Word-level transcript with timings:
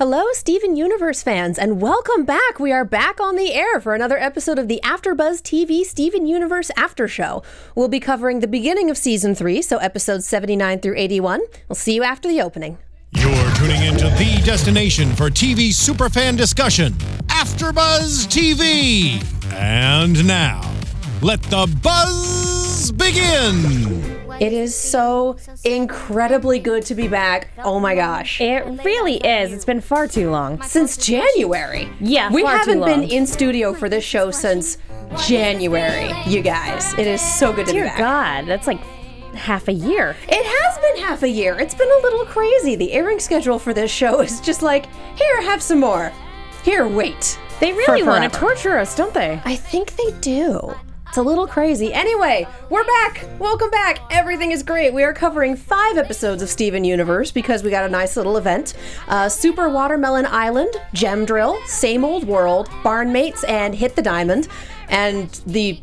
Hello, 0.00 0.22
Steven 0.30 0.76
Universe 0.76 1.24
fans, 1.24 1.58
and 1.58 1.82
welcome 1.82 2.24
back. 2.24 2.60
We 2.60 2.70
are 2.70 2.84
back 2.84 3.18
on 3.18 3.34
the 3.34 3.52
air 3.52 3.80
for 3.80 3.96
another 3.96 4.16
episode 4.16 4.56
of 4.56 4.68
the 4.68 4.80
AfterBuzz 4.84 5.42
TV 5.42 5.82
Steven 5.82 6.24
Universe 6.24 6.70
After 6.76 7.08
Show. 7.08 7.42
We'll 7.74 7.88
be 7.88 7.98
covering 7.98 8.38
the 8.38 8.46
beginning 8.46 8.90
of 8.90 8.96
season 8.96 9.34
three, 9.34 9.60
so 9.60 9.78
episodes 9.78 10.24
79 10.28 10.78
through 10.78 10.94
81. 10.96 11.40
We'll 11.68 11.74
see 11.74 11.96
you 11.96 12.04
after 12.04 12.28
the 12.28 12.40
opening. 12.40 12.78
You're 13.10 13.50
tuning 13.56 13.82
into 13.82 14.04
the 14.10 14.40
destination 14.44 15.16
for 15.16 15.30
TV 15.30 15.70
superfan 15.70 16.36
discussion, 16.36 16.92
AfterBuzz 17.26 18.28
TV. 18.28 19.20
And 19.52 20.24
now, 20.28 20.60
let 21.22 21.42
the 21.42 21.66
buzz 21.82 22.92
begin. 22.92 24.17
It 24.40 24.52
is 24.52 24.74
so 24.74 25.36
incredibly 25.64 26.60
good 26.60 26.84
to 26.86 26.94
be 26.94 27.08
back. 27.08 27.48
Oh 27.64 27.80
my 27.80 27.94
gosh. 27.96 28.40
It 28.40 28.64
really 28.84 29.16
is. 29.16 29.52
It's 29.52 29.64
been 29.64 29.80
far 29.80 30.06
too 30.06 30.30
long. 30.30 30.62
Since 30.62 30.96
January. 30.96 31.88
Yeah, 32.00 32.30
We 32.30 32.44
haven't 32.44 32.84
been 32.84 33.02
in 33.02 33.26
studio 33.26 33.74
for 33.74 33.88
this 33.88 34.04
show 34.04 34.30
since 34.30 34.78
January, 35.26 36.12
you 36.26 36.42
guys. 36.42 36.94
It 36.94 37.06
is 37.06 37.20
so 37.20 37.52
good 37.52 37.66
to 37.66 37.72
be 37.72 37.80
back. 37.80 37.96
Dear. 37.96 38.06
God, 38.06 38.46
that's 38.46 38.66
like 38.68 38.78
half 39.34 39.66
a 39.66 39.72
year. 39.72 40.16
It 40.28 40.44
has 40.44 40.78
been 40.78 41.04
half 41.04 41.22
a 41.24 41.28
year. 41.28 41.58
It's 41.58 41.74
been 41.74 41.90
a 41.90 42.02
little 42.02 42.24
crazy. 42.24 42.76
The 42.76 42.92
airing 42.92 43.18
schedule 43.18 43.58
for 43.58 43.74
this 43.74 43.90
show 43.90 44.20
is 44.20 44.40
just 44.40 44.62
like, 44.62 44.86
here, 45.16 45.42
have 45.42 45.62
some 45.62 45.80
more. 45.80 46.12
Here, 46.62 46.86
wait. 46.86 47.38
They 47.60 47.72
really 47.72 48.04
want 48.04 48.30
to 48.32 48.38
torture 48.38 48.78
us, 48.78 48.94
don't 48.94 49.14
they? 49.14 49.40
I 49.44 49.56
think 49.56 49.96
they 49.96 50.12
do. 50.20 50.74
It's 51.08 51.16
a 51.16 51.22
little 51.22 51.46
crazy. 51.46 51.90
Anyway, 51.94 52.46
we're 52.68 52.84
back. 52.84 53.26
Welcome 53.38 53.70
back. 53.70 54.00
Everything 54.10 54.52
is 54.52 54.62
great. 54.62 54.92
We 54.92 55.04
are 55.04 55.14
covering 55.14 55.56
five 55.56 55.96
episodes 55.96 56.42
of 56.42 56.50
Steven 56.50 56.84
Universe 56.84 57.30
because 57.30 57.62
we 57.62 57.70
got 57.70 57.84
a 57.84 57.88
nice 57.88 58.14
little 58.14 58.36
event. 58.36 58.74
Uh, 59.08 59.30
Super 59.30 59.70
Watermelon 59.70 60.26
Island, 60.26 60.70
Gem 60.92 61.24
Drill, 61.24 61.58
Same 61.64 62.04
Old 62.04 62.24
World, 62.24 62.68
Barn 62.84 63.10
Mates, 63.10 63.42
and 63.44 63.74
Hit 63.74 63.96
the 63.96 64.02
Diamond. 64.02 64.48
And 64.90 65.30
the 65.46 65.80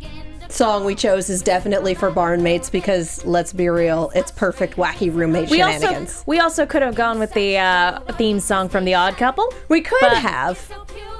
song 0.55 0.85
we 0.85 0.95
chose 0.95 1.29
is 1.29 1.41
definitely 1.41 1.93
for 1.93 2.09
Barn 2.09 2.41
Mates 2.41 2.69
because 2.69 3.23
let's 3.25 3.51
be 3.53 3.67
real, 3.69 4.11
it's 4.15 4.31
perfect 4.31 4.75
wacky 4.77 5.13
roommate 5.13 5.49
We 5.49 5.57
shenanigans. 5.57 6.09
also 6.11 6.23
we 6.27 6.39
also 6.39 6.65
could 6.65 6.81
have 6.81 6.95
gone 6.95 7.19
with 7.19 7.33
the 7.33 7.57
uh, 7.57 7.99
theme 8.13 8.39
song 8.39 8.69
from 8.69 8.85
The 8.85 8.93
Odd 8.93 9.17
Couple. 9.17 9.53
we 9.69 9.81
could 9.81 9.97
but- 10.01 10.17
have. 10.17 10.71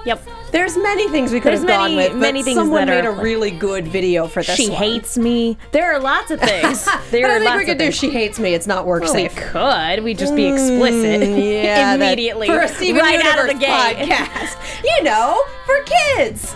Yep. 0.05 0.21
There's 0.51 0.77
many 0.77 1.09
things 1.09 1.33
we 1.33 1.39
could 1.39 1.49
There's 1.49 1.61
have 1.61 1.67
gone 1.67 1.95
with, 1.95 2.11
but 2.11 2.19
many 2.19 2.43
things 2.43 2.57
someone 2.57 2.85
made 2.85 3.05
a 3.05 3.11
really 3.11 3.49
good 3.49 3.87
video 3.87 4.27
for 4.27 4.43
this 4.43 4.55
She 4.55 4.69
one. 4.69 4.77
hates 4.77 5.17
me. 5.17 5.57
There 5.71 5.91
are 5.91 5.99
lots 5.99 6.29
of 6.29 6.39
things. 6.39 6.87
There 7.09 7.25
I 7.25 7.31
are 7.31 7.39
think 7.39 7.45
lots 7.49 7.59
we 7.61 7.65
could 7.65 7.77
do. 7.79 7.91
She 7.91 8.11
Hates 8.11 8.37
Me. 8.39 8.53
It's 8.53 8.67
not 8.67 8.85
work 8.85 9.01
Well, 9.01 9.13
we 9.15 9.21
safe. 9.29 9.35
could. 9.35 10.03
We'd 10.03 10.19
just 10.19 10.35
be 10.35 10.45
explicit 10.45 11.21
Mm, 11.21 11.63
yeah, 11.63 11.95
immediately, 11.95 12.45
for 12.45 12.59
a 12.61 12.67
Steven 12.67 13.01
right 13.01 13.19
out 13.25 13.39
of 13.39 13.47
the 13.47 13.53
Universe 13.53 13.95
gate. 13.95 14.09
podcast. 14.09 14.83
You 14.83 15.03
know, 15.03 15.41
for 15.65 15.75
kids. 16.17 16.53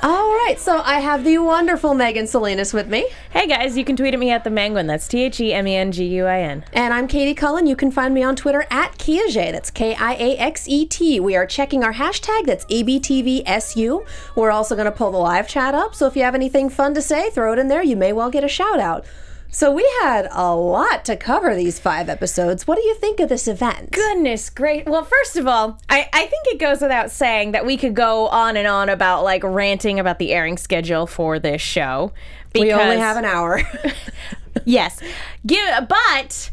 All 0.00 0.30
right, 0.30 0.54
so 0.58 0.80
I 0.84 1.00
have 1.00 1.24
the 1.24 1.38
wonderful 1.38 1.92
Megan 1.92 2.28
Salinas 2.28 2.72
with 2.72 2.86
me, 2.88 3.08
Hey 3.30 3.48
guys, 3.48 3.76
you 3.76 3.84
can 3.84 3.96
tweet 3.96 4.14
at 4.14 4.20
me 4.20 4.30
at 4.30 4.44
the 4.44 4.50
Menguin. 4.50 4.86
That's 4.86 5.08
T 5.08 5.24
H 5.24 5.40
E 5.40 5.52
M 5.52 5.66
E 5.66 5.74
N 5.74 5.90
G 5.90 6.04
U 6.04 6.24
I 6.26 6.38
N. 6.40 6.64
and 6.72 6.94
I'm 6.94 7.08
Katie 7.08 7.34
Cullen. 7.34 7.66
You 7.66 7.74
can 7.74 7.90
find 7.90 8.14
me 8.14 8.22
on 8.22 8.36
Twitter 8.36 8.64
at 8.70 8.96
Kiaxet. 8.98 9.52
That's 9.52 9.70
K 9.72 9.96
I 9.96 10.14
A 10.14 10.36
X 10.38 10.68
E 10.68 10.86
T. 10.86 11.18
We 11.18 11.34
are 11.34 11.46
checking 11.46 11.82
our 11.82 11.94
hashtag. 11.94 12.46
That's 12.46 12.64
ABTVSU. 12.66 14.06
We're 14.36 14.52
also 14.52 14.76
going 14.76 14.86
to 14.86 14.92
pull 14.92 15.10
the 15.10 15.18
live 15.18 15.48
chat 15.48 15.74
up. 15.74 15.96
So 15.96 16.06
if 16.06 16.14
you 16.14 16.22
have 16.22 16.34
anything 16.36 16.70
fun 16.70 16.94
to 16.94 17.02
say, 17.02 17.30
throw 17.30 17.52
it 17.52 17.58
in 17.58 17.66
there. 17.66 17.82
You 17.82 17.96
may 17.96 18.12
well 18.12 18.30
get 18.30 18.44
a 18.44 18.48
shout 18.48 18.78
out. 18.78 19.04
So 19.50 19.72
we 19.72 19.88
had 20.02 20.28
a 20.30 20.54
lot 20.54 21.06
to 21.06 21.16
cover 21.16 21.54
these 21.54 21.78
five 21.78 22.08
episodes. 22.10 22.66
What 22.66 22.76
do 22.76 22.84
you 22.84 22.94
think 22.96 23.18
of 23.18 23.30
this 23.30 23.48
event? 23.48 23.92
Goodness 23.92 24.50
great. 24.50 24.86
Well, 24.86 25.04
first 25.04 25.36
of 25.36 25.46
all, 25.46 25.78
I, 25.88 26.08
I 26.12 26.26
think 26.26 26.46
it 26.48 26.58
goes 26.58 26.82
without 26.82 27.10
saying 27.10 27.52
that 27.52 27.64
we 27.64 27.78
could 27.78 27.94
go 27.94 28.28
on 28.28 28.58
and 28.58 28.66
on 28.66 28.90
about 28.90 29.24
like 29.24 29.42
ranting 29.42 29.98
about 29.98 30.18
the 30.18 30.32
airing 30.32 30.58
schedule 30.58 31.06
for 31.06 31.38
this 31.38 31.62
show. 31.62 32.12
We 32.54 32.72
only 32.72 32.98
have 32.98 33.16
an 33.16 33.24
hour. 33.24 33.62
yes. 34.64 35.00
Give, 35.46 35.88
but 35.88 36.50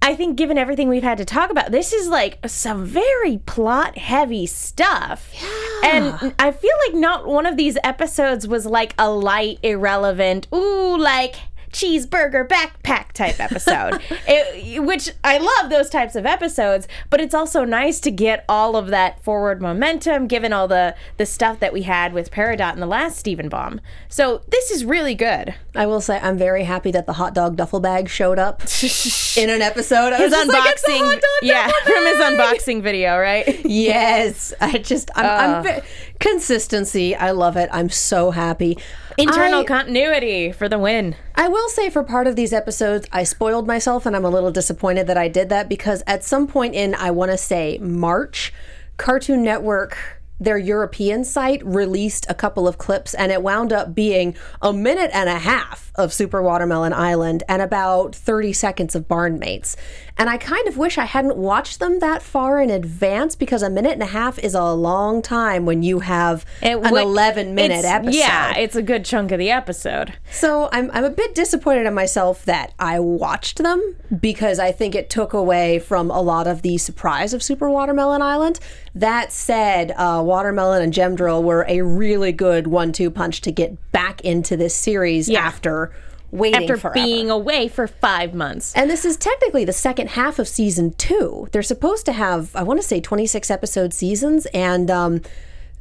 I 0.00 0.14
think 0.14 0.36
given 0.36 0.58
everything 0.58 0.88
we've 0.88 1.02
had 1.02 1.18
to 1.18 1.24
talk 1.24 1.50
about, 1.50 1.72
this 1.72 1.92
is 1.92 2.08
like 2.08 2.38
some 2.46 2.84
very 2.84 3.38
plot 3.38 3.98
heavy 3.98 4.46
stuff. 4.46 5.32
Yeah. 5.34 5.90
And 5.90 6.34
I 6.38 6.52
feel 6.52 6.74
like 6.86 6.94
not 6.94 7.26
one 7.26 7.46
of 7.46 7.56
these 7.56 7.76
episodes 7.82 8.46
was 8.46 8.64
like 8.64 8.94
a 8.96 9.10
light, 9.10 9.58
irrelevant, 9.64 10.46
ooh, 10.54 10.96
like 10.96 11.36
cheeseburger 11.70 12.46
backpack 12.46 13.12
type 13.12 13.40
episode. 13.40 14.00
it, 14.26 14.82
which 14.82 15.10
I 15.24 15.38
love 15.38 15.70
those 15.70 15.90
types 15.90 16.14
of 16.14 16.26
episodes, 16.26 16.88
but 17.10 17.20
it's 17.20 17.34
also 17.34 17.64
nice 17.64 18.00
to 18.00 18.10
get 18.10 18.44
all 18.48 18.76
of 18.76 18.88
that 18.88 19.22
forward 19.22 19.60
momentum 19.60 20.26
given 20.26 20.52
all 20.52 20.68
the 20.68 20.94
the 21.16 21.26
stuff 21.26 21.60
that 21.60 21.72
we 21.72 21.82
had 21.82 22.12
with 22.12 22.30
Peridot 22.30 22.74
in 22.74 22.80
the 22.80 22.86
last 22.86 23.18
Steven 23.18 23.48
Bomb. 23.48 23.80
So 24.08 24.42
this 24.48 24.70
is 24.70 24.84
really 24.84 25.14
good. 25.14 25.54
I 25.74 25.86
will 25.86 26.00
say 26.00 26.18
I'm 26.18 26.38
very 26.38 26.64
happy 26.64 26.90
that 26.92 27.06
the 27.06 27.14
hot 27.14 27.34
dog 27.34 27.56
duffel 27.56 27.80
bag 27.80 28.08
showed 28.08 28.38
up 28.38 28.62
in 29.36 29.50
an 29.50 29.62
episode. 29.62 30.12
I 30.12 30.20
was 30.20 30.20
his 30.20 30.32
just 30.32 30.48
like, 30.48 30.70
"It's 30.72 30.84
a 30.84 30.90
unboxing, 30.90 30.98
hot 30.98 31.14
dog 31.14 31.42
yeah, 31.42 31.70
from 31.84 32.06
his 32.06 32.18
unboxing 32.18 32.82
video, 32.82 33.18
right? 33.18 33.64
Yes, 33.64 34.52
I 34.60 34.78
just 34.78 35.10
I'm, 35.14 35.26
I'm 35.26 35.66
uh. 35.66 35.80
consistency. 36.18 37.14
I 37.14 37.32
love 37.32 37.56
it. 37.56 37.68
I'm 37.72 37.88
so 37.88 38.30
happy. 38.30 38.78
Internal 39.18 39.62
I, 39.62 39.64
continuity 39.64 40.52
for 40.52 40.68
the 40.68 40.78
win. 40.78 41.16
I 41.34 41.48
will 41.48 41.68
say 41.70 41.90
for 41.90 42.04
part 42.04 42.28
of 42.28 42.36
these 42.36 42.52
episodes, 42.52 43.08
I 43.10 43.24
spoiled 43.24 43.66
myself, 43.66 44.06
and 44.06 44.14
I'm 44.14 44.24
a 44.24 44.30
little 44.30 44.52
disappointed 44.52 45.08
that 45.08 45.18
I 45.18 45.26
did 45.26 45.48
that 45.48 45.68
because 45.68 46.04
at 46.06 46.22
some 46.22 46.46
point 46.46 46.76
in 46.76 46.94
I 46.94 47.10
want 47.10 47.32
to 47.32 47.36
say 47.36 47.78
March, 47.78 48.52
Cartoon 48.96 49.42
Network. 49.42 49.98
Their 50.40 50.56
European 50.56 51.24
site 51.24 51.66
released 51.66 52.24
a 52.28 52.34
couple 52.34 52.68
of 52.68 52.78
clips, 52.78 53.12
and 53.12 53.32
it 53.32 53.42
wound 53.42 53.72
up 53.72 53.92
being 53.92 54.36
a 54.62 54.72
minute 54.72 55.10
and 55.12 55.28
a 55.28 55.38
half 55.38 55.87
of 55.98 56.12
Super 56.12 56.40
Watermelon 56.40 56.92
Island 56.92 57.42
and 57.48 57.60
about 57.60 58.14
30 58.14 58.52
seconds 58.54 58.94
of 58.94 59.06
Barnmates. 59.08 59.76
And 60.20 60.28
I 60.28 60.36
kind 60.36 60.66
of 60.66 60.76
wish 60.76 60.98
I 60.98 61.04
hadn't 61.04 61.36
watched 61.36 61.78
them 61.78 62.00
that 62.00 62.22
far 62.22 62.60
in 62.60 62.70
advance 62.70 63.36
because 63.36 63.62
a 63.62 63.70
minute 63.70 63.92
and 63.92 64.02
a 64.02 64.06
half 64.06 64.36
is 64.40 64.52
a 64.54 64.72
long 64.72 65.22
time 65.22 65.64
when 65.64 65.82
you 65.84 66.00
have 66.00 66.44
It 66.62 66.72
an 66.76 66.90
would- 66.90 67.02
11 67.02 67.54
minute 67.54 67.84
episode. 67.84 68.14
Yeah, 68.14 68.56
it's 68.56 68.74
a 68.74 68.82
good 68.82 69.04
chunk 69.04 69.30
of 69.30 69.38
the 69.38 69.50
episode. 69.50 70.14
So 70.30 70.68
I'm, 70.72 70.90
I'm 70.92 71.04
a 71.04 71.10
bit 71.10 71.34
disappointed 71.36 71.86
in 71.86 71.94
myself 71.94 72.44
that 72.46 72.72
I 72.80 72.98
watched 72.98 73.58
them 73.58 73.94
because 74.20 74.58
I 74.58 74.72
think 74.72 74.94
it 74.96 75.08
took 75.10 75.32
away 75.32 75.78
from 75.78 76.10
a 76.10 76.20
lot 76.20 76.46
of 76.48 76.62
the 76.62 76.78
surprise 76.78 77.32
of 77.32 77.42
Super 77.42 77.70
Watermelon 77.70 78.20
Island. 78.22 78.58
That 78.96 79.30
said, 79.30 79.92
uh, 79.96 80.20
Watermelon 80.24 80.82
and 80.82 80.92
Gem 80.92 81.14
Drill 81.14 81.44
were 81.44 81.64
a 81.68 81.82
really 81.82 82.32
good 82.32 82.66
one 82.66 82.90
two 82.92 83.10
punch 83.10 83.40
to 83.42 83.52
get 83.52 83.76
back 83.92 84.20
into 84.22 84.56
this 84.56 84.74
series 84.74 85.28
after 85.30 85.87
waiting 86.30 86.62
After 86.62 86.76
forever. 86.76 86.94
being 86.94 87.30
away 87.30 87.68
for 87.68 87.86
five 87.86 88.34
months. 88.34 88.74
And 88.74 88.90
this 88.90 89.04
is 89.04 89.16
technically 89.16 89.64
the 89.64 89.72
second 89.72 90.10
half 90.10 90.38
of 90.38 90.46
season 90.48 90.92
two. 90.94 91.48
They're 91.52 91.62
supposed 91.62 92.04
to 92.06 92.12
have, 92.12 92.54
I 92.54 92.62
want 92.62 92.80
to 92.80 92.86
say, 92.86 93.00
26 93.00 93.50
episode 93.50 93.92
seasons, 93.94 94.46
and 94.54 94.90
um, 94.90 95.22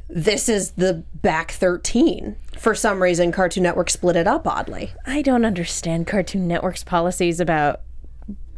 this 0.09 0.47
is 0.47 0.71
the 0.71 1.03
back 1.15 1.51
13. 1.51 2.35
For 2.57 2.73
some 2.73 3.03
reason, 3.03 3.31
Cartoon 3.31 3.63
Network 3.63 3.89
split 3.89 4.15
it 4.15 4.27
up 4.27 4.47
oddly. 4.47 4.91
I 5.05 5.21
don't 5.21 5.45
understand 5.45 6.07
Cartoon 6.07 6.47
Network's 6.47 6.83
policies 6.83 7.39
about 7.39 7.81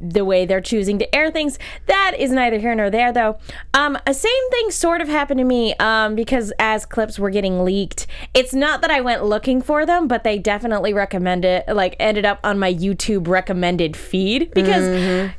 the 0.01 0.23
way 0.25 0.45
they're 0.45 0.61
choosing 0.61 0.99
to 0.99 1.15
air 1.15 1.31
things. 1.31 1.59
That 1.87 2.15
is 2.17 2.31
neither 2.31 2.59
here 2.59 2.75
nor 2.75 2.89
there, 2.89 3.11
though. 3.11 3.37
Um, 3.73 3.97
a 4.05 4.13
same 4.13 4.49
thing 4.51 4.71
sort 4.71 5.01
of 5.01 5.07
happened 5.07 5.39
to 5.39 5.43
me 5.43 5.73
um, 5.75 6.15
because 6.15 6.51
as 6.59 6.85
clips 6.85 7.19
were 7.19 7.29
getting 7.29 7.63
leaked, 7.63 8.07
it's 8.33 8.53
not 8.53 8.81
that 8.81 8.91
I 8.91 9.01
went 9.01 9.23
looking 9.25 9.61
for 9.61 9.85
them, 9.85 10.07
but 10.07 10.23
they 10.23 10.37
definitely 10.37 10.93
recommended, 10.93 11.63
like, 11.67 11.95
ended 11.99 12.25
up 12.25 12.39
on 12.43 12.59
my 12.59 12.73
YouTube 12.73 13.27
recommended 13.27 13.95
feed 13.97 14.51
because 14.53 14.85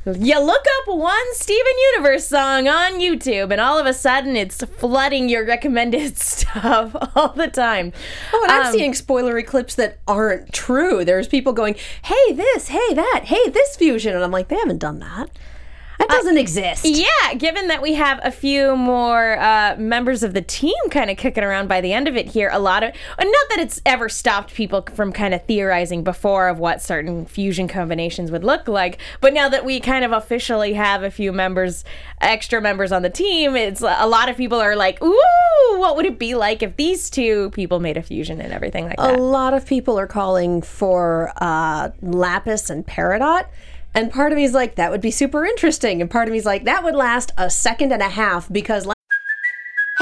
you 0.05 0.39
look 0.39 0.65
up 0.79 0.95
one 0.95 1.33
Steven 1.33 1.73
Universe 1.93 2.27
song 2.27 2.67
on 2.67 2.99
YouTube, 2.99 3.51
and 3.51 3.59
all 3.61 3.77
of 3.79 3.85
a 3.85 3.93
sudden 3.93 4.35
it's 4.35 4.63
flooding 4.63 5.29
your 5.29 5.45
recommended 5.45 6.17
stuff 6.17 6.95
all 7.15 7.29
the 7.29 7.47
time. 7.47 7.93
Oh, 8.33 8.43
and 8.43 8.51
I'm 8.51 8.65
Um, 8.67 8.71
seeing 8.73 8.93
spoilery 8.93 9.45
clips 9.45 9.75
that 9.75 9.99
aren't 10.07 10.53
true. 10.53 11.03
There's 11.05 11.27
people 11.27 11.53
going, 11.53 11.75
hey, 12.03 12.33
this, 12.33 12.67
hey, 12.69 12.93
that, 12.93 13.21
hey, 13.25 13.49
this 13.49 13.75
fusion. 13.75 14.13
And 14.15 14.23
I'm 14.23 14.31
like, 14.31 14.49
they 14.51 14.57
haven't 14.57 14.79
done 14.79 14.99
that. 14.99 15.29
That 15.97 16.09
doesn't 16.09 16.37
exist. 16.39 16.83
Yeah, 16.83 17.35
given 17.37 17.67
that 17.67 17.79
we 17.81 17.93
have 17.93 18.19
a 18.23 18.31
few 18.31 18.75
more 18.75 19.39
uh, 19.39 19.75
members 19.77 20.23
of 20.23 20.33
the 20.33 20.41
team 20.41 20.73
kind 20.89 21.11
of 21.11 21.17
kicking 21.17 21.43
around 21.43 21.67
by 21.67 21.79
the 21.79 21.93
end 21.93 22.07
of 22.07 22.17
it 22.17 22.29
here, 22.29 22.49
a 22.51 22.57
lot 22.57 22.81
of, 22.81 22.91
not 23.19 23.49
that 23.49 23.59
it's 23.59 23.81
ever 23.85 24.09
stopped 24.09 24.53
people 24.55 24.83
from 24.95 25.13
kind 25.13 25.35
of 25.35 25.45
theorizing 25.45 26.03
before 26.03 26.47
of 26.47 26.57
what 26.57 26.81
certain 26.81 27.27
fusion 27.27 27.67
combinations 27.67 28.31
would 28.31 28.43
look 28.43 28.67
like, 28.67 28.97
but 29.21 29.31
now 29.31 29.47
that 29.47 29.63
we 29.63 29.79
kind 29.79 30.03
of 30.03 30.11
officially 30.11 30.73
have 30.73 31.03
a 31.03 31.11
few 31.11 31.31
members, 31.31 31.85
extra 32.19 32.59
members 32.59 32.91
on 32.91 33.03
the 33.03 33.09
team, 33.09 33.55
it's 33.55 33.81
a 33.81 34.07
lot 34.07 34.27
of 34.27 34.35
people 34.35 34.59
are 34.59 34.75
like, 34.75 35.01
ooh, 35.03 35.77
what 35.77 35.95
would 35.95 36.07
it 36.07 36.17
be 36.17 36.33
like 36.33 36.63
if 36.63 36.75
these 36.77 37.11
two 37.11 37.51
people 37.51 37.79
made 37.79 37.95
a 37.95 38.01
fusion 38.01 38.41
and 38.41 38.51
everything 38.51 38.85
like 38.85 38.97
that? 38.97 39.19
A 39.19 39.21
lot 39.21 39.53
of 39.53 39.67
people 39.67 39.99
are 39.99 40.07
calling 40.07 40.63
for 40.63 41.31
uh, 41.37 41.91
Lapis 42.01 42.71
and 42.71 42.87
Peridot. 42.87 43.45
And 43.93 44.11
part 44.11 44.31
of 44.31 44.37
me 44.37 44.43
is 44.43 44.53
like, 44.53 44.75
that 44.75 44.91
would 44.91 45.01
be 45.01 45.11
super 45.11 45.45
interesting. 45.45 46.01
And 46.01 46.09
part 46.09 46.27
of 46.27 46.31
me 46.31 46.37
is 46.37 46.45
like, 46.45 46.63
that 46.63 46.83
would 46.83 46.95
last 46.95 47.31
a 47.37 47.49
second 47.49 47.91
and 47.91 48.01
a 48.01 48.09
half 48.09 48.51
because 48.51 48.87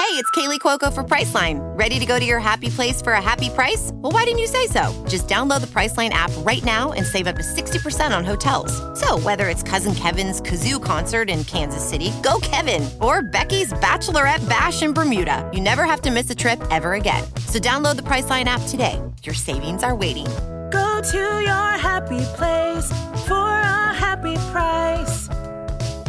Hey, 0.10 0.16
it's 0.16 0.32
Kaley 0.32 0.60
Cuoco 0.60 0.92
for 0.92 1.04
Priceline. 1.04 1.60
Ready 1.78 2.00
to 2.00 2.06
go 2.06 2.18
to 2.18 2.26
your 2.26 2.40
happy 2.40 2.70
place 2.70 3.00
for 3.00 3.14
a 3.14 3.22
happy 3.22 3.50
price? 3.50 3.92
Well, 3.96 4.12
why 4.12 4.24
didn't 4.24 4.40
you 4.40 4.48
say 4.48 4.66
so? 4.66 5.06
Just 5.08 5.28
download 5.28 5.62
the 5.62 5.68
Priceline 5.68 6.10
app 6.12 6.32
right 6.38 6.64
now 6.64 6.94
and 6.94 7.06
save 7.06 7.28
up 7.28 7.36
to 7.36 7.44
60% 7.44 8.18
on 8.18 8.24
hotels. 8.24 8.72
So, 9.00 9.20
whether 9.20 9.50
it's 9.50 9.62
Cousin 9.62 9.94
Kevin's 9.94 10.42
Kazoo 10.42 10.84
concert 10.84 11.30
in 11.30 11.44
Kansas 11.44 11.88
City, 11.88 12.12
go 12.24 12.40
Kevin, 12.42 12.90
or 13.02 13.22
Becky's 13.22 13.72
Bachelorette 13.74 14.48
Bash 14.50 14.82
in 14.82 14.94
Bermuda, 14.94 15.48
you 15.54 15.60
never 15.60 15.84
have 15.84 16.02
to 16.02 16.12
miss 16.12 16.30
a 16.30 16.36
trip 16.36 16.60
ever 16.72 16.94
again. 16.94 17.24
So, 17.46 17.60
download 17.60 17.98
the 17.98 18.04
Priceline 18.04 18.46
app 18.46 18.62
today. 18.70 19.00
Your 19.24 19.36
savings 19.36 19.84
are 19.84 19.96
waiting. 19.96 20.28
Go 20.72 21.02
to 21.02 21.18
your 21.18 21.72
happy 21.78 22.24
place 22.36 22.92
for 23.28 23.50
a 23.50 23.94
happy 23.94 24.36
price. 24.52 25.28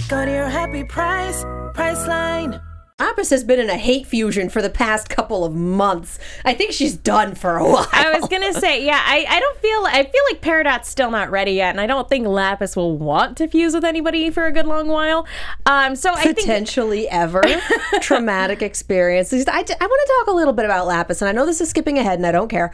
Go 0.08 0.24
to 0.24 0.30
your 0.30 0.48
happy 0.48 0.84
price, 0.84 1.44
Priceline. 1.74 2.60
Lapis 3.00 3.30
has 3.30 3.44
been 3.44 3.58
in 3.58 3.70
a 3.70 3.78
hate 3.78 4.06
fusion 4.06 4.50
for 4.50 4.60
the 4.60 4.68
past 4.68 5.08
couple 5.08 5.42
of 5.44 5.54
months. 5.54 6.18
I 6.44 6.52
think 6.52 6.72
she's 6.72 6.94
done 6.94 7.34
for 7.34 7.56
a 7.56 7.64
while. 7.64 7.88
I 7.92 8.18
was 8.18 8.28
gonna 8.28 8.52
say, 8.52 8.84
yeah, 8.84 9.02
I, 9.02 9.24
I 9.26 9.40
don't 9.40 9.58
feel 9.58 9.86
I 9.86 10.02
feel 10.04 10.22
like 10.30 10.42
Peridot's 10.42 10.88
still 10.88 11.10
not 11.10 11.30
ready 11.30 11.52
yet, 11.52 11.70
and 11.70 11.80
I 11.80 11.86
don't 11.86 12.08
think 12.08 12.26
Lapis 12.26 12.76
will 12.76 12.98
want 12.98 13.38
to 13.38 13.48
fuse 13.48 13.72
with 13.72 13.84
anybody 13.84 14.30
for 14.30 14.46
a 14.46 14.52
good 14.52 14.66
long 14.66 14.88
while. 14.88 15.26
Um, 15.64 15.96
so 15.96 16.12
I 16.12 16.22
think 16.24 16.38
potentially 16.38 17.08
ever 17.08 17.42
traumatic 18.00 18.60
experiences. 18.60 19.46
I, 19.48 19.52
I 19.52 19.56
want 19.58 19.68
to 19.68 20.14
talk 20.18 20.26
a 20.26 20.36
little 20.36 20.52
bit 20.52 20.66
about 20.66 20.86
Lapis, 20.86 21.22
and 21.22 21.28
I 21.28 21.32
know 21.32 21.46
this 21.46 21.60
is 21.62 21.70
skipping 21.70 21.98
ahead, 21.98 22.18
and 22.18 22.26
I 22.26 22.32
don't 22.32 22.48
care. 22.48 22.72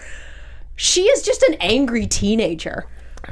She 0.76 1.02
is 1.04 1.22
just 1.22 1.42
an 1.42 1.54
angry 1.60 2.06
teenager. 2.06 2.86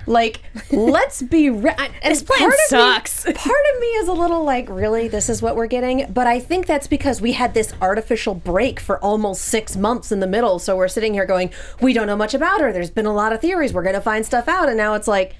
Like, 0.06 0.40
let's 0.70 1.22
be 1.22 1.50
re- 1.50 1.74
and 1.78 1.92
This 2.02 2.22
plan 2.22 2.40
part 2.40 2.52
of 2.52 2.58
sucks. 2.66 3.26
Me, 3.26 3.32
part 3.34 3.64
of 3.74 3.80
me 3.80 3.86
is 3.86 4.08
a 4.08 4.12
little 4.12 4.44
like, 4.44 4.68
really, 4.68 5.08
this 5.08 5.28
is 5.28 5.40
what 5.40 5.56
we're 5.56 5.66
getting. 5.66 6.12
But 6.12 6.26
I 6.26 6.40
think 6.40 6.66
that's 6.66 6.86
because 6.86 7.20
we 7.20 7.32
had 7.32 7.54
this 7.54 7.72
artificial 7.80 8.34
break 8.34 8.80
for 8.80 8.98
almost 8.98 9.42
six 9.42 9.76
months 9.76 10.10
in 10.10 10.20
the 10.20 10.26
middle. 10.26 10.58
So 10.58 10.76
we're 10.76 10.88
sitting 10.88 11.14
here 11.14 11.26
going, 11.26 11.50
we 11.80 11.92
don't 11.92 12.06
know 12.06 12.16
much 12.16 12.34
about 12.34 12.60
her. 12.60 12.72
There's 12.72 12.90
been 12.90 13.06
a 13.06 13.14
lot 13.14 13.32
of 13.32 13.40
theories. 13.40 13.72
We're 13.72 13.82
going 13.82 13.94
to 13.94 14.00
find 14.00 14.26
stuff 14.26 14.48
out, 14.48 14.68
and 14.68 14.76
now 14.76 14.94
it's 14.94 15.08
like, 15.08 15.36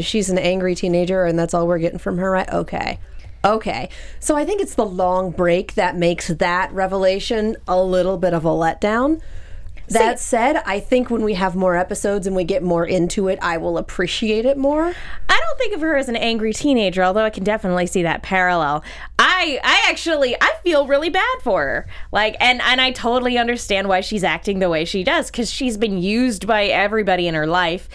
she's 0.00 0.30
an 0.30 0.38
angry 0.38 0.74
teenager, 0.74 1.24
and 1.24 1.38
that's 1.38 1.54
all 1.54 1.66
we're 1.66 1.78
getting 1.78 1.98
from 1.98 2.18
her, 2.18 2.30
right? 2.30 2.50
Okay. 2.50 2.98
Okay. 3.44 3.90
So 4.20 4.36
I 4.36 4.44
think 4.46 4.62
it's 4.62 4.74
the 4.74 4.86
long 4.86 5.30
break 5.30 5.74
that 5.74 5.96
makes 5.96 6.28
that 6.28 6.72
revelation 6.72 7.56
a 7.68 7.82
little 7.82 8.16
bit 8.16 8.32
of 8.32 8.44
a 8.44 8.48
letdown. 8.48 9.20
That 9.88 10.18
said, 10.18 10.56
I 10.64 10.80
think 10.80 11.10
when 11.10 11.22
we 11.22 11.34
have 11.34 11.54
more 11.54 11.76
episodes 11.76 12.26
and 12.26 12.34
we 12.34 12.44
get 12.44 12.62
more 12.62 12.86
into 12.86 13.28
it, 13.28 13.38
I 13.42 13.58
will 13.58 13.78
appreciate 13.78 14.44
it 14.44 14.56
more. 14.56 14.94
I 15.28 15.40
don't 15.40 15.58
think 15.58 15.74
of 15.74 15.80
her 15.80 15.96
as 15.96 16.08
an 16.08 16.16
angry 16.16 16.52
teenager, 16.52 17.02
although 17.02 17.24
I 17.24 17.30
can 17.30 17.44
definitely 17.44 17.86
see 17.86 18.02
that 18.02 18.22
parallel. 18.22 18.82
I 19.18 19.60
I 19.62 19.90
actually 19.90 20.36
I 20.40 20.54
feel 20.62 20.86
really 20.86 21.10
bad 21.10 21.38
for 21.42 21.62
her. 21.62 21.86
Like 22.12 22.36
and 22.40 22.60
and 22.62 22.80
I 22.80 22.92
totally 22.92 23.38
understand 23.38 23.88
why 23.88 24.00
she's 24.00 24.24
acting 24.24 24.58
the 24.58 24.70
way 24.70 24.84
she 24.84 25.04
does 25.04 25.30
cuz 25.30 25.50
she's 25.50 25.76
been 25.76 25.98
used 25.98 26.46
by 26.46 26.64
everybody 26.64 27.26
in 27.26 27.34
her 27.34 27.46
life. 27.46 27.88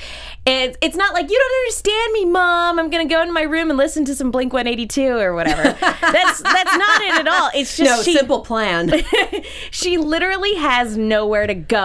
And 0.45 0.75
it's 0.81 0.95
not 0.95 1.13
like 1.13 1.29
you 1.29 1.37
don't 1.37 1.59
understand 1.61 2.13
me, 2.13 2.25
mom. 2.25 2.79
I'm 2.79 2.89
going 2.89 3.07
to 3.07 3.13
go 3.13 3.21
into 3.21 3.33
my 3.33 3.43
room 3.43 3.69
and 3.69 3.77
listen 3.77 4.03
to 4.05 4.15
some 4.15 4.31
Blink 4.31 4.51
182 4.51 5.17
or 5.17 5.35
whatever. 5.35 5.61
that's 5.81 6.41
that's 6.41 6.77
not 6.77 7.01
it 7.01 7.19
at 7.19 7.27
all. 7.27 7.51
It's 7.53 7.77
just 7.77 7.89
No, 7.89 8.01
she 8.01 8.17
simple 8.17 8.41
plan. 8.41 8.91
she 9.71 9.97
literally 9.97 10.55
has 10.55 10.97
nowhere 10.97 11.45
to 11.45 11.53
go 11.53 11.78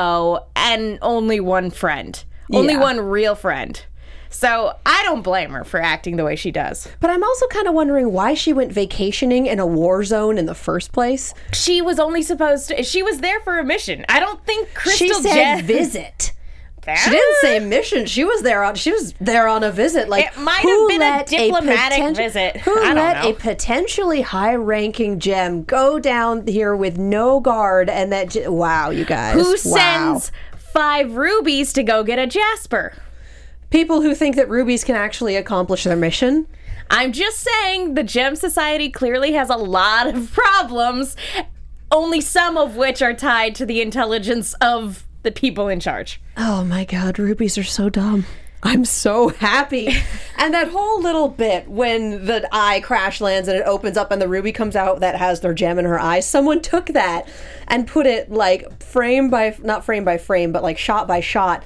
and 0.57 0.99
only 1.03 1.41
one 1.41 1.71
friend. 1.71 2.23
Only 2.53 2.75
Yeah. 2.75 2.81
one 2.81 3.01
real 3.01 3.35
friend. 3.35 3.81
So 4.29 4.75
I 4.85 5.03
don't 5.05 5.23
blame 5.23 5.51
her 5.51 5.63
for 5.63 5.81
acting 5.81 6.17
the 6.17 6.25
way 6.25 6.35
she 6.35 6.51
does. 6.51 6.89
but 7.01 7.09
I'm 7.09 7.23
also 7.23 7.47
kind 7.47 7.69
of 7.69 7.75
wondering 7.75 8.13
why 8.13 8.35
she 8.35 8.53
went 8.53 8.73
vacationing 8.73 9.47
in 9.47 9.61
a 9.61 9.67
war 9.67 10.03
zone 10.05 10.39
in 10.39 10.47
the 10.47 10.55
first 10.57 10.91
place. 10.93 11.33
She 11.53 11.81
was 11.81 11.99
only 12.01 12.21
supposed 12.23 12.69
to. 12.69 12.83
She 12.83 13.03
was 13.03 13.19
there 13.19 13.39
for 13.41 13.59
a 13.59 13.65
mission. 13.65 14.05
I 14.09 14.19
don't 14.19 14.45
think 14.45 14.75
Crystal 14.75 15.07
she 15.07 15.15
said 15.15 15.35
Jen- 15.59 15.65
visit. 15.65 16.33
She 17.03 17.11
didn't 17.11 17.37
say 17.41 17.59
mission. 17.61 18.07
She 18.07 18.25
was 18.25 18.43
there 18.43 18.63
on. 18.65 18.75
She 18.75 18.93
was 18.93 19.13
there 19.21 19.49
on 19.49 19.63
a 19.65 19.71
visit. 19.71 20.09
Like 20.09 20.27
It 20.27 20.39
might 20.39 20.61
who 20.63 20.89
have 20.89 20.89
been 20.89 21.03
a 21.03 21.25
diplomatic 21.47 21.99
poten- 21.99 22.17
visit. 22.17 22.57
Who 22.59 22.73
I 22.79 22.85
don't 22.87 22.97
let 22.97 23.23
know. 23.25 23.31
a 23.31 23.33
potentially 23.35 24.21
high-ranking 24.23 25.19
gem 25.19 25.65
go 25.65 25.99
down 25.99 26.47
here 26.47 26.75
with 26.77 26.99
no 26.99 27.41
guard? 27.41 27.89
And 27.89 28.13
that 28.13 28.31
j- 28.31 28.49
wow, 28.49 28.91
you 28.91 29.05
guys, 29.05 29.35
Who 29.35 29.51
wow. 29.51 29.57
sends 30.19 30.33
five 30.73 31.17
rubies 31.17 31.73
to 31.75 31.83
go 31.83 32.03
get 32.05 32.19
a 32.19 32.27
Jasper? 32.27 32.93
people 33.71 34.03
who 34.03 34.15
think 34.15 34.37
that 34.37 34.49
rubies 34.49 34.85
can 34.85 34.95
actually 34.95 35.35
accomplish 35.35 35.83
their 35.83 35.97
mission? 35.97 36.47
I'm 36.91 37.11
just 37.13 37.41
saying 37.41 37.95
the 37.95 38.05
Gem 38.05 38.37
Society 38.37 38.89
clearly 38.89 39.33
has 39.33 39.51
a 39.51 39.57
lot 39.57 40.07
of 40.07 40.31
problems, 40.33 41.17
only 41.91 42.21
some 42.21 42.57
of 42.57 42.77
which 42.77 43.03
are 43.03 43.15
tied 43.15 43.55
to 43.57 43.67
the 43.67 43.81
intelligence 43.81 44.55
of 44.61 45.05
the 45.25 45.33
people 45.33 45.69
in 45.69 45.81
charge. 45.81 46.21
Oh 46.37 46.65
my 46.65 46.85
god, 46.85 47.19
rubies 47.19 47.59
are 47.59 47.65
so 47.65 47.89
dumb. 47.89 48.25
I'm 48.63 48.87
so 48.87 49.29
happy. 49.29 49.89
and 50.39 50.55
that 50.55 50.69
whole 50.69 51.03
little 51.03 51.29
bit 51.29 51.69
when 51.69 52.25
the 52.25 52.49
eye 52.51 52.81
crash 52.81 53.21
lands 53.21 53.47
and 53.47 53.59
it 53.59 53.67
opens 53.67 53.99
up 53.99 54.11
and 54.11 54.23
the 54.23 54.29
ruby 54.29 54.53
comes 54.53 54.75
out 54.75 55.01
that 55.01 55.17
has 55.17 55.41
their 55.41 55.53
gem 55.53 55.79
in 55.79 55.85
her 55.85 56.01
eye, 56.01 56.21
someone 56.21 56.63
took 56.63 56.87
that 56.87 57.29
and 57.69 57.87
put 57.87 58.07
it 58.07 58.31
like 58.31 58.83
frame 58.83 59.29
by 59.29 59.55
not 59.63 59.85
frame 59.85 60.05
by 60.05 60.17
frame, 60.17 60.51
but 60.51 60.63
like 60.63 60.79
shot 60.79 61.07
by 61.07 61.21
shot 61.21 61.63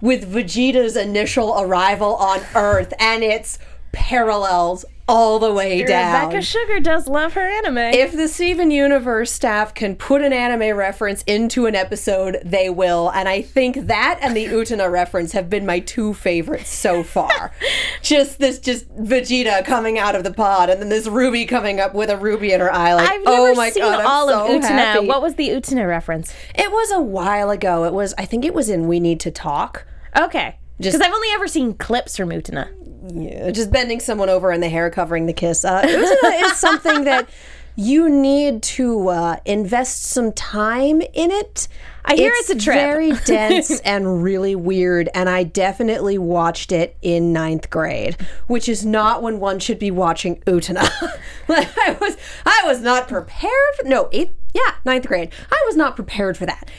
with 0.00 0.32
Vegeta's 0.32 0.96
initial 0.96 1.60
arrival 1.60 2.16
on 2.16 2.40
Earth 2.54 2.92
and 2.98 3.22
its 3.22 3.58
parallels 3.92 4.84
all 5.08 5.40
the 5.40 5.52
way 5.52 5.82
down. 5.82 6.26
Rebecca 6.26 6.40
Sugar 6.40 6.78
does 6.78 7.08
love 7.08 7.32
her 7.32 7.40
anime. 7.40 7.78
If 7.78 8.12
the 8.12 8.28
Steven 8.28 8.70
Universe 8.70 9.32
staff 9.32 9.74
can 9.74 9.96
put 9.96 10.22
an 10.22 10.32
anime 10.32 10.76
reference 10.76 11.22
into 11.22 11.66
an 11.66 11.74
episode, 11.74 12.38
they 12.44 12.70
will. 12.70 13.10
And 13.10 13.28
I 13.28 13.42
think 13.42 13.88
that 13.88 14.20
and 14.22 14.36
the 14.36 14.46
Utena 14.46 14.88
reference 14.88 15.32
have 15.32 15.50
been 15.50 15.66
my 15.66 15.80
two 15.80 16.14
favorites 16.14 16.70
so 16.70 17.02
far. 17.02 17.50
just 18.02 18.38
this, 18.38 18.60
just 18.60 18.88
Vegeta 18.96 19.64
coming 19.64 19.98
out 19.98 20.14
of 20.14 20.22
the 20.22 20.32
pod, 20.32 20.70
and 20.70 20.80
then 20.80 20.90
this 20.90 21.08
Ruby 21.08 21.44
coming 21.44 21.80
up 21.80 21.92
with 21.92 22.08
a 22.08 22.16
ruby 22.16 22.52
in 22.52 22.60
her 22.60 22.72
eye. 22.72 22.94
Like, 22.94 23.10
I've 23.10 23.24
never 23.24 23.36
oh 23.36 23.54
my 23.56 23.70
seen 23.70 23.82
god, 23.82 23.98
I'm 24.00 24.06
all 24.06 24.28
so 24.28 24.44
of 24.56 24.62
Utena. 24.62 24.68
happy. 24.68 25.06
What 25.08 25.22
was 25.22 25.34
the 25.34 25.48
Utena 25.48 25.88
reference? 25.88 26.32
It 26.54 26.70
was 26.70 26.92
a 26.92 27.00
while 27.00 27.50
ago. 27.50 27.82
It 27.84 27.92
was, 27.92 28.14
I 28.16 28.26
think 28.26 28.44
it 28.44 28.54
was 28.54 28.68
in 28.70 28.86
We 28.86 29.00
Need 29.00 29.18
to 29.20 29.32
Talk. 29.32 29.86
Okay. 30.16 30.56
Just- 30.80 30.96
Because 30.96 31.06
I've 31.06 31.12
only 31.14 31.28
ever 31.32 31.48
seen 31.48 31.74
clips 31.74 32.16
from 32.16 32.28
Utena. 32.30 32.68
Yeah, 33.14 33.50
just 33.50 33.70
bending 33.70 34.00
someone 34.00 34.28
over 34.28 34.50
and 34.50 34.62
the 34.62 34.68
hair 34.68 34.90
covering 34.90 35.26
the 35.26 35.32
kiss. 35.32 35.64
Uh, 35.64 35.82
is 35.84 36.56
something 36.56 37.04
that 37.04 37.28
you 37.76 38.08
need 38.08 38.62
to 38.62 39.08
uh, 39.08 39.36
invest 39.44 40.02
some 40.04 40.32
time 40.32 41.00
in 41.00 41.30
it. 41.30 41.68
I 42.04 42.14
hear 42.14 42.32
it's 42.34 42.50
a 42.50 42.54
trip. 42.54 42.76
very 42.76 43.12
dense 43.24 43.80
and 43.80 44.22
really 44.22 44.54
weird, 44.54 45.08
and 45.14 45.28
I 45.28 45.44
definitely 45.44 46.18
watched 46.18 46.72
it 46.72 46.96
in 47.02 47.32
ninth 47.32 47.70
grade, 47.70 48.16
which 48.46 48.68
is 48.68 48.84
not 48.84 49.22
when 49.22 49.38
one 49.38 49.58
should 49.58 49.78
be 49.78 49.90
watching 49.90 50.36
Utena. 50.40 50.88
like, 51.48 51.68
I 51.78 51.96
was, 52.00 52.16
I 52.44 52.62
was 52.66 52.80
not 52.80 53.08
prepared. 53.08 53.74
For, 53.78 53.86
no, 53.86 54.08
eighth, 54.12 54.34
yeah, 54.54 54.74
ninth 54.84 55.06
grade. 55.06 55.30
I 55.50 55.62
was 55.66 55.76
not 55.76 55.94
prepared 55.94 56.36
for 56.36 56.46
that. 56.46 56.70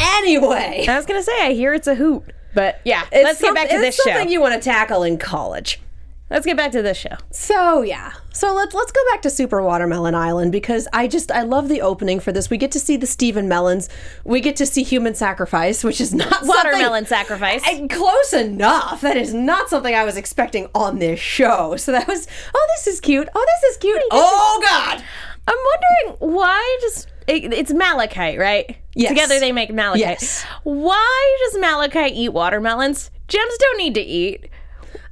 Anyway, 0.00 0.84
I 0.88 0.96
was 0.96 1.06
gonna 1.06 1.22
say 1.22 1.32
I 1.46 1.52
hear 1.52 1.72
it's 1.74 1.86
a 1.86 1.94
hoot, 1.94 2.24
but 2.54 2.80
yeah. 2.84 3.04
let's 3.12 3.40
get 3.40 3.54
back 3.54 3.68
to 3.70 3.78
this 3.78 3.96
it's 3.96 4.04
show. 4.04 4.10
something 4.10 4.30
you 4.30 4.40
want 4.40 4.54
to 4.54 4.60
tackle 4.60 5.02
in 5.02 5.18
college. 5.18 5.80
let's 6.30 6.46
get 6.46 6.56
back 6.56 6.72
to 6.72 6.82
this 6.82 6.96
show. 6.96 7.16
So 7.30 7.82
yeah. 7.82 8.12
So 8.32 8.54
let's 8.54 8.74
let's 8.74 8.92
go 8.92 9.00
back 9.10 9.22
to 9.22 9.30
Super 9.30 9.60
Watermelon 9.60 10.14
Island 10.14 10.52
because 10.52 10.86
I 10.92 11.08
just 11.08 11.32
I 11.32 11.42
love 11.42 11.68
the 11.68 11.80
opening 11.82 12.20
for 12.20 12.30
this. 12.32 12.48
We 12.48 12.56
get 12.56 12.70
to 12.72 12.80
see 12.80 12.96
the 12.96 13.06
Steven 13.06 13.48
Melons. 13.48 13.88
We 14.24 14.40
get 14.40 14.56
to 14.56 14.66
see 14.66 14.82
human 14.84 15.14
sacrifice, 15.14 15.82
which 15.82 16.00
is 16.00 16.14
not 16.14 16.44
Watermelon 16.46 17.06
sacrifice. 17.06 17.62
I- 17.66 17.86
close 17.88 18.32
enough. 18.32 19.00
That 19.00 19.16
is 19.16 19.34
not 19.34 19.68
something 19.68 19.94
I 19.94 20.04
was 20.04 20.16
expecting 20.16 20.68
on 20.74 20.98
this 21.00 21.18
show. 21.18 21.76
So 21.76 21.90
that 21.92 22.06
was 22.06 22.26
oh 22.54 22.66
this 22.76 22.86
is 22.86 23.00
cute. 23.00 23.28
Oh 23.34 23.46
this 23.60 23.72
is 23.72 23.76
cute. 23.78 24.02
Oh 24.12 24.60
god. 24.68 25.04
I'm 25.48 25.58
wondering 26.06 26.34
why 26.34 26.78
does 26.82 27.06
it, 27.26 27.52
it's 27.52 27.72
malachite, 27.72 28.38
right? 28.38 28.76
Yes. 28.94 29.10
Together 29.10 29.38
they 29.40 29.52
make 29.52 29.72
malachite. 29.72 30.00
Yes. 30.20 30.44
Why 30.64 31.38
does 31.44 31.60
malachite 31.60 32.12
eat 32.14 32.30
watermelons? 32.30 33.10
Gems 33.28 33.56
don't 33.58 33.78
need 33.78 33.94
to 33.94 34.00
eat. 34.00 34.48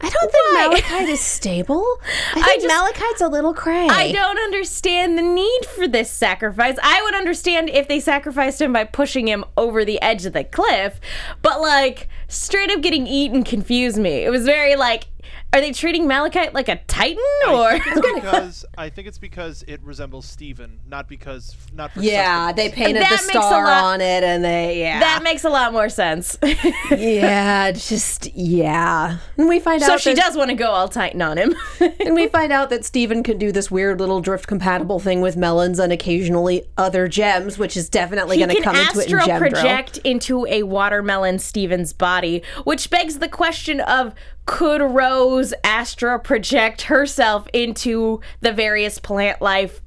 I 0.00 0.08
don't 0.10 0.30
think 0.30 0.44
Why? 0.54 0.68
malachite 0.68 1.08
is 1.08 1.20
stable. 1.20 1.84
I 2.34 2.42
think 2.42 2.62
just- 2.62 2.66
malachite's 2.74 3.20
a 3.20 3.28
little 3.28 3.52
cray. 3.54 3.88
I 3.88 4.12
don't 4.12 4.38
understand 4.38 5.18
the 5.18 5.22
need 5.22 5.66
for 5.74 5.88
this 5.88 6.10
sacrifice. 6.10 6.76
I 6.82 7.02
would 7.02 7.14
understand 7.14 7.68
if 7.70 7.88
they 7.88 7.98
sacrificed 8.00 8.60
him 8.60 8.72
by 8.72 8.84
pushing 8.84 9.26
him 9.26 9.44
over 9.56 9.84
the 9.84 10.00
edge 10.00 10.24
of 10.24 10.32
the 10.34 10.44
cliff, 10.44 11.00
but 11.42 11.60
like 11.60 12.08
straight 12.28 12.70
up 12.70 12.80
getting 12.80 13.06
eaten 13.06 13.42
confused 13.42 13.98
me. 13.98 14.24
It 14.24 14.30
was 14.30 14.44
very 14.44 14.76
like 14.76 15.06
are 15.52 15.60
they 15.62 15.72
treating 15.72 16.06
Malachite 16.06 16.52
like 16.52 16.68
a 16.68 16.76
titan 16.86 17.22
or? 17.48 17.72
because 18.14 18.66
I 18.76 18.90
think 18.90 19.08
it's 19.08 19.18
because 19.18 19.64
it 19.66 19.82
resembles 19.82 20.26
Steven, 20.26 20.78
not 20.86 21.08
because 21.08 21.56
not 21.72 21.92
for 21.92 22.00
Yeah, 22.02 22.48
sustenance. 22.48 22.56
they 22.56 22.76
painted 22.84 23.02
the 23.02 23.10
makes 23.10 23.28
star 23.28 23.64
lot- 23.64 23.84
on 23.84 24.00
it, 24.02 24.22
and 24.24 24.44
they 24.44 24.80
yeah. 24.80 25.00
that 25.00 25.22
makes 25.22 25.44
a 25.44 25.48
lot 25.48 25.72
more 25.72 25.88
sense. 25.88 26.36
yeah, 26.90 27.72
just 27.72 28.34
yeah. 28.34 29.18
And 29.36 29.48
we 29.48 29.58
find 29.58 29.82
so 29.82 29.94
out 29.94 30.00
she 30.00 30.14
that- 30.14 30.22
does 30.22 30.36
want 30.36 30.50
to 30.50 30.54
go 30.56 30.66
all 30.68 30.88
titan 30.88 31.22
on 31.22 31.38
him. 31.38 31.54
and 31.80 32.14
we 32.14 32.28
find 32.28 32.52
out 32.52 32.70
that 32.70 32.84
Steven 32.84 33.22
can 33.22 33.38
do 33.38 33.50
this 33.50 33.70
weird 33.70 34.00
little 34.00 34.20
drift 34.20 34.46
compatible 34.46 35.00
thing 35.00 35.20
with 35.20 35.36
melons 35.36 35.78
and 35.78 35.92
occasionally 35.92 36.64
other 36.76 37.08
gems, 37.08 37.58
which 37.58 37.76
is 37.76 37.88
definitely 37.88 38.36
he 38.38 38.44
going 38.44 38.54
to 38.54 38.62
come 38.62 38.76
into 38.76 39.00
it 39.00 39.08
in 39.10 39.18
astral 39.18 39.26
gem 39.26 39.38
Drill. 39.38 39.50
project 39.52 39.96
into 40.04 40.46
a 40.46 40.62
watermelon 40.64 41.38
Steven's 41.38 41.92
body, 41.92 42.42
which 42.64 42.90
begs 42.90 43.18
the 43.18 43.28
question 43.28 43.80
of 43.80 44.14
could 44.48 44.80
Rose 44.80 45.52
astral 45.62 46.18
project 46.18 46.82
herself 46.82 47.46
into 47.52 48.22
the 48.40 48.50
various 48.50 48.98
plant 48.98 49.42
life 49.42 49.82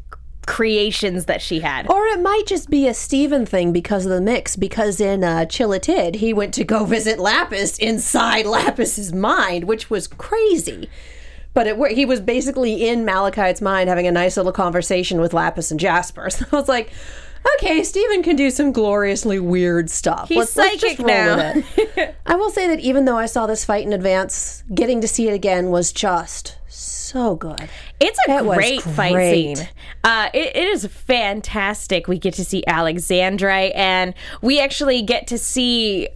creations 0.45 1.25
that 1.25 1.41
she 1.41 1.61
had? 1.61 1.89
Or 1.89 2.05
it 2.05 2.21
might 2.21 2.43
just 2.45 2.69
be 2.69 2.87
a 2.87 2.93
Steven 2.93 3.45
thing 3.47 3.73
because 3.73 4.05
of 4.05 4.11
the 4.11 4.21
mix. 4.21 4.55
Because 4.55 5.01
in 5.01 5.23
uh, 5.23 5.45
Chille 5.45 5.79
Tid, 5.79 6.15
he 6.15 6.31
went 6.31 6.53
to 6.53 6.63
go 6.63 6.85
visit 6.97 7.17
Lapis 7.17 7.79
inside 7.79 8.45
Lapis's 8.45 9.11
mind, 9.11 9.63
which 9.63 9.89
was 9.89 10.07
crazy. 10.07 10.87
But 11.55 11.65
it, 11.65 11.91
he 11.93 12.05
was 12.05 12.21
basically 12.21 12.87
in 12.87 13.03
Malachite's 13.03 13.61
mind 13.61 13.89
having 13.89 14.05
a 14.05 14.11
nice 14.11 14.37
little 14.37 14.51
conversation 14.51 15.19
with 15.19 15.33
Lapis 15.33 15.71
and 15.71 15.79
Jasper. 15.79 16.29
So 16.29 16.45
I 16.51 16.55
was 16.55 16.69
like, 16.69 16.93
okay, 17.57 17.83
Steven 17.83 18.23
can 18.23 18.35
do 18.35 18.49
some 18.49 18.71
gloriously 18.71 19.39
weird 19.39 19.89
stuff. 19.89 20.29
He's 20.29 20.49
psychic 20.49 20.99
now. 20.99 21.53
with 21.53 21.77
it. 21.77 22.15
I 22.25 22.35
will 22.35 22.49
say 22.49 22.67
that 22.67 22.79
even 22.79 23.05
though 23.05 23.17
I 23.17 23.25
saw 23.25 23.47
this 23.47 23.65
fight 23.65 23.85
in 23.85 23.93
advance, 23.93 24.63
getting 24.73 25.01
to 25.01 25.07
see 25.07 25.27
it 25.27 25.33
again 25.33 25.69
was 25.69 25.91
just 25.91 26.57
so 26.67 27.35
good. 27.35 27.69
It's 27.99 28.19
a 28.27 28.43
was 28.43 28.57
great, 28.57 28.81
fight 28.81 29.13
great. 29.13 29.57
scene. 29.57 29.69
Uh, 30.03 30.29
it, 30.33 30.55
it 30.55 30.67
is 30.67 30.85
fantastic. 30.87 32.07
We 32.07 32.17
get 32.17 32.33
to 32.35 32.45
see 32.45 32.63
Alexandrite, 32.67 33.75
and 33.75 34.13
we 34.41 34.59
actually 34.59 35.01
get 35.01 35.27
to 35.27 35.37
see 35.37 36.07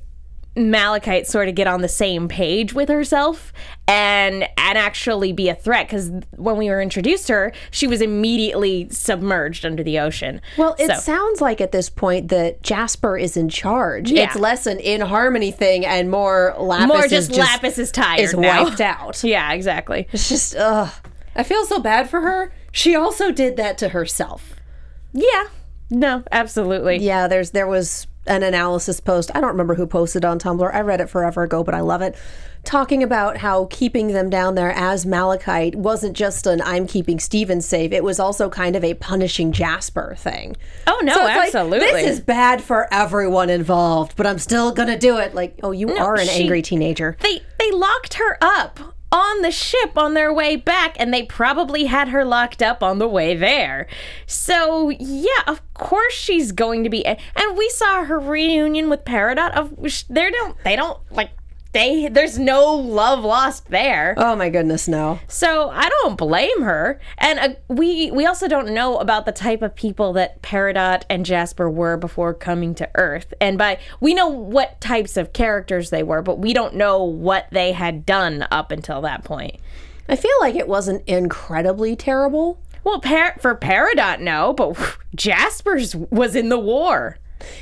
Malachite 0.56 1.28
sort 1.28 1.50
of 1.50 1.56
get 1.56 1.68
on 1.68 1.82
the 1.82 1.88
same 1.90 2.28
page 2.28 2.74
with 2.74 2.88
herself 2.90 3.52
and 3.88 4.44
and 4.58 4.78
actually 4.78 5.32
be 5.34 5.50
a 5.50 5.56
threat 5.56 5.88
because 5.88 6.10
when 6.38 6.58
we 6.58 6.70
were 6.70 6.82
introduced 6.82 7.28
to 7.28 7.34
her, 7.34 7.54
she 7.72 7.88
was 7.88 8.02
immediately 8.02 8.88
submerged 8.90 9.66
under 9.66 9.84
the 9.84 10.00
ocean. 10.00 10.42
Well, 10.58 10.76
it 10.80 10.88
So- 10.88 10.96
sounds 10.96 11.42
like 11.42 11.60
at 11.62 11.72
this 11.72 11.90
point 11.90 12.30
that 12.30 12.64
Jasper 12.64 13.18
is 13.18 13.36
in 13.38 13.50
charge. 13.50 14.12
Yeah. 14.12 14.24
It's 14.26 14.36
less 14.36 14.66
an 14.66 14.80
in 14.80 15.02
harmony 15.02 15.52
thing 15.52 15.86
and 15.86 16.10
more 16.10 16.56
Lapis 16.58 16.88
more 16.88 17.04
is 17.06 17.12
just, 17.12 17.32
Lapis 17.32 17.78
is 17.78 17.92
tired 17.92 18.22
is 18.22 18.34
now. 18.34 18.64
wiped 18.64 18.82
out. 18.82 19.24
Yeah, 19.24 19.52
exactly. 19.54 20.08
It's 20.12 20.30
just 20.30 20.56
ugh. 20.56 20.90
I 21.36 21.44
feel 21.44 21.66
so 21.66 21.80
bad 21.80 22.10
for 22.10 22.22
her. 22.22 22.54
She 22.72 22.96
also 22.96 23.32
did 23.32 23.58
that 23.58 23.78
to 23.80 23.90
herself. 23.90 24.56
Yeah. 25.14 25.46
No, 25.90 26.24
absolutely. 26.32 26.98
Yeah, 26.98 27.28
there's 27.28 27.52
there 27.52 27.68
was 27.68 28.08
an 28.28 28.44
analysis 28.44 29.00
post. 29.00 29.32
I 29.36 29.40
don't 29.42 29.50
remember 29.52 29.76
who 29.76 29.86
posted 29.88 30.26
on 30.26 30.40
Tumblr. 30.40 30.74
I 30.74 30.82
read 30.82 31.02
it 31.02 31.10
forever 31.10 31.44
ago, 31.44 31.64
but 31.64 31.74
I 31.76 31.82
love 31.82 32.02
it. 32.02 32.16
Talking 32.64 33.04
about 33.04 33.38
how 33.38 33.68
keeping 33.70 34.08
them 34.08 34.30
down 34.32 34.56
there 34.56 34.72
as 34.72 35.06
Malachite 35.06 35.76
wasn't 35.76 36.18
just 36.18 36.48
an 36.48 36.62
I'm 36.64 36.88
keeping 36.88 37.20
Steven 37.20 37.62
safe. 37.62 37.92
It 37.92 38.04
was 38.04 38.20
also 38.20 38.50
kind 38.50 38.76
of 38.76 38.84
a 38.84 38.96
punishing 38.96 39.52
Jasper 39.52 40.16
thing. 40.18 40.58
Oh 40.88 41.00
no, 41.04 41.14
So 41.14 41.28
it's 41.28 41.36
like, 41.36 41.46
absolutely. 41.46 41.80
this 41.92 42.10
is 42.10 42.20
bad 42.22 42.64
for 42.64 42.92
everyone 42.92 43.52
involved, 43.52 44.16
but 44.16 44.26
I'm 44.26 44.40
still 44.40 44.72
gonna 44.72 44.98
do 44.98 45.18
it. 45.20 45.36
Like, 45.36 45.60
oh, 45.62 45.72
you 45.72 45.92
are 45.96 46.16
an 46.16 46.26
she- 46.28 46.42
angry 46.42 46.64
teenager. 46.64 47.18
they 47.22 47.42
they 47.60 47.70
locked 47.72 48.16
her 48.16 48.38
up 48.42 48.80
on 49.16 49.42
the 49.42 49.52
ship 49.52 49.98
on 49.98 50.14
their 50.14 50.34
way 50.34 50.58
back 50.58 50.96
and 51.00 51.14
they 51.14 51.24
probably 51.24 51.86
had 51.86 52.10
her 52.10 52.26
locked 52.26 52.62
up 52.62 52.84
on 52.84 53.00
the 53.00 53.08
way 53.08 53.34
there. 53.34 53.88
So 54.28 54.90
yeah 54.90 55.44
of 55.48 55.62
course 55.74 56.14
she's 56.14 56.52
going 56.52 56.84
to 56.84 56.90
be 56.90 57.06
and 57.06 57.18
we 57.58 57.70
saw 57.70 58.04
her 58.04 58.20
reunion 58.20 58.90
with 58.90 59.06
peridot 59.06 59.56
of 59.56 59.74
they 60.10 60.30
don't 60.30 60.64
they 60.64 60.76
don't 60.76 61.00
like 61.12 61.30
they 61.76 62.08
there's 62.08 62.40
no 62.40 62.74
love 62.74 63.24
lost 63.24 63.70
there 63.70 64.16
Oh 64.18 64.36
my 64.36 64.50
goodness, 64.50 64.88
no. 64.88 65.20
so 65.28 65.70
I 65.70 65.90
don't 65.90 66.18
blame 66.18 66.62
her. 66.62 67.00
And 67.18 67.40
uh, 67.40 67.50
we 67.68 68.10
we 68.12 68.26
also 68.26 68.48
don't 68.48 68.74
know 68.74 68.98
about 68.98 69.26
the 69.26 69.32
type 69.32 69.62
of 69.62 69.76
people 69.76 70.14
that 70.14 70.42
Peridot 70.42 71.04
and 71.10 71.26
Jasper 71.26 71.70
were 71.70 71.98
before 71.98 72.34
coming 72.34 72.74
to 72.76 72.90
Earth. 72.96 73.34
And 73.42 73.58
by 73.58 73.78
we 74.00 74.14
know 74.14 74.28
what 74.28 74.80
types 74.80 75.18
of 75.18 75.34
characters 75.34 75.90
they 75.90 76.02
were, 76.02 76.22
but 76.22 76.40
we 76.40 76.54
don't 76.54 76.76
know 76.76 77.04
what 77.04 77.48
they 77.52 77.74
had 77.74 78.06
done 78.06 78.48
up 78.50 78.72
until 78.72 79.02
that 79.02 79.24
point. 79.24 79.58
I 80.08 80.16
feel 80.16 80.38
like 80.40 80.56
it 80.56 80.68
wasn't 80.68 81.04
incredibly 81.08 81.96
terrible. 81.96 82.60
Well, 82.84 83.02
for 83.02 83.56
Peridot, 83.56 84.20
no, 84.20 84.54
but 84.54 84.78
Jasper's 85.16 85.96
was 85.96 86.36
in 86.36 86.50
the 86.50 86.60
war. 86.60 87.18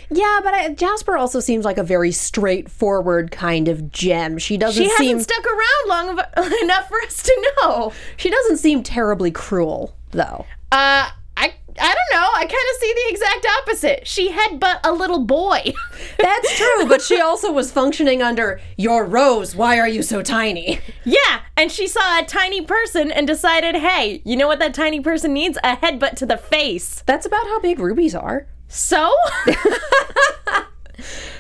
Yeah, 0.10 0.40
but 0.44 0.54
I, 0.54 0.70
Jasper 0.74 1.18
also 1.18 1.40
seems 1.40 1.66
like 1.66 1.78
a 1.78 1.84
very 1.84 2.12
straightforward 2.12 3.32
kind 3.32 3.68
of 3.68 3.92
gem. 3.92 4.38
She 4.38 4.58
doesn't 4.58 4.82
She 4.82 4.90
hasn't 4.90 5.08
seem 5.08 5.20
stuck 5.22 5.46
around 5.46 5.88
long 5.88 6.10
of, 6.10 6.52
enough 6.62 6.88
for 6.88 7.02
us 7.02 7.24
to 7.24 7.54
know. 7.62 7.92
she 8.18 8.30
doesn't 8.30 8.58
seem 8.58 8.84
terribly 8.84 9.32
cruel 9.32 9.96
though. 10.12 10.46
Uh, 10.72 11.10
I 11.38 11.54
I 11.80 11.96
don't 11.96 12.22
know. 12.22 12.28
I 12.36 12.42
kind 12.42 12.52
of 12.52 12.80
see 12.80 12.94
the 12.94 13.10
exact 13.10 13.48
opposite. 13.60 14.08
She 14.08 14.30
had 14.32 14.60
headbutt 14.60 14.80
a 14.84 14.92
little 14.92 15.24
boy. 15.26 15.74
That's 16.20 16.58
true, 16.58 16.88
but 16.88 17.02
she 17.02 17.20
also 17.20 17.52
was 17.52 17.72
functioning 17.72 18.22
under 18.22 18.62
your 18.78 19.06
rose. 19.06 19.56
Why 19.56 19.80
are 19.80 19.88
you 19.88 20.04
so 20.04 20.22
tiny? 20.22 20.80
Yeah, 21.04 21.42
and 21.58 21.72
she 21.72 21.88
saw 21.88 22.20
a 22.20 22.26
tiny 22.26 22.62
person 22.62 23.12
and 23.12 23.26
decided, 23.26 23.76
hey, 23.76 24.22
you 24.24 24.36
know 24.36 24.48
what 24.48 24.60
that 24.60 24.74
tiny 24.74 25.00
person 25.00 25.34
needs? 25.34 25.58
A 25.64 25.76
headbutt 25.78 26.16
to 26.18 26.26
the 26.26 26.38
face. 26.38 27.04
That's 27.06 27.26
about 27.26 27.46
how 27.48 27.60
big 27.60 27.80
rubies 27.80 28.16
are. 28.16 28.48
So? 28.74 29.14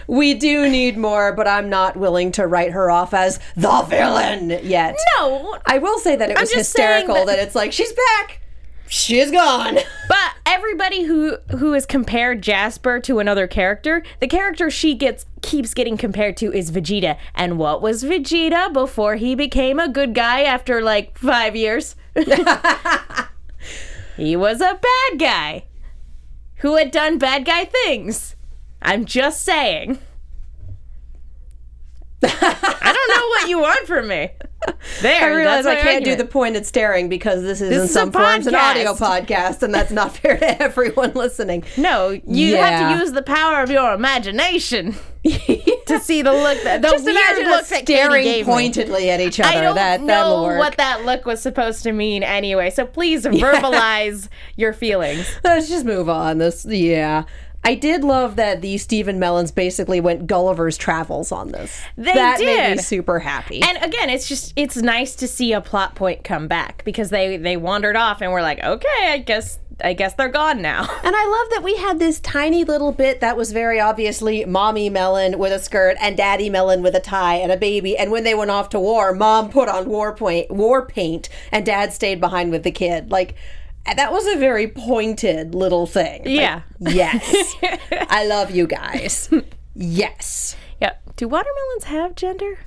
We 0.07 0.33
do 0.33 0.69
need 0.69 0.97
more, 0.97 1.33
but 1.33 1.47
I'm 1.47 1.69
not 1.69 1.95
willing 1.95 2.31
to 2.33 2.45
write 2.45 2.71
her 2.71 2.91
off 2.91 3.13
as 3.13 3.39
the 3.55 3.81
villain 3.83 4.49
yet. 4.63 4.97
no. 5.17 5.57
I 5.65 5.77
will 5.77 5.97
say 5.99 6.15
that 6.15 6.29
it 6.29 6.39
was 6.39 6.51
hysterical 6.51 7.15
that, 7.15 7.25
that- 7.27 7.39
it's 7.39 7.55
like 7.55 7.71
she's 7.71 7.93
back. 7.93 8.41
She's 8.87 9.31
gone. 9.31 9.77
But 10.09 10.33
everybody 10.45 11.03
who 11.03 11.37
who 11.57 11.71
has 11.71 11.85
compared 11.85 12.41
Jasper 12.43 12.99
to 12.99 13.19
another 13.19 13.47
character, 13.47 14.03
the 14.19 14.27
character 14.27 14.69
she 14.69 14.93
gets 14.93 15.25
keeps 15.41 15.73
getting 15.73 15.97
compared 15.97 16.37
to 16.37 16.53
is 16.53 16.69
Vegeta. 16.71 17.17
And 17.33 17.57
what 17.57 17.81
was 17.81 18.03
Vegeta 18.03 18.71
before 18.71 19.15
he 19.15 19.33
became 19.33 19.79
a 19.79 19.87
good 19.87 20.13
guy 20.13 20.43
after 20.43 20.81
like 20.81 21.17
5 21.17 21.55
years? 21.55 21.95
he 24.17 24.35
was 24.35 24.61
a 24.61 24.79
bad 24.79 25.17
guy 25.19 25.63
who 26.63 26.77
had 26.77 26.91
done 26.91 27.17
bad 27.17 27.43
guy 27.43 27.65
things. 27.65 28.37
I'm 28.81 29.03
just 29.03 29.43
saying. 29.43 29.99
I 32.23 32.93
don't 32.95 33.17
know 33.17 33.27
what 33.27 33.49
you 33.49 33.59
want 33.59 33.85
from 33.85 34.07
me. 34.07 34.29
There, 35.01 35.23
I 35.23 35.35
realize 35.35 35.65
I 35.65 35.75
can't 35.75 36.05
do 36.05 36.15
the 36.15 36.25
pointed 36.25 36.65
staring 36.65 37.09
because 37.09 37.41
this 37.41 37.61
is 37.61 37.71
in 37.75 37.83
is 37.83 37.93
some 37.93 38.11
forms 38.11 38.47
an 38.47 38.55
audio 38.55 38.93
podcast. 38.93 39.63
and 39.63 39.73
that's 39.73 39.91
not 39.91 40.15
fair 40.17 40.37
to 40.37 40.61
everyone 40.61 41.13
listening. 41.13 41.63
No, 41.77 42.09
you 42.09 42.21
Yeah. 42.53 42.67
have 42.69 42.97
to 42.97 43.03
use 43.03 43.11
the 43.13 43.23
power 43.23 43.61
of 43.61 43.69
your 43.71 43.93
imagination 43.93 44.95
to 45.23 45.99
see 46.01 46.21
the 46.21 46.31
look 46.33 46.61
that 46.63 46.81
the 46.81 46.89
Just 46.89 47.05
weird 47.05 47.15
imagine 47.17 47.49
look 47.49 47.65
that 47.67 47.83
staring 47.83 48.23
gave 48.23 48.45
me. 48.45 48.53
pointedly 48.53 49.09
at 49.09 49.19
each 49.21 49.39
other. 49.39 49.49
I 49.57 49.61
don't 49.61 49.75
that 49.75 50.01
know 50.01 50.43
work. 50.43 50.59
what 50.59 50.77
that 50.77 51.05
look 51.05 51.25
was 51.25 51.41
supposed 51.41 51.83
to 51.83 51.91
mean 51.91 52.23
anyway. 52.23 52.69
So 52.69 52.85
please 52.85 53.23
verbalize 53.25 54.27
your 54.57 54.73
feelings. 54.73 55.27
Let's 55.43 55.69
just 55.69 55.85
move 55.85 56.09
on. 56.09 56.37
This, 56.39 56.65
yeah. 56.65 57.23
I 57.63 57.75
did 57.75 58.03
love 58.03 58.35
that 58.35 58.61
the 58.61 58.77
Steven 58.77 59.19
Melons 59.19 59.51
basically 59.51 60.01
went 60.01 60.27
Gulliver's 60.27 60.77
Travels 60.77 61.31
on 61.31 61.51
this. 61.51 61.81
They 61.95 62.13
that 62.13 62.39
made 62.39 62.69
me 62.69 62.75
did. 62.75 62.83
super 62.83 63.19
happy. 63.19 63.61
And 63.61 63.77
again, 63.81 64.09
it's 64.09 64.27
just 64.27 64.53
it's 64.55 64.75
nice 64.77 65.15
to 65.15 65.27
see 65.27 65.53
a 65.53 65.61
plot 65.61 65.95
point 65.95 66.23
come 66.23 66.47
back 66.47 66.83
because 66.83 67.09
they 67.09 67.37
they 67.37 67.57
wandered 67.57 67.95
off 67.95 68.21
and 68.21 68.31
we're 68.31 68.41
like, 68.41 68.61
okay, 68.63 69.11
I 69.11 69.17
guess 69.19 69.59
I 69.83 69.93
guess 69.93 70.13
they're 70.13 70.29
gone 70.29 70.61
now. 70.61 70.87
And 71.03 71.15
I 71.15 71.25
love 71.25 71.49
that 71.51 71.63
we 71.63 71.75
had 71.77 71.99
this 71.99 72.19
tiny 72.21 72.63
little 72.63 72.91
bit 72.93 73.19
that 73.19 73.35
was 73.35 73.51
very 73.51 73.79
obviously 73.79 74.45
mommy 74.45 74.89
melon 74.89 75.37
with 75.37 75.51
a 75.51 75.59
skirt 75.59 75.97
and 75.99 76.15
daddy 76.15 76.49
melon 76.49 76.81
with 76.81 76.95
a 76.95 76.99
tie 76.99 77.35
and 77.35 77.51
a 77.51 77.57
baby. 77.57 77.97
And 77.97 78.09
when 78.09 78.23
they 78.23 78.33
went 78.33 78.51
off 78.51 78.69
to 78.69 78.79
war, 78.79 79.13
mom 79.13 79.49
put 79.49 79.67
on 79.67 79.89
war 79.89 80.15
point, 80.15 80.49
war 80.49 80.85
paint, 80.85 81.27
and 81.51 81.65
dad 81.65 81.91
stayed 81.91 82.21
behind 82.21 82.51
with 82.51 82.63
the 82.63 82.71
kid. 82.71 83.11
Like 83.11 83.35
that 83.85 84.11
was 84.11 84.25
a 84.27 84.37
very 84.37 84.67
pointed 84.67 85.53
little 85.55 85.85
thing. 85.85 86.21
Like, 86.23 86.29
Yeah. 86.29 86.61
yes. 86.79 87.55
I 87.91 88.25
love 88.25 88.51
you 88.51 88.67
guys. 88.67 89.29
Yes. 89.75 90.55
Yeah. 90.81 90.93
Do 91.17 91.27
watermelons 91.27 91.85
have 91.85 92.15
gender? 92.15 92.59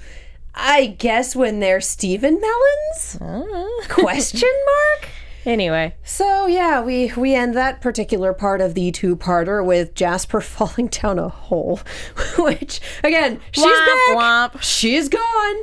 I 0.54 0.86
guess 0.86 1.36
when 1.36 1.60
they're 1.60 1.80
Steven 1.80 2.40
melons? 2.40 3.18
Uh. 3.20 3.66
Question 3.88 4.50
mark? 4.66 5.08
Anyway, 5.44 5.94
So 6.02 6.46
yeah, 6.46 6.80
we 6.82 7.12
we 7.16 7.32
end 7.34 7.54
that 7.54 7.80
particular 7.80 8.32
part 8.32 8.60
of 8.60 8.74
the 8.74 8.90
two-parter 8.90 9.64
with 9.64 9.94
Jasper 9.94 10.40
falling 10.56 10.88
down 10.88 11.20
a 11.20 11.28
hole, 11.28 11.78
which 12.38 12.80
again 13.04 13.40
she's 13.52 13.64
Womp, 13.64 13.86
back, 13.86 14.52
womp. 14.54 14.62
she's 14.62 15.08
gone. 15.08 15.56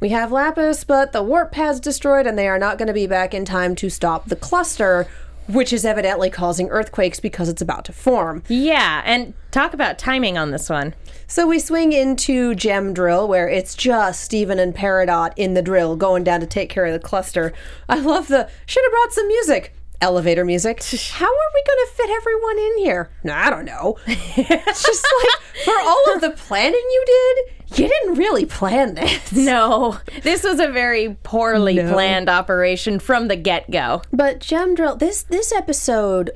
We 0.00 0.10
have 0.10 0.32
Lapis, 0.32 0.84
but 0.84 1.12
the 1.12 1.22
warp 1.22 1.52
pad's 1.52 1.80
destroyed 1.80 2.26
and 2.26 2.38
they 2.38 2.48
are 2.48 2.58
not 2.58 2.78
going 2.78 2.88
to 2.88 2.94
be 2.94 3.06
back 3.06 3.32
in 3.32 3.44
time 3.44 3.74
to 3.76 3.88
stop 3.88 4.28
the 4.28 4.36
cluster, 4.36 5.06
which 5.48 5.72
is 5.72 5.84
evidently 5.84 6.28
causing 6.28 6.68
earthquakes 6.68 7.20
because 7.20 7.48
it's 7.48 7.62
about 7.62 7.84
to 7.86 7.92
form. 7.92 8.42
Yeah, 8.48 9.02
and 9.04 9.32
talk 9.50 9.72
about 9.72 9.98
timing 9.98 10.36
on 10.36 10.50
this 10.50 10.68
one. 10.68 10.94
So 11.26 11.46
we 11.46 11.58
swing 11.58 11.92
into 11.92 12.54
Gem 12.54 12.92
Drill, 12.94 13.26
where 13.26 13.48
it's 13.48 13.74
just 13.74 14.22
Steven 14.22 14.58
and 14.58 14.74
Peridot 14.74 15.32
in 15.36 15.54
the 15.54 15.62
drill 15.62 15.96
going 15.96 16.24
down 16.24 16.40
to 16.40 16.46
take 16.46 16.68
care 16.68 16.84
of 16.86 16.92
the 16.92 16.98
cluster. 16.98 17.52
I 17.88 17.98
love 17.98 18.28
the 18.28 18.48
should 18.66 18.84
have 18.84 18.92
brought 18.92 19.12
some 19.12 19.26
music. 19.28 19.75
Elevator 20.00 20.44
music. 20.44 20.82
How 21.10 21.26
are 21.26 21.50
we 21.54 21.62
going 21.66 21.86
to 21.86 21.92
fit 21.94 22.10
everyone 22.10 22.58
in 22.58 22.78
here? 22.78 23.10
No, 23.24 23.34
I 23.34 23.50
don't 23.50 23.64
know. 23.64 23.98
it's 24.06 24.82
just 24.82 25.06
like 25.24 25.64
for 25.64 25.78
all 25.78 26.14
of 26.14 26.20
the 26.20 26.30
planning 26.30 26.74
you 26.74 27.04
did, 27.06 27.78
you 27.78 27.88
didn't 27.88 28.14
really 28.14 28.46
plan 28.46 28.94
this. 28.94 29.32
No, 29.46 29.98
this 30.22 30.42
was 30.42 30.60
a 30.60 30.68
very 30.68 31.16
poorly 31.22 31.76
planned 31.76 32.28
operation 32.28 32.98
from 32.98 33.28
the 33.28 33.36
get 33.36 33.70
go. 33.70 34.02
But 34.12 34.40
Gem 34.40 34.74
Drill, 34.74 34.96
this 34.96 35.22
this 35.22 35.52
episode 35.52 36.30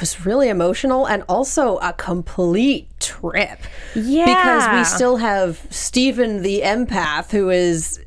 was 0.00 0.24
really 0.24 0.48
emotional 0.48 1.06
and 1.06 1.22
also 1.28 1.76
a 1.78 1.92
complete 1.92 2.88
trip. 3.00 3.60
Yeah. 3.94 4.24
Because 4.24 4.78
we 4.78 4.84
still 4.84 5.16
have 5.16 5.66
Steven 5.70 6.42
the 6.42 6.62
empath 6.62 7.30
who 7.30 7.50
is 7.50 8.00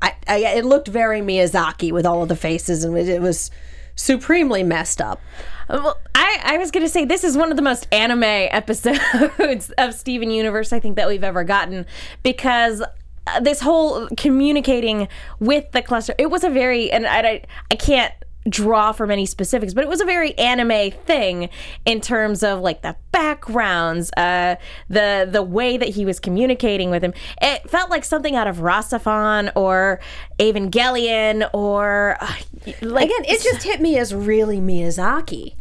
I, 0.00 0.14
I 0.28 0.36
it 0.38 0.64
looked 0.64 0.88
very 0.88 1.20
Miyazaki 1.20 1.92
with 1.92 2.06
all 2.06 2.22
of 2.22 2.28
the 2.28 2.36
faces 2.36 2.84
and 2.84 2.96
it, 2.96 3.08
it 3.08 3.22
was 3.22 3.50
supremely 3.96 4.62
messed 4.62 5.00
up. 5.00 5.20
Well, 5.68 5.98
I, 6.14 6.40
I 6.42 6.58
was 6.58 6.70
going 6.70 6.84
to 6.84 6.90
say 6.90 7.04
this 7.04 7.24
is 7.24 7.36
one 7.36 7.50
of 7.50 7.56
the 7.56 7.62
most 7.62 7.88
anime 7.92 8.22
episodes 8.22 9.72
of 9.78 9.94
Steven 9.94 10.30
Universe 10.30 10.72
I 10.72 10.80
think 10.80 10.96
that 10.96 11.08
we've 11.08 11.24
ever 11.24 11.44
gotten 11.44 11.86
because 12.22 12.82
uh, 13.26 13.40
this 13.40 13.60
whole 13.60 14.08
communicating 14.16 15.08
with 15.40 15.70
the 15.72 15.80
cluster 15.80 16.14
it 16.18 16.26
was 16.26 16.44
a 16.44 16.50
very 16.50 16.90
and 16.92 17.06
I, 17.06 17.20
I, 17.20 17.42
I 17.70 17.74
can't 17.76 18.12
draw 18.48 18.92
from 18.92 19.10
any 19.10 19.24
specifics 19.24 19.72
but 19.72 19.82
it 19.82 19.88
was 19.88 20.00
a 20.00 20.04
very 20.04 20.36
anime 20.38 20.90
thing 21.06 21.48
in 21.86 22.00
terms 22.00 22.42
of 22.42 22.60
like 22.60 22.82
the 22.82 22.94
backgrounds 23.10 24.10
uh 24.16 24.54
the 24.88 25.26
the 25.30 25.42
way 25.42 25.76
that 25.76 25.88
he 25.88 26.04
was 26.04 26.20
communicating 26.20 26.90
with 26.90 27.02
him 27.02 27.14
it 27.40 27.68
felt 27.70 27.90
like 27.90 28.04
something 28.04 28.36
out 28.36 28.46
of 28.46 28.58
RahXephon 28.58 29.52
or 29.54 30.00
Evangelion 30.38 31.48
or 31.52 32.16
uh, 32.20 32.34
like 32.82 33.10
Again, 33.10 33.24
it 33.24 33.42
just 33.42 33.62
hit 33.62 33.80
me 33.80 33.98
as 33.98 34.14
really 34.14 34.58
Miyazaki. 34.58 35.54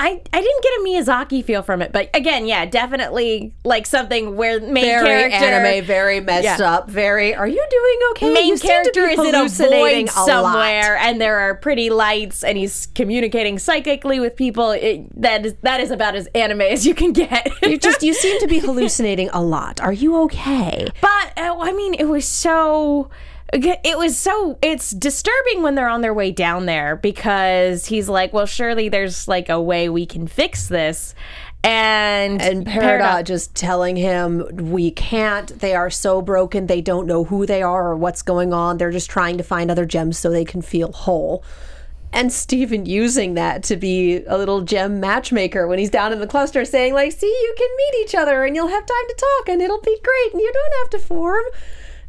I, 0.00 0.22
I 0.32 0.40
didn't 0.40 0.62
get 0.62 0.72
a 0.72 0.84
Miyazaki 0.86 1.44
feel 1.44 1.62
from 1.62 1.82
it, 1.82 1.90
but 1.92 2.08
again, 2.14 2.46
yeah, 2.46 2.64
definitely 2.66 3.52
like 3.64 3.84
something 3.84 4.36
where 4.36 4.60
main 4.60 4.84
Very 4.84 5.06
character 5.06 5.44
anime, 5.44 5.84
very 5.84 6.20
messed 6.20 6.44
Yeah. 6.60 6.72
up, 6.76 6.88
very 6.88 7.34
are 7.34 7.48
you 7.48 7.66
doing 7.68 7.98
okay? 8.12 8.32
main 8.32 8.46
you 8.48 8.56
seem 8.56 8.84
to 8.84 8.90
be 8.90 9.00
character 9.00 9.22
is 9.22 9.58
in 9.60 9.66
a 9.66 9.68
void 9.68 10.04
a 10.04 10.10
somewhere, 10.10 10.96
and 10.98 11.20
there 11.20 11.38
are 11.40 11.56
pretty 11.56 11.90
lights, 11.90 12.44
and 12.44 12.56
he's 12.56 12.86
communicating 12.94 13.58
psychically 13.58 14.20
with 14.20 14.36
people. 14.36 14.70
It, 14.70 15.20
that 15.20 15.44
is 15.44 15.54
that 15.62 15.80
is 15.80 15.90
about 15.90 16.14
as 16.14 16.28
anime 16.28 16.60
as 16.60 16.86
you 16.86 16.94
can 16.94 17.12
get. 17.12 17.50
You 17.62 17.76
just 17.88 18.02
you 18.02 18.14
seem 18.14 18.38
to 18.40 18.46
be 18.46 18.60
hallucinating 18.60 19.30
a 19.32 19.42
lot. 19.42 19.80
Are 19.80 19.92
you 19.92 20.16
okay? 20.22 20.86
But 21.00 21.32
uh, 21.36 21.56
I 21.58 21.72
mean, 21.72 21.94
it 21.94 22.04
was 22.08 22.24
so. 22.24 23.10
It 23.50 23.96
was 23.96 24.18
so. 24.18 24.58
It's 24.60 24.90
disturbing 24.90 25.62
when 25.62 25.74
they're 25.74 25.88
on 25.88 26.02
their 26.02 26.12
way 26.12 26.30
down 26.30 26.66
there 26.66 26.96
because 26.96 27.86
he's 27.86 28.06
like, 28.08 28.32
"Well, 28.32 28.44
surely 28.44 28.90
there's 28.90 29.26
like 29.26 29.48
a 29.48 29.60
way 29.60 29.88
we 29.88 30.04
can 30.04 30.26
fix 30.26 30.68
this," 30.68 31.14
and 31.64 32.42
And 32.42 32.66
Peridot 32.66 33.24
just 33.24 33.54
telling 33.54 33.96
him 33.96 34.46
we 34.70 34.90
can't. 34.90 35.58
They 35.60 35.74
are 35.74 35.88
so 35.88 36.20
broken. 36.20 36.66
They 36.66 36.82
don't 36.82 37.06
know 37.06 37.24
who 37.24 37.46
they 37.46 37.62
are 37.62 37.88
or 37.88 37.96
what's 37.96 38.20
going 38.20 38.52
on. 38.52 38.76
They're 38.76 38.90
just 38.90 39.08
trying 39.08 39.38
to 39.38 39.44
find 39.44 39.70
other 39.70 39.86
gems 39.86 40.18
so 40.18 40.28
they 40.28 40.44
can 40.44 40.60
feel 40.60 40.92
whole. 40.92 41.42
And 42.12 42.30
Steven 42.32 42.84
using 42.84 43.34
that 43.34 43.62
to 43.64 43.76
be 43.76 44.24
a 44.26 44.36
little 44.36 44.60
gem 44.60 45.00
matchmaker 45.00 45.66
when 45.66 45.78
he's 45.78 45.90
down 45.90 46.12
in 46.12 46.20
the 46.20 46.26
cluster 46.26 46.66
saying 46.66 46.92
like, 46.92 47.12
"See, 47.12 47.26
you 47.26 47.54
can 47.56 47.68
meet 47.76 48.04
each 48.04 48.14
other 48.14 48.44
and 48.44 48.54
you'll 48.54 48.68
have 48.68 48.84
time 48.84 49.08
to 49.08 49.14
talk 49.16 49.48
and 49.48 49.62
it'll 49.62 49.80
be 49.80 49.98
great 50.02 50.32
and 50.34 50.42
you 50.42 50.52
don't 50.52 50.74
have 50.80 50.90
to 50.90 51.06
form." 51.06 51.44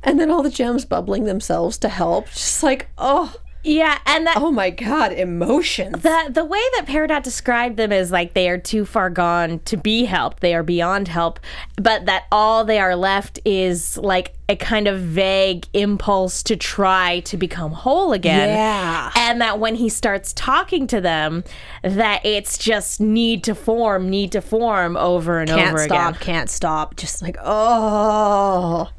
And 0.04 0.20
then 0.20 0.32
all 0.32 0.44
the 0.44 0.50
gems 0.50 0.86
bubbling 0.86 1.26
themselves 1.26 1.78
to 1.80 1.90
help. 1.90 2.28
Just 2.30 2.64
like, 2.64 2.88
"Oh, 2.98 3.36
yeah, 3.64 3.98
and 4.06 4.26
that 4.26 4.38
oh 4.38 4.52
my 4.52 4.70
god, 4.70 5.12
emotions." 5.12 6.02
the 6.02 6.30
the 6.30 6.46
way 6.46 6.62
that 6.78 6.86
Peridot 6.88 7.22
described 7.24 7.76
them 7.76 7.92
is 7.92 8.10
like 8.10 8.34
they 8.34 8.50
are 8.50 8.58
too 8.58 8.86
far 8.86 9.10
gone 9.10 9.60
to 9.66 9.76
be 9.76 10.06
helped. 10.06 10.40
They 10.40 10.56
are 10.56 10.64
beyond 10.64 11.10
help, 11.10 11.42
but 11.76 12.06
that 12.06 12.24
all 12.32 12.64
they 12.64 12.80
are 12.80 12.96
left 12.96 13.40
is 13.44 13.98
like 13.98 14.34
a 14.48 14.56
kind 14.56 14.88
of 14.88 15.00
vague 15.02 15.68
impulse 15.74 16.42
to 16.44 16.56
try 16.56 17.20
to 17.26 17.36
become 17.36 17.72
whole 17.74 18.14
again. 18.14 18.50
Yeah. 18.50 19.12
And 19.18 19.42
that 19.42 19.60
when 19.60 19.76
he 19.76 19.90
starts 19.90 20.32
talking 20.34 20.88
to 20.88 21.02
them, 21.02 21.44
that 21.84 22.26
it's 22.26 22.58
just 22.58 23.02
need 23.02 23.44
to 23.44 23.54
form, 23.54 24.10
need 24.10 24.32
to 24.32 24.42
form 24.42 24.96
over 24.96 25.40
and 25.40 25.50
can't 25.50 25.70
over 25.70 25.84
stop, 25.84 26.16
again. 26.16 26.22
can't 26.22 26.22
stop. 26.22 26.26
Can't 26.26 26.50
stop. 26.50 26.96
Just 26.96 27.22
like, 27.22 27.36
oh, 27.44 28.90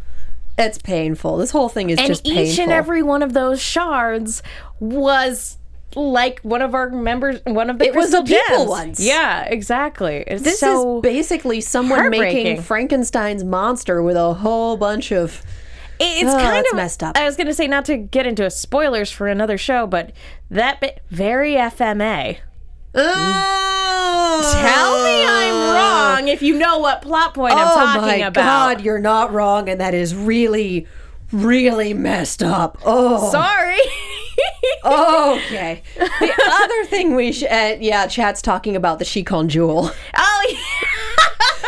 it's 0.61 0.79
painful. 0.79 1.37
This 1.39 1.51
whole 1.51 1.69
thing 1.69 1.91
is 1.91 1.99
And 1.99 2.07
just 2.09 2.27
each 2.27 2.35
painful. 2.35 2.63
and 2.65 2.73
every 2.73 3.03
one 3.03 3.23
of 3.23 3.33
those 3.33 3.61
shards 3.61 4.43
was 4.79 5.59
like 5.97 6.41
one 6.43 6.63
of 6.63 6.75
our 6.75 6.89
members, 6.91 7.41
one 7.47 7.69
of 7.69 7.79
the 7.79 7.87
It 7.87 7.95
was 7.95 8.15
a 8.15 8.23
people 8.23 8.67
ones. 8.69 9.05
Yeah, 9.05 9.45
exactly. 9.45 10.23
It's 10.27 10.43
this 10.43 10.61
so 10.61 10.99
is 10.99 11.03
basically 11.03 11.61
someone 11.61 12.11
making. 12.11 12.63
Frankenstein's 12.63 13.43
monster 13.43 14.03
with 14.03 14.17
a 14.17 14.35
whole 14.35 14.77
bunch 14.77 15.11
of. 15.13 15.43
It's 16.03 16.33
Oh, 16.33 16.39
kind 16.39 16.65
of 16.65 16.77
messed 16.77 17.03
up. 17.03 17.17
I 17.19 17.25
was 17.27 17.37
gonna 17.37 17.53
say 17.53 17.67
not 17.67 17.85
to 17.87 17.97
get 17.97 18.27
into 18.27 18.49
spoilers 18.51 19.11
for 19.11 19.27
another 19.27 19.59
show, 19.59 19.87
but 19.87 20.13
that 20.51 20.81
bit 20.81 21.03
very 21.11 21.55
FMA. 21.57 22.39
Tell 24.53 25.05
me 25.05 25.25
I'm 25.27 25.75
wrong 25.75 26.29
if 26.29 26.43
you 26.43 26.57
know 26.59 26.79
what 26.79 27.03
plot 27.03 27.35
point 27.35 27.55
I'm 27.55 27.69
oh 27.69 27.75
talking 27.75 28.03
my 28.03 28.15
about. 28.17 28.35
god, 28.77 28.81
you're 28.85 28.99
not 28.99 29.33
wrong, 29.33 29.69
and 29.69 29.81
that 29.81 29.95
is 29.95 30.15
really, 30.15 30.87
really 31.33 31.93
messed 31.95 32.43
up. 32.43 32.79
Oh, 32.85 33.31
Sorry. 33.31 33.79
okay. 34.85 35.83
The 35.99 36.51
other 36.63 36.85
thing 36.87 37.15
we 37.15 37.33
sh- 37.33 37.43
uh, 37.45 37.77
yeah, 37.81 38.07
chat's 38.07 38.41
talking 38.43 38.77
about 38.77 38.99
the 38.99 39.05
Shikon 39.05 39.49
jewel. 39.49 39.91
oh 40.17 40.47
yeah. 40.51 40.57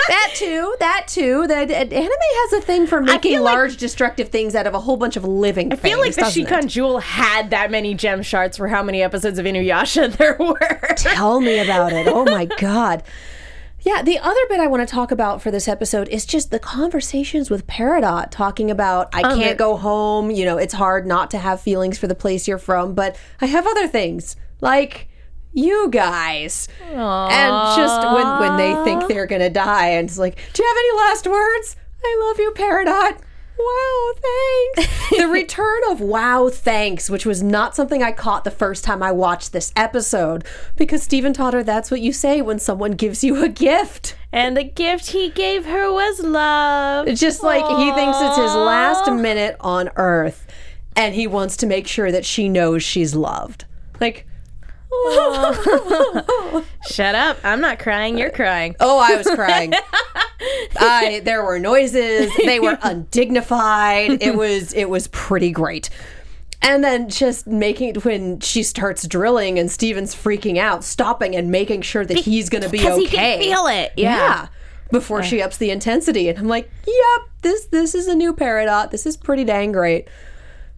That 0.08 0.32
too, 0.34 0.74
that 0.80 1.04
too. 1.08 1.46
That 1.46 1.70
uh, 1.70 1.74
anime 1.74 1.94
has 1.94 2.52
a 2.54 2.60
thing 2.60 2.86
for 2.86 3.00
making 3.00 3.32
feel 3.32 3.42
like- 3.42 3.54
large 3.54 3.76
destructive 3.76 4.28
things 4.28 4.54
out 4.54 4.66
of 4.66 4.74
a 4.74 4.80
whole 4.80 4.96
bunch 4.96 5.16
of 5.16 5.24
living 5.24 5.70
things. 5.70 5.80
I 5.80 5.88
feel 5.88 6.00
like 6.00 6.14
the 6.14 6.28
Shikon 6.30 6.68
Jewel 6.68 6.98
had 6.98 7.50
that 7.50 7.70
many 7.70 7.94
gem 7.94 8.22
shards 8.22 8.56
for 8.56 8.68
how 8.68 8.82
many 8.82 9.02
episodes 9.02 9.38
of 9.38 9.46
Inuyasha 9.46 10.16
there 10.16 10.36
were. 10.38 10.94
Tell 10.96 11.40
me 11.40 11.58
about 11.60 11.92
it. 11.92 12.06
Oh 12.08 12.24
my 12.24 12.44
god. 12.46 13.02
Yeah, 13.84 14.00
the 14.02 14.18
other 14.20 14.40
bit 14.48 14.60
I 14.60 14.68
want 14.68 14.86
to 14.86 14.92
talk 14.92 15.10
about 15.10 15.42
for 15.42 15.50
this 15.50 15.66
episode 15.66 16.08
is 16.08 16.24
just 16.24 16.50
the 16.52 16.60
conversations 16.60 17.50
with 17.50 17.66
Peridot 17.66 18.30
talking 18.30 18.70
about 18.70 19.08
I 19.12 19.22
can't 19.22 19.58
go 19.58 19.76
home, 19.76 20.30
you 20.30 20.44
know, 20.44 20.56
it's 20.56 20.74
hard 20.74 21.04
not 21.06 21.32
to 21.32 21.38
have 21.38 21.60
feelings 21.60 21.98
for 21.98 22.06
the 22.06 22.14
place 22.14 22.46
you're 22.46 22.58
from, 22.58 22.94
but 22.94 23.16
I 23.40 23.46
have 23.46 23.66
other 23.66 23.88
things 23.88 24.36
like 24.60 25.08
you 25.52 25.88
guys. 25.90 26.68
And 26.90 27.76
just 27.76 28.06
when 28.14 28.38
when 28.40 28.56
they 28.56 28.74
think 28.84 29.08
they're 29.08 29.26
going 29.26 29.42
to 29.42 29.50
die 29.50 29.88
and 29.88 30.08
it's 30.08 30.18
like, 30.18 30.36
"Do 30.52 30.62
you 30.62 30.68
have 30.68 30.76
any 30.76 30.96
last 30.98 31.26
words? 31.26 31.76
I 32.04 32.26
love 32.28 32.38
you, 32.38 32.52
Peridot." 32.52 33.18
Wow, 33.58 34.12
thanks. 34.76 35.10
the 35.18 35.28
return 35.28 35.80
of 35.90 36.00
wow, 36.00 36.48
thanks, 36.48 37.10
which 37.10 37.26
was 37.26 37.42
not 37.42 37.76
something 37.76 38.02
I 38.02 38.10
caught 38.10 38.44
the 38.44 38.50
first 38.50 38.82
time 38.82 39.02
I 39.02 39.12
watched 39.12 39.52
this 39.52 39.72
episode 39.76 40.44
because 40.76 41.02
Steven 41.02 41.32
taught 41.32 41.54
her 41.54 41.62
that's 41.62 41.90
what 41.90 42.00
you 42.00 42.12
say 42.12 42.40
when 42.42 42.58
someone 42.58 42.92
gives 42.92 43.22
you 43.22 43.44
a 43.44 43.48
gift. 43.48 44.16
and 44.32 44.56
the 44.56 44.64
gift 44.64 45.08
he 45.08 45.28
gave 45.28 45.66
her 45.66 45.92
was 45.92 46.20
love. 46.20 47.06
It's 47.06 47.20
just 47.20 47.42
like 47.42 47.64
he 47.78 47.92
thinks 47.92 48.18
it's 48.20 48.38
his 48.38 48.54
last 48.54 49.12
minute 49.12 49.56
on 49.60 49.90
earth 49.96 50.46
and 50.96 51.14
he 51.14 51.26
wants 51.26 51.56
to 51.58 51.66
make 51.66 51.86
sure 51.86 52.10
that 52.10 52.24
she 52.24 52.48
knows 52.48 52.82
she's 52.82 53.14
loved. 53.14 53.66
Like, 54.00 54.26
Shut 56.90 57.14
up. 57.14 57.38
I'm 57.44 57.60
not 57.60 57.78
crying. 57.78 58.18
You're 58.18 58.30
crying. 58.30 58.76
Oh, 58.80 58.98
I 58.98 59.16
was 59.16 59.26
crying. 59.26 59.72
I 60.78 61.20
there 61.24 61.44
were 61.44 61.58
noises. 61.58 62.30
They 62.36 62.60
were 62.60 62.78
undignified. 62.82 64.22
It 64.22 64.36
was 64.36 64.72
it 64.72 64.88
was 64.90 65.08
pretty 65.08 65.50
great. 65.50 65.88
And 66.60 66.84
then 66.84 67.08
just 67.08 67.46
making 67.46 67.94
when 67.96 68.38
she 68.40 68.62
starts 68.62 69.06
drilling 69.08 69.58
and 69.58 69.70
Steven's 69.70 70.14
freaking 70.14 70.58
out, 70.58 70.84
stopping 70.84 71.34
and 71.34 71.50
making 71.50 71.82
sure 71.82 72.04
that 72.04 72.18
he's 72.18 72.48
going 72.48 72.62
to 72.62 72.68
be 72.68 72.78
okay. 72.78 73.00
he 73.00 73.08
can 73.08 73.38
feel 73.40 73.66
it. 73.66 73.92
Yeah. 73.96 74.48
Before 74.92 75.22
she 75.22 75.40
ups 75.40 75.56
the 75.56 75.70
intensity, 75.70 76.28
and 76.28 76.38
I'm 76.38 76.48
like, 76.48 76.70
"Yep, 76.86 77.28
this 77.40 77.64
this 77.66 77.94
is 77.94 78.08
a 78.08 78.14
new 78.14 78.34
Peridot. 78.34 78.90
This 78.90 79.06
is 79.06 79.16
pretty 79.16 79.42
dang 79.42 79.72
great." 79.72 80.06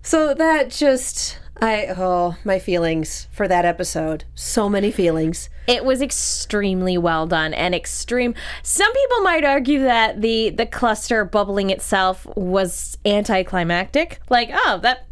So 0.03 0.35
that 0.35 0.71
just 0.71 1.39
I 1.61 1.87
oh 1.97 2.37
my 2.45 2.59
feelings 2.59 3.29
for 3.33 3.47
that 3.49 3.65
episode. 3.65 4.25
So 4.35 4.69
many 4.69 4.91
feelings. 4.91 5.49
It 5.67 5.85
was 5.85 6.03
extremely 6.03 6.99
well 6.99 7.27
done 7.27 7.55
and 7.55 7.75
extreme. 7.75 8.35
Some 8.63 8.93
people 8.93 9.21
might 9.21 9.45
argue 9.45 9.81
that 9.81 10.21
the 10.21 10.51
the 10.51 10.67
cluster 10.67 11.25
bubbling 11.25 11.71
itself 11.71 12.27
was 12.37 12.99
anticlimactic. 13.05 14.21
Like, 14.29 14.51
oh, 14.53 14.81
that 14.83 15.07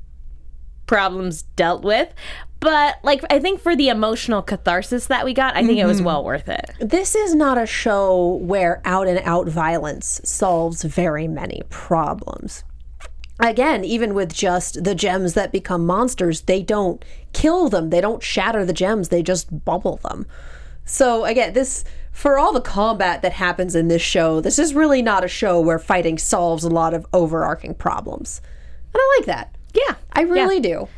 problem's 0.86 1.42
dealt 1.42 1.84
with. 1.84 2.12
But 2.60 2.98
like 3.02 3.24
I 3.30 3.40
think 3.40 3.60
for 3.60 3.74
the 3.74 3.88
emotional 3.88 4.42
catharsis 4.42 5.06
that 5.06 5.24
we 5.24 5.34
got, 5.34 5.56
I 5.56 5.64
think 5.64 5.78
it 5.78 5.84
was 5.84 5.96
mm-hmm. 5.96 6.06
well 6.06 6.24
worth 6.24 6.48
it. 6.48 6.70
This 6.80 7.14
is 7.16 7.34
not 7.34 7.58
a 7.58 7.66
show 7.66 8.34
where 8.36 8.80
out 8.84 9.08
and 9.08 9.20
out 9.24 9.48
violence 9.48 10.20
solves 10.24 10.82
very 10.84 11.26
many 11.26 11.62
problems. 11.70 12.62
Again, 13.42 13.84
even 13.84 14.14
with 14.14 14.32
just 14.32 14.84
the 14.84 14.94
gems 14.94 15.34
that 15.34 15.50
become 15.50 15.84
monsters, 15.84 16.42
they 16.42 16.62
don't 16.62 17.04
kill 17.32 17.68
them. 17.68 17.90
They 17.90 18.00
don't 18.00 18.22
shatter 18.22 18.64
the 18.64 18.72
gems. 18.72 19.08
They 19.08 19.22
just 19.22 19.64
bubble 19.64 19.96
them. 19.96 20.26
So 20.84 21.24
again, 21.24 21.52
this 21.52 21.84
for 22.12 22.38
all 22.38 22.52
the 22.52 22.60
combat 22.60 23.22
that 23.22 23.32
happens 23.32 23.74
in 23.74 23.88
this 23.88 24.02
show, 24.02 24.40
this 24.40 24.58
is 24.58 24.74
really 24.74 25.02
not 25.02 25.24
a 25.24 25.28
show 25.28 25.60
where 25.60 25.78
fighting 25.78 26.18
solves 26.18 26.62
a 26.62 26.70
lot 26.70 26.94
of 26.94 27.04
overarching 27.12 27.74
problems. 27.74 28.40
And 28.94 29.00
I 29.00 29.16
like 29.18 29.26
that. 29.26 29.56
Yeah, 29.74 29.96
I 30.12 30.22
really 30.22 30.60
do. 30.60 30.88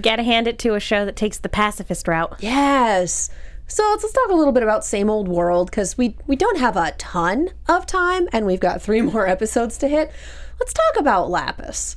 Gotta 0.00 0.22
hand 0.22 0.48
it 0.48 0.58
to 0.60 0.74
a 0.74 0.80
show 0.80 1.04
that 1.04 1.16
takes 1.16 1.38
the 1.38 1.50
pacifist 1.50 2.08
route. 2.08 2.34
Yes. 2.40 3.30
So 3.68 3.88
let's, 3.90 4.02
let's 4.02 4.14
talk 4.14 4.30
a 4.30 4.34
little 4.34 4.52
bit 4.52 4.62
about 4.62 4.84
same 4.84 5.08
old 5.08 5.28
world 5.28 5.70
because 5.70 5.96
we 5.96 6.16
we 6.26 6.34
don't 6.34 6.58
have 6.58 6.76
a 6.76 6.92
ton 6.92 7.50
of 7.68 7.86
time 7.86 8.28
and 8.32 8.44
we've 8.44 8.60
got 8.60 8.82
three 8.82 9.02
more 9.12 9.26
episodes 9.28 9.78
to 9.78 9.88
hit. 9.88 10.10
Let's 10.62 10.74
talk 10.74 11.00
about 11.00 11.28
Lapis. 11.28 11.96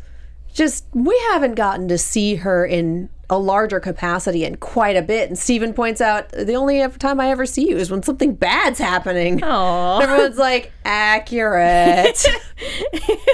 Just 0.51 0.87
we 0.91 1.15
haven't 1.29 1.53
gotten 1.53 1.87
to 1.87 1.99
see 1.99 2.37
her 2.37 2.65
in 2.65 3.09
a 3.29 3.37
larger 3.37 3.79
capacity 3.79 4.43
in 4.43 4.55
quite 4.55 4.97
a 4.97 5.03
bit. 5.03 5.29
And 5.29 5.37
Steven 5.37 5.71
points 5.71 6.01
out 6.01 6.29
the 6.29 6.55
only 6.55 6.83
time 6.97 7.19
I 7.19 7.29
ever 7.29 7.45
see 7.45 7.69
you 7.69 7.77
is 7.77 7.91
when 7.91 8.01
something 8.01 8.33
bad's 8.33 8.79
happening. 8.79 9.43
Aw. 9.43 9.99
Everyone's 9.99 10.39
like, 10.39 10.71
accurate. 10.83 12.25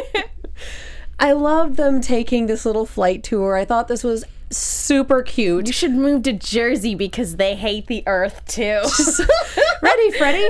I 1.18 1.32
love 1.32 1.78
them 1.78 2.02
taking 2.02 2.48
this 2.48 2.66
little 2.66 2.86
flight 2.86 3.24
tour. 3.24 3.56
I 3.56 3.64
thought 3.64 3.88
this 3.88 4.04
was 4.04 4.26
super 4.52 5.22
cute. 5.22 5.68
You 5.68 5.74
should 5.74 5.92
move 5.92 6.24
to 6.24 6.34
Jersey 6.34 6.96
because 6.96 7.38
they 7.38 7.56
hate 7.56 7.88
the 7.88 8.04
earth 8.08 8.44
too. 8.46 8.82
Ready, 9.82 10.12
Freddie? 10.12 10.50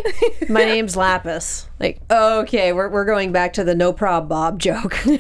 My 0.50 0.66
name's 0.66 0.96
Lapis. 0.96 1.68
Like, 1.80 2.02
okay, 2.10 2.74
we're, 2.74 2.90
we're 2.90 3.06
going 3.06 3.32
back 3.32 3.54
to 3.54 3.64
the 3.64 3.76
no 3.76 3.94
prob 3.94 4.28
Bob 4.28 4.60
joke. 4.60 5.06
and 5.06 5.20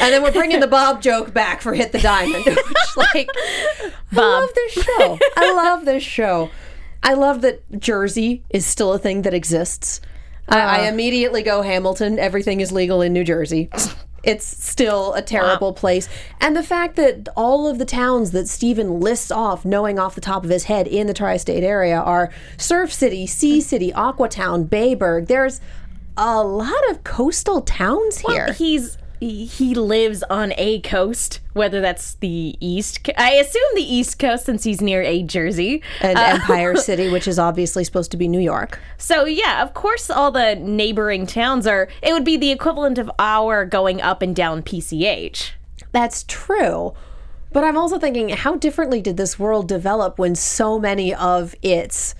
then 0.00 0.22
we're 0.22 0.32
bringing 0.32 0.60
the 0.60 0.66
Bob 0.66 1.02
joke 1.02 1.32
back 1.32 1.60
for 1.60 1.74
Hit 1.74 1.92
the 1.92 1.98
Diamond. 1.98 2.44
Which, 2.44 2.96
like, 2.96 3.28
I 3.32 3.92
love 4.12 4.50
this 4.54 4.72
show. 4.72 5.18
I 5.36 5.52
love 5.52 5.84
this 5.84 6.02
show. 6.02 6.50
I 7.02 7.14
love 7.14 7.42
that 7.42 7.80
Jersey 7.80 8.44
is 8.50 8.66
still 8.66 8.92
a 8.92 8.98
thing 8.98 9.22
that 9.22 9.34
exists. 9.34 10.00
I, 10.48 10.60
I 10.60 10.86
uh. 10.86 10.90
immediately 10.90 11.42
go 11.42 11.62
Hamilton. 11.62 12.18
Everything 12.18 12.60
is 12.60 12.72
legal 12.72 13.02
in 13.02 13.12
New 13.12 13.24
Jersey. 13.24 13.70
It's 14.24 14.44
still 14.44 15.14
a 15.14 15.22
terrible 15.22 15.72
place. 15.72 16.08
And 16.40 16.56
the 16.56 16.62
fact 16.62 16.96
that 16.96 17.28
all 17.36 17.68
of 17.68 17.78
the 17.78 17.84
towns 17.84 18.32
that 18.32 18.48
Steven 18.48 19.00
lists 19.00 19.30
off, 19.30 19.64
knowing 19.64 19.98
off 19.98 20.14
the 20.14 20.20
top 20.20 20.44
of 20.44 20.50
his 20.50 20.64
head 20.64 20.86
in 20.88 21.06
the 21.06 21.14
tri 21.14 21.36
state 21.36 21.62
area, 21.62 21.98
are 21.98 22.30
Surf 22.56 22.92
City, 22.92 23.26
Sea 23.26 23.58
mm-hmm. 23.58 23.68
City, 23.68 23.92
Aquatown, 23.92 24.68
Bayburg. 24.68 25.28
There's 25.28 25.60
a 26.16 26.42
lot 26.42 26.90
of 26.90 27.04
coastal 27.04 27.60
towns 27.62 28.18
here. 28.18 28.52
He's 28.52 28.97
he 29.20 29.74
lives 29.74 30.22
on 30.30 30.52
a 30.56 30.80
coast, 30.80 31.40
whether 31.52 31.80
that's 31.80 32.14
the 32.14 32.56
east. 32.60 33.04
co- 33.04 33.12
I 33.16 33.32
assume 33.32 33.62
the 33.74 33.82
east 33.82 34.18
coast 34.18 34.44
since 34.46 34.64
he's 34.64 34.80
near 34.80 35.02
a 35.02 35.22
Jersey. 35.22 35.82
and 36.00 36.16
uh, 36.18 36.22
Empire 36.22 36.76
City, 36.88 37.08
which 37.08 37.26
is 37.26 37.38
obviously 37.38 37.84
supposed 37.84 38.10
to 38.12 38.16
be 38.16 38.28
New 38.28 38.40
York. 38.40 38.78
So 38.96 39.24
yeah, 39.24 39.62
of 39.62 39.74
course, 39.74 40.08
all 40.10 40.30
the 40.30 40.54
neighboring 40.54 41.26
towns 41.26 41.66
are. 41.66 41.88
It 42.02 42.12
would 42.12 42.24
be 42.24 42.36
the 42.36 42.50
equivalent 42.50 42.98
of 42.98 43.10
our 43.18 43.64
going 43.64 44.00
up 44.00 44.22
and 44.22 44.34
down 44.36 44.62
PCH. 44.62 45.50
That's 45.92 46.24
true. 46.28 46.94
But 47.52 47.64
I'm 47.64 47.78
also 47.78 47.98
thinking, 47.98 48.28
how 48.28 48.56
differently 48.56 49.00
did 49.00 49.16
this 49.16 49.38
world 49.38 49.68
develop 49.68 50.18
when 50.18 50.34
so 50.34 50.78
many 50.78 51.14
of 51.14 51.54
its 51.62 52.14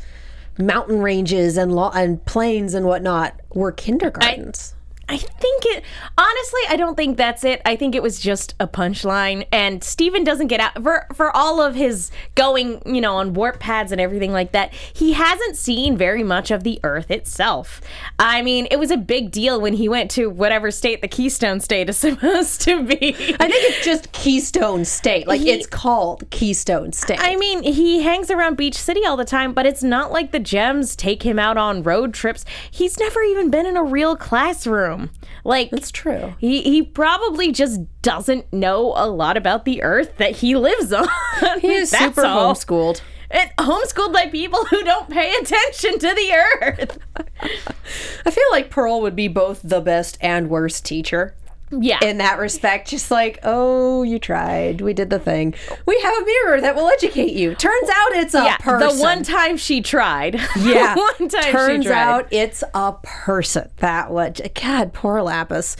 mountain 0.58 1.00
ranges 1.00 1.56
and 1.56 1.72
lo- 1.74 1.90
and 1.94 2.24
plains 2.24 2.74
and 2.74 2.87
whatnot 2.87 3.38
were 3.52 3.70
kindergartens? 3.70 4.74
I 4.74 4.77
think 5.16 5.64
it 5.66 5.84
honestly 6.16 6.60
I 6.68 6.76
don't 6.76 6.94
think 6.96 7.16
that's 7.16 7.44
it. 7.44 7.62
I 7.64 7.76
think 7.76 7.94
it 7.94 8.02
was 8.02 8.20
just 8.20 8.54
a 8.60 8.66
punchline 8.66 9.46
and 9.52 9.82
Steven 9.82 10.24
doesn't 10.24 10.48
get 10.48 10.60
out 10.60 10.82
for 10.82 11.06
for 11.14 11.34
all 11.34 11.62
of 11.62 11.74
his 11.74 12.10
going, 12.34 12.82
you 12.84 13.00
know, 13.00 13.16
on 13.16 13.32
warp 13.34 13.58
pads 13.58 13.92
and 13.92 14.00
everything 14.00 14.32
like 14.32 14.52
that. 14.52 14.72
He 14.74 15.12
hasn't 15.14 15.56
seen 15.56 15.96
very 15.96 16.22
much 16.22 16.50
of 16.50 16.62
the 16.64 16.78
earth 16.84 17.10
itself. 17.10 17.80
I 18.18 18.42
mean, 18.42 18.66
it 18.70 18.78
was 18.78 18.90
a 18.90 18.96
big 18.96 19.30
deal 19.30 19.60
when 19.60 19.74
he 19.74 19.88
went 19.88 20.10
to 20.12 20.28
whatever 20.28 20.70
state 20.70 21.00
the 21.00 21.08
Keystone 21.08 21.60
State 21.60 21.88
is 21.88 21.96
supposed 22.08 22.60
to 22.62 22.82
be. 22.84 23.14
I 23.14 23.48
think 23.48 23.64
it's 23.70 23.84
just 23.84 24.12
Keystone 24.12 24.84
State. 24.84 25.26
Like 25.26 25.40
He- 25.40 25.50
it's 25.50 25.66
called 25.66 26.28
Keystone 26.30 26.92
State. 26.92 27.18
I 27.20 27.36
mean, 27.36 27.62
he 27.62 28.02
hangs 28.02 28.30
around 28.30 28.56
Beach 28.56 28.76
City 28.76 29.04
all 29.06 29.16
the 29.16 29.24
time, 29.24 29.52
but 29.52 29.64
it's 29.66 29.82
not 29.82 30.12
like 30.12 30.32
the 30.32 30.38
gems 30.38 30.94
take 30.96 31.22
him 31.22 31.38
out 31.38 31.56
on 31.56 31.82
road 31.82 32.12
trips. 32.12 32.44
He's 32.70 32.98
never 32.98 33.22
even 33.22 33.50
been 33.50 33.66
in 33.66 33.76
a 33.76 33.82
real 33.84 34.16
classroom. 34.16 34.97
Like 35.44 35.70
That's 35.70 35.90
true. 35.90 36.34
He 36.38 36.62
he 36.62 36.82
probably 36.82 37.52
just 37.52 37.80
doesn't 38.02 38.52
know 38.52 38.92
a 38.96 39.06
lot 39.08 39.37
about 39.37 39.64
the 39.64 39.82
earth 39.82 40.16
that 40.18 40.37
he 40.37 40.54
lives 40.56 40.92
on. 40.92 41.08
He 41.61 41.72
is 41.74 41.90
That's 41.90 42.04
super 42.16 42.26
all. 42.26 42.54
homeschooled. 42.54 43.00
And 43.30 43.50
homeschooled 43.58 44.12
by 44.12 44.26
people 44.26 44.64
who 44.66 44.82
don't 44.82 45.08
pay 45.11 45.32
attention 45.34 45.98
to 45.98 46.14
the 46.14 46.32
earth. 46.62 46.98
I 48.26 48.30
feel 48.30 48.44
like 48.50 48.70
Pearl 48.70 49.00
would 49.02 49.14
be 49.14 49.28
both 49.28 49.61
the 49.62 49.80
best 49.80 50.16
and 50.20 50.48
worst 50.48 50.84
teacher. 50.87 51.34
Yeah. 51.70 51.98
in 52.02 52.18
that 52.18 52.38
respect. 52.38 52.88
Just 52.88 53.11
like, 53.11 53.38
oh, 53.42 54.02
you 54.02 54.18
tried. 54.18 54.81
We 54.81 54.94
did 54.94 55.11
the 55.11 55.18
thing. 55.18 55.54
We 55.87 56.00
have 56.00 56.14
a 56.22 56.24
mirror 56.24 56.61
that 56.61 56.74
will 56.74 56.88
educate 56.88 57.33
you. 57.33 57.54
Turns 57.54 57.88
out 57.88 58.12
it's 58.12 58.35
a 58.35 58.44
yeah, 58.44 58.57
person. 58.59 58.88
the 58.96 59.02
one 59.02 59.22
time 59.22 59.57
she 59.57 59.81
tried. 59.81 60.35
yeah. 60.59 60.94
the 60.94 61.00
one 61.18 61.28
time 61.28 61.52
Turns 61.52 61.85
she 61.85 61.88
tried. 61.88 62.02
out 62.02 62.28
it's 62.31 62.64
a 62.74 62.92
person. 63.02 63.70
That 63.78 64.11
what? 64.11 64.40
God, 64.54 64.92
poor 64.92 65.22
Lapis. 65.22 65.76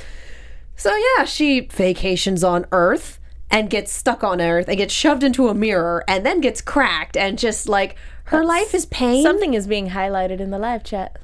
So 0.77 0.94
yeah, 0.94 1.24
she 1.24 1.61
vacations 1.61 2.44
on 2.44 2.66
Earth 2.70 3.18
and 3.51 3.70
gets 3.70 3.90
stuck 3.90 4.22
on 4.22 4.40
Earth 4.40 4.68
and 4.68 4.77
gets 4.77 4.94
shoved 4.94 5.22
into 5.22 5.48
a 5.48 5.55
mirror 5.55 6.05
and 6.07 6.24
then 6.24 6.40
gets 6.40 6.61
cracked 6.61 7.16
and 7.16 7.38
just 7.38 7.68
like 7.68 7.96
her 8.24 8.44
life 8.44 8.74
is 8.74 8.87
pain. 8.87 9.22
Something 9.22 9.55
is 9.55 9.66
being 9.66 9.90
highlighted 9.90 10.38
in 10.38 10.51
the 10.51 10.59
live 10.59 10.85
chat. 10.85 11.18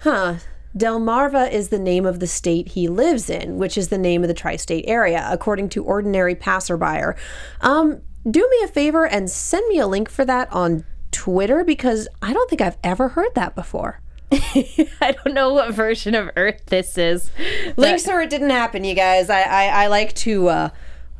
Huh. 0.00 0.36
Delmarva 0.76 1.50
is 1.50 1.68
the 1.68 1.78
name 1.78 2.06
of 2.06 2.20
the 2.20 2.26
state 2.26 2.68
he 2.68 2.88
lives 2.88 3.30
in, 3.30 3.58
which 3.58 3.78
is 3.78 3.88
the 3.88 3.98
name 3.98 4.22
of 4.22 4.28
the 4.28 4.34
tri 4.34 4.56
state 4.56 4.84
area, 4.86 5.26
according 5.30 5.68
to 5.70 5.84
Ordinary 5.84 6.34
Passerby. 6.34 7.18
Um, 7.60 8.02
do 8.28 8.48
me 8.48 8.64
a 8.64 8.68
favor 8.68 9.06
and 9.06 9.30
send 9.30 9.66
me 9.68 9.78
a 9.78 9.86
link 9.86 10.10
for 10.10 10.24
that 10.24 10.52
on 10.52 10.84
Twitter 11.10 11.64
because 11.64 12.08
I 12.20 12.32
don't 12.32 12.48
think 12.50 12.60
I've 12.60 12.78
ever 12.84 13.08
heard 13.08 13.34
that 13.34 13.54
before. 13.54 14.00
I 14.30 15.16
don't 15.24 15.34
know 15.34 15.54
what 15.54 15.72
version 15.72 16.14
of 16.14 16.30
Earth 16.36 16.66
this 16.66 16.98
is. 16.98 17.30
Links 17.76 18.06
or 18.06 18.20
it 18.20 18.28
didn't 18.28 18.50
happen, 18.50 18.84
you 18.84 18.94
guys. 18.94 19.30
I, 19.30 19.42
I, 19.42 19.64
I 19.84 19.86
like 19.86 20.14
to 20.16 20.48
uh, 20.48 20.70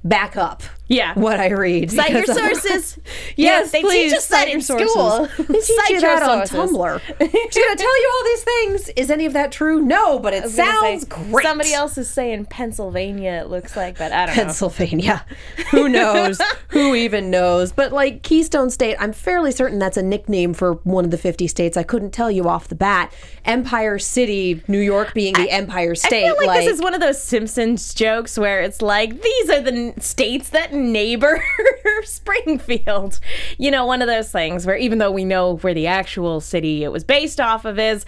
back 0.05 0.37
up 0.37 0.63
Yeah. 0.89 1.15
what 1.15 1.39
I 1.39 1.51
read. 1.51 1.91
Cite 1.93 2.11
your 2.13 2.25
sources. 2.25 2.99
Yes, 3.37 3.71
they 3.71 3.83
please, 3.83 4.11
teach 4.11 4.19
us 4.19 4.27
that 4.29 4.37
cite 4.39 4.47
in 4.49 4.53
your 4.55 4.61
sources. 4.61 4.91
school. 4.91 5.29
They 5.47 5.55
teach 5.61 5.65
Cite 5.65 5.89
you 5.91 6.01
your 6.01 6.01
that 6.01 6.23
on. 6.25 6.47
Tumblr. 6.47 7.01
She's 7.53 7.65
gonna 7.65 7.77
tell 7.77 8.01
you 8.03 8.13
all 8.17 8.25
these 8.25 8.43
things. 8.45 8.89
Is 8.97 9.11
any 9.11 9.27
of 9.27 9.33
that 9.35 9.53
true? 9.53 9.81
No, 9.81 10.19
but 10.19 10.35
it 10.35 10.45
I 10.45 10.49
sounds 10.49 11.03
say, 11.03 11.09
great. 11.09 11.45
Somebody 11.45 11.73
else 11.73 11.97
is 11.99 12.11
saying 12.11 12.47
Pennsylvania. 12.47 13.43
It 13.43 13.49
looks 13.49 13.77
like, 13.77 13.97
but 13.99 14.11
I 14.13 14.27
don't 14.27 14.37
know. 14.37 14.43
Pennsylvania. 14.45 15.25
Who 15.71 15.89
knows? 15.89 16.41
Who 16.71 16.95
even 16.97 17.31
knows? 17.31 17.71
But 17.73 17.93
like 17.93 18.23
Keystone 18.23 18.71
State, 18.71 18.97
I'm 18.99 19.13
fairly 19.13 19.53
certain 19.53 19.79
that's 19.79 19.97
a 19.97 20.03
nickname 20.03 20.53
for 20.55 20.75
one 20.85 21.05
of 21.05 21.11
the 21.11 21.19
50 21.19 21.47
states. 21.47 21.77
I 21.77 21.83
couldn't 21.85 22.11
tell 22.11 22.31
you 22.31 22.49
off 22.49 22.69
the 22.69 22.75
bat. 22.75 23.13
Empire 23.45 23.99
City, 23.99 24.63
New 24.69 24.81
York 24.81 25.15
being 25.15 25.35
the 25.35 25.51
Empire. 25.51 25.95
State. 25.95 26.25
I 26.27 26.35
feel 26.37 26.47
like, 26.47 26.65
this 26.65 26.75
is 26.75 26.83
one 26.83 26.95
of 26.95 27.01
those 27.01 27.23
Simpsons 27.23 27.95
jokes 27.95 28.39
where 28.39 28.61
it's 28.63 28.83
like 28.83 29.23
these 29.23 29.51
are 29.51 29.61
the 29.61 29.73
n- 29.73 30.01
states 30.01 30.51
that 30.51 30.73
neighbor 30.79 31.43
Springfield. 32.05 33.21
You 33.59 33.71
know, 33.71 33.85
one 33.87 34.03
of 34.03 34.09
those 34.09 34.31
things 34.31 34.67
where 34.67 34.77
even 34.77 34.99
though 34.99 35.11
we 35.11 35.25
know 35.25 35.57
where 35.59 35.75
the 35.75 35.87
actual 35.87 36.41
city 36.41 36.85
it 36.85 36.93
was 36.93 37.05
based 37.05 37.41
off 37.41 37.65
of 37.65 37.79
is, 37.79 38.05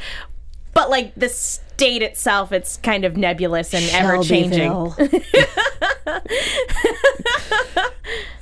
but 0.74 0.90
like 0.90 1.14
the 1.14 1.28
state 1.28 2.02
itself, 2.02 2.52
it's 2.52 2.76
kind 2.78 3.04
of 3.04 3.16
nebulous 3.16 3.74
and 3.74 3.84
ever 3.92 4.22
changing. 4.22 4.70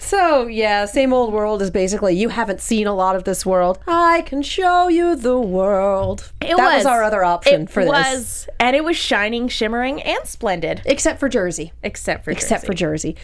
So 0.08 0.46
yeah, 0.46 0.86
same 0.86 1.12
old 1.12 1.34
world 1.34 1.60
is 1.60 1.70
basically 1.70 2.16
you 2.16 2.30
haven't 2.30 2.62
seen 2.62 2.86
a 2.86 2.94
lot 2.94 3.14
of 3.14 3.24
this 3.24 3.44
world. 3.44 3.78
I 3.86 4.22
can 4.22 4.40
show 4.40 4.88
you 4.88 5.14
the 5.14 5.38
world. 5.38 6.32
It 6.40 6.56
that 6.56 6.76
was, 6.78 6.86
our 6.86 7.02
other 7.02 7.22
option 7.22 7.64
it 7.64 7.70
for 7.70 7.84
this. 7.84 7.90
was, 7.90 8.48
and 8.58 8.74
it 8.74 8.84
was 8.84 8.96
shining, 8.96 9.48
shimmering, 9.48 10.00
and 10.00 10.26
splendid, 10.26 10.80
Except 10.86 11.20
for 11.20 11.28
Jersey. 11.28 11.72
except 11.82 12.24
for 12.24 12.30
except 12.30 12.62
Jersey. 12.62 12.66
for 12.66 12.72
Jersey. 12.72 13.16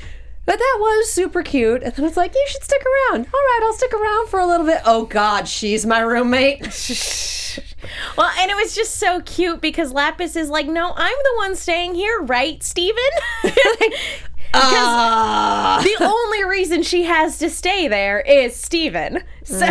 But 0.47 0.59
that 0.59 0.77
was 0.79 1.11
super 1.11 1.43
cute. 1.43 1.83
And 1.83 1.95
then 1.95 2.05
it's 2.05 2.17
like, 2.17 2.35
you 2.35 2.45
should 2.49 2.63
stick 2.63 2.83
around. 2.83 3.27
All 3.33 3.41
right, 3.41 3.61
I'll 3.63 3.73
stick 3.73 3.95
around 3.95 4.29
for 4.29 4.41
a 4.41 4.47
little 4.47 4.67
bit. 4.67 4.83
Oh, 4.85 5.07
God, 5.07 5.49
she's 5.49 5.87
my 5.87 6.01
roommate. 6.01 6.63
Well, 8.17 8.31
and 8.41 8.51
it 8.51 8.57
was 8.57 8.75
just 8.75 8.97
so 8.97 9.21
cute 9.21 9.61
because 9.61 9.93
Lapis 9.93 10.35
is 10.37 10.49
like, 10.49 10.67
no, 10.67 10.93
I'm 10.97 11.17
the 11.17 11.33
one 11.37 11.55
staying 11.55 11.95
here, 11.95 12.21
right, 12.23 12.63
Steven? 12.63 13.03
Ah. 14.57 15.81
the 15.83 16.05
only 16.05 16.45
reason 16.45 16.85
she 16.85 17.03
has 17.03 17.39
to 17.39 17.51
stay 17.51 17.89
there 17.89 18.21
is 18.21 18.55
Steven. 18.55 19.25
So 19.43 19.69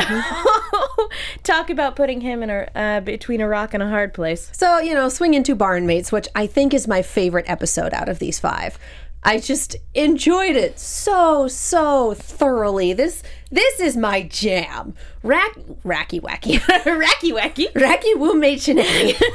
talk 1.43 1.69
about 1.69 1.95
putting 1.95 2.19
him 2.19 2.43
in 2.43 2.49
a 2.49 2.67
uh, 2.75 2.99
between 2.99 3.39
a 3.39 3.47
rock 3.47 3.73
and 3.73 3.81
a 3.81 3.87
hard 3.87 4.13
place. 4.13 4.49
So, 4.51 4.79
you 4.79 4.93
know, 4.93 5.07
swing 5.07 5.35
into 5.35 5.55
barnmates, 5.55 6.11
which 6.11 6.27
I 6.35 6.47
think 6.47 6.73
is 6.73 6.85
my 6.85 7.01
favorite 7.01 7.45
episode 7.47 7.93
out 7.93 8.09
of 8.09 8.19
these 8.19 8.39
five. 8.39 8.77
I 9.25 9.39
just 9.39 9.75
enjoyed 9.93 10.55
it 10.55 10.77
so 10.79 11.47
so 11.47 12.13
thoroughly. 12.13 12.93
This 12.93 13.23
this 13.51 13.79
is 13.79 13.95
my 13.95 14.23
jam. 14.23 14.95
Rack 15.23 15.55
racky 15.85 16.19
wacky 16.21 16.57
Racky 16.59 17.31
wacky. 17.31 17.71
racky 17.73 18.13
roommate 18.15 18.61
shenanigans. 18.61 19.23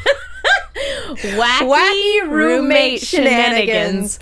Wacky, 0.79 1.63
wacky 1.63 2.31
roommate 2.31 3.01
shenanigans 3.01 4.21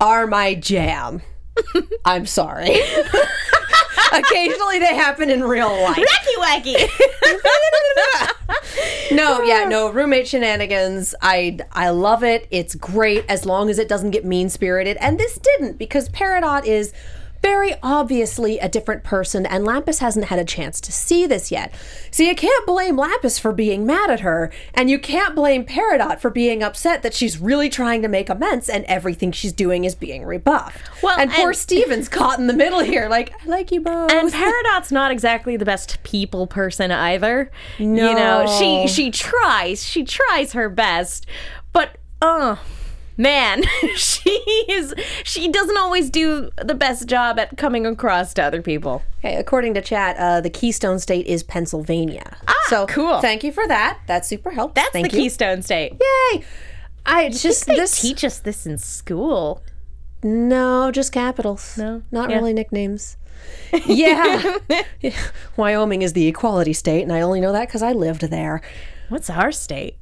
are 0.00 0.26
my 0.26 0.54
jam. 0.54 1.20
I'm 2.04 2.24
sorry. 2.24 2.80
Occasionally 4.12 4.78
they 4.78 4.94
happen 4.94 5.28
in 5.28 5.42
real 5.44 5.68
life. 5.82 5.98
Wacky 5.98 6.36
wacky. 6.38 6.88
No, 9.10 9.42
yeah, 9.42 9.62
ah. 9.64 9.68
no 9.68 9.90
roommate 9.90 10.28
shenanigans. 10.28 11.14
I 11.22 11.58
I 11.72 11.90
love 11.90 12.22
it. 12.22 12.46
It's 12.50 12.74
great 12.74 13.24
as 13.28 13.46
long 13.46 13.70
as 13.70 13.78
it 13.78 13.88
doesn't 13.88 14.10
get 14.10 14.24
mean 14.24 14.50
spirited. 14.50 14.96
And 14.98 15.18
this 15.18 15.38
didn't 15.38 15.78
because 15.78 16.08
Peridot 16.10 16.66
is 16.66 16.92
very 17.42 17.74
obviously 17.82 18.58
a 18.58 18.68
different 18.68 19.04
person, 19.04 19.46
and 19.46 19.64
Lapis 19.64 19.98
hasn't 20.00 20.26
had 20.26 20.38
a 20.38 20.44
chance 20.44 20.80
to 20.82 20.92
see 20.92 21.26
this 21.26 21.50
yet. 21.50 21.72
So 22.10 22.22
you 22.22 22.34
can't 22.34 22.66
blame 22.66 22.96
Lapis 22.96 23.38
for 23.38 23.52
being 23.52 23.86
mad 23.86 24.10
at 24.10 24.20
her, 24.20 24.50
and 24.74 24.90
you 24.90 24.98
can't 24.98 25.34
blame 25.34 25.64
Peridot 25.64 26.20
for 26.20 26.30
being 26.30 26.62
upset 26.62 27.02
that 27.02 27.14
she's 27.14 27.38
really 27.38 27.68
trying 27.68 28.02
to 28.02 28.08
make 28.08 28.28
amends 28.28 28.68
and 28.68 28.84
everything 28.86 29.32
she's 29.32 29.52
doing 29.52 29.84
is 29.84 29.94
being 29.94 30.24
rebuffed. 30.24 30.80
Well, 31.02 31.18
and 31.18 31.30
poor 31.30 31.52
Steven's 31.54 32.08
caught 32.08 32.38
in 32.38 32.46
the 32.46 32.52
middle 32.54 32.80
here, 32.80 33.08
like, 33.08 33.32
I 33.42 33.46
like 33.46 33.70
you 33.72 33.80
both. 33.80 34.10
And 34.10 34.32
Peridot's 34.32 34.90
not 34.92 35.10
exactly 35.10 35.56
the 35.56 35.64
best 35.64 36.02
people 36.02 36.46
person 36.46 36.90
either. 36.90 37.50
You 37.78 37.86
know, 37.86 38.44
No. 38.44 38.46
she 38.58 38.86
she 38.88 39.10
tries, 39.10 39.84
she 39.84 40.04
tries 40.04 40.52
her 40.52 40.68
best, 40.68 41.26
but 41.72 41.96
oh 42.20 42.58
man, 43.18 43.62
she 43.96 44.30
is 44.70 44.94
she 45.24 45.48
doesn't 45.48 45.76
always 45.76 46.08
do 46.08 46.48
the 46.64 46.74
best 46.74 47.06
job 47.06 47.38
at 47.38 47.58
coming 47.58 47.84
across 47.84 48.32
to 48.34 48.42
other 48.42 48.62
people. 48.62 49.02
Okay, 49.18 49.36
according 49.36 49.74
to 49.74 49.82
chat, 49.82 50.16
uh, 50.16 50.40
the 50.40 50.48
Keystone 50.48 50.98
State 50.98 51.26
is 51.26 51.42
Pennsylvania. 51.42 52.38
Ah, 52.48 52.54
so 52.68 52.86
cool. 52.86 53.20
Thank 53.20 53.44
you 53.44 53.52
for 53.52 53.66
that. 53.68 53.98
That's 54.06 54.26
super 54.28 54.52
helpful. 54.52 54.74
That's 54.82 54.92
Thank 54.92 55.10
the 55.10 55.16
you. 55.16 55.24
Keystone 55.24 55.60
State. 55.62 55.92
Yay! 56.32 56.44
I 57.04 57.28
just 57.28 57.66
They 57.66 57.74
this 57.76 58.00
teach 58.00 58.24
us 58.24 58.38
this 58.38 58.64
in 58.66 58.78
school. 58.78 59.62
no, 60.22 60.90
just 60.90 61.12
capitals. 61.12 61.76
No? 61.76 62.02
not 62.10 62.30
Yeah. 62.30 62.36
really 62.36 62.52
nicknames. 62.54 63.16
Yeah. 63.86 64.58
Wyoming 65.56 66.02
is 66.02 66.12
the 66.12 66.26
equality 66.26 66.72
state, 66.72 67.02
and 67.02 67.12
I 67.12 67.20
only 67.20 67.40
know 67.40 67.52
that 67.52 67.68
because 67.68 67.82
I 67.82 67.92
lived 67.92 68.22
there. 68.22 68.60
What's 69.08 69.30
our 69.30 69.52
state? 69.52 69.96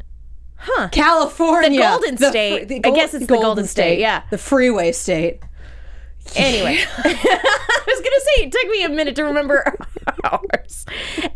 California, 0.92 1.70
The 1.70 1.86
Golden 1.86 2.16
fr- 2.16 2.24
State. 2.26 2.72
I 2.86 2.90
guess 2.90 3.14
it's 3.14 3.26
the 3.26 3.34
Golden 3.38 3.66
State, 3.66 3.98
yeah. 4.00 4.22
the 4.30 4.38
freeway 4.38 4.92
state. 4.92 5.40
Anyway, 6.34 6.76
I 6.98 7.82
was 7.86 8.00
gonna 8.00 8.20
say 8.20 8.44
it 8.46 8.52
took 8.52 8.68
me 8.70 8.82
a 8.84 8.88
minute 8.88 9.14
to 9.16 9.22
remember 9.24 9.76
ours. 10.24 10.84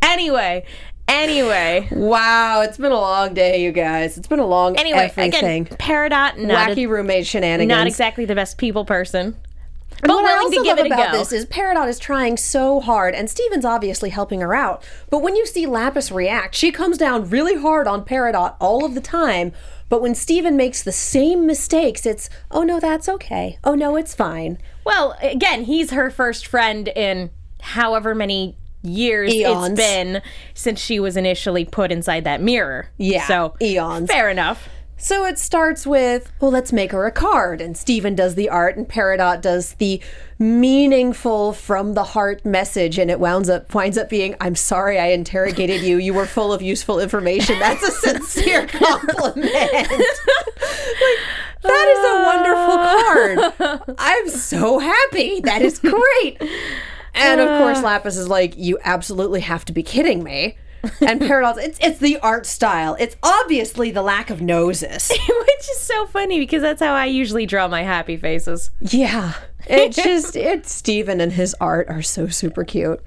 Anyway, 0.02 0.64
anyway, 1.06 1.88
Wow, 1.92 2.62
it's 2.62 2.76
been 2.76 2.90
a 2.90 2.96
long 3.00 3.32
day, 3.32 3.62
you 3.62 3.70
guys. 3.70 4.18
It's 4.18 4.26
been 4.26 4.40
a 4.40 4.46
long 4.46 4.76
anyway. 4.76 5.10
everything. 5.16 5.62
Again, 5.66 5.76
Peridot, 5.78 6.38
not 6.38 6.70
Wacky 6.70 6.84
a, 6.84 6.86
roommate 6.86 7.24
shenanigans. 7.26 7.68
not 7.68 7.86
exactly 7.86 8.24
the 8.24 8.34
best 8.34 8.58
people 8.58 8.84
person, 8.84 9.36
but 10.00 10.08
But 10.08 10.16
what 10.16 10.30
I 10.30 10.38
also 10.38 10.62
love 10.62 10.78
about 10.78 11.12
this 11.12 11.32
is 11.32 11.46
Peridot 11.46 11.88
is 11.88 11.98
trying 11.98 12.36
so 12.36 12.80
hard, 12.80 13.14
and 13.14 13.28
Steven's 13.30 13.64
obviously 13.64 14.10
helping 14.10 14.40
her 14.40 14.54
out. 14.54 14.82
But 15.10 15.18
when 15.22 15.36
you 15.36 15.46
see 15.46 15.66
Lapis 15.66 16.10
react, 16.10 16.54
she 16.54 16.72
comes 16.72 16.98
down 16.98 17.28
really 17.28 17.56
hard 17.56 17.86
on 17.86 18.04
Peridot 18.04 18.56
all 18.60 18.84
of 18.84 18.94
the 18.94 19.00
time. 19.00 19.52
But 19.88 20.00
when 20.00 20.14
Steven 20.14 20.56
makes 20.56 20.82
the 20.82 20.92
same 20.92 21.46
mistakes, 21.46 22.06
it's, 22.06 22.30
oh 22.50 22.62
no, 22.62 22.78
that's 22.78 23.08
okay. 23.08 23.58
Oh 23.64 23.74
no, 23.74 23.96
it's 23.96 24.14
fine. 24.14 24.58
well, 24.84 25.16
again, 25.20 25.64
he's 25.64 25.90
her 25.90 26.10
first 26.10 26.46
friend 26.46 26.88
in 26.88 27.30
however 27.60 28.14
many 28.14 28.56
years 28.82 29.32
Eons. 29.34 29.70
it's 29.70 29.76
been 29.78 30.22
since 30.54 30.80
she 30.80 30.98
was 31.00 31.16
initially 31.16 31.64
put 31.64 31.92
inside 31.92 32.24
that 32.24 32.40
mirror. 32.40 32.88
Yeah, 32.96 33.26
so 33.26 33.54
eons. 33.60 34.10
Fair 34.10 34.30
enough. 34.30 34.68
So 35.02 35.24
it 35.24 35.38
starts 35.38 35.86
with, 35.86 36.30
well, 36.40 36.50
let's 36.50 36.74
make 36.74 36.92
her 36.92 37.06
a 37.06 37.10
card. 37.10 37.62
And 37.62 37.74
Steven 37.74 38.14
does 38.14 38.34
the 38.34 38.50
art, 38.50 38.76
and 38.76 38.86
Peridot 38.86 39.40
does 39.40 39.72
the 39.74 40.00
meaningful 40.38 41.54
from 41.54 41.94
the 41.94 42.04
heart 42.04 42.44
message. 42.44 42.98
And 42.98 43.10
it 43.10 43.18
winds 43.18 43.48
up 43.48 43.74
winds 43.74 43.96
up 43.96 44.10
being, 44.10 44.36
I'm 44.42 44.54
sorry 44.54 44.98
I 44.98 45.06
interrogated 45.06 45.80
you. 45.80 45.96
You 45.96 46.12
were 46.12 46.26
full 46.26 46.52
of 46.52 46.60
useful 46.60 47.00
information. 47.00 47.58
That's 47.58 47.82
a 47.82 47.90
sincere 47.90 48.66
compliment. 48.68 49.32
like, 49.32 49.90
that 51.62 51.88
is 51.88 52.04
a 52.04 52.14
wonderful 53.38 53.56
card. 53.56 53.96
I'm 53.98 54.28
so 54.28 54.78
happy. 54.78 55.40
That 55.40 55.62
is 55.62 55.78
great. 55.78 56.42
And 57.14 57.40
of 57.40 57.48
course, 57.58 57.78
uh. 57.78 57.82
Lapis 57.82 58.18
is 58.18 58.28
like, 58.28 58.54
you 58.56 58.78
absolutely 58.84 59.40
have 59.40 59.64
to 59.64 59.72
be 59.72 59.82
kidding 59.82 60.22
me. 60.22 60.58
And 61.00 61.20
Peridot's, 61.20 61.58
it's, 61.58 61.78
it's 61.80 61.98
the 61.98 62.18
art 62.18 62.46
style. 62.46 62.96
It's 62.98 63.16
obviously 63.22 63.90
the 63.90 64.02
lack 64.02 64.30
of 64.30 64.40
noses. 64.40 65.08
Which 65.28 65.70
is 65.70 65.78
so 65.78 66.06
funny 66.06 66.38
because 66.38 66.62
that's 66.62 66.80
how 66.80 66.94
I 66.94 67.06
usually 67.06 67.46
draw 67.46 67.68
my 67.68 67.82
happy 67.82 68.16
faces. 68.16 68.70
Yeah. 68.80 69.34
It 69.66 69.92
just, 69.92 70.36
it's 70.36 70.72
Steven 70.72 71.20
and 71.20 71.32
his 71.32 71.54
art 71.60 71.88
are 71.88 72.02
so 72.02 72.28
super 72.28 72.64
cute. 72.64 73.02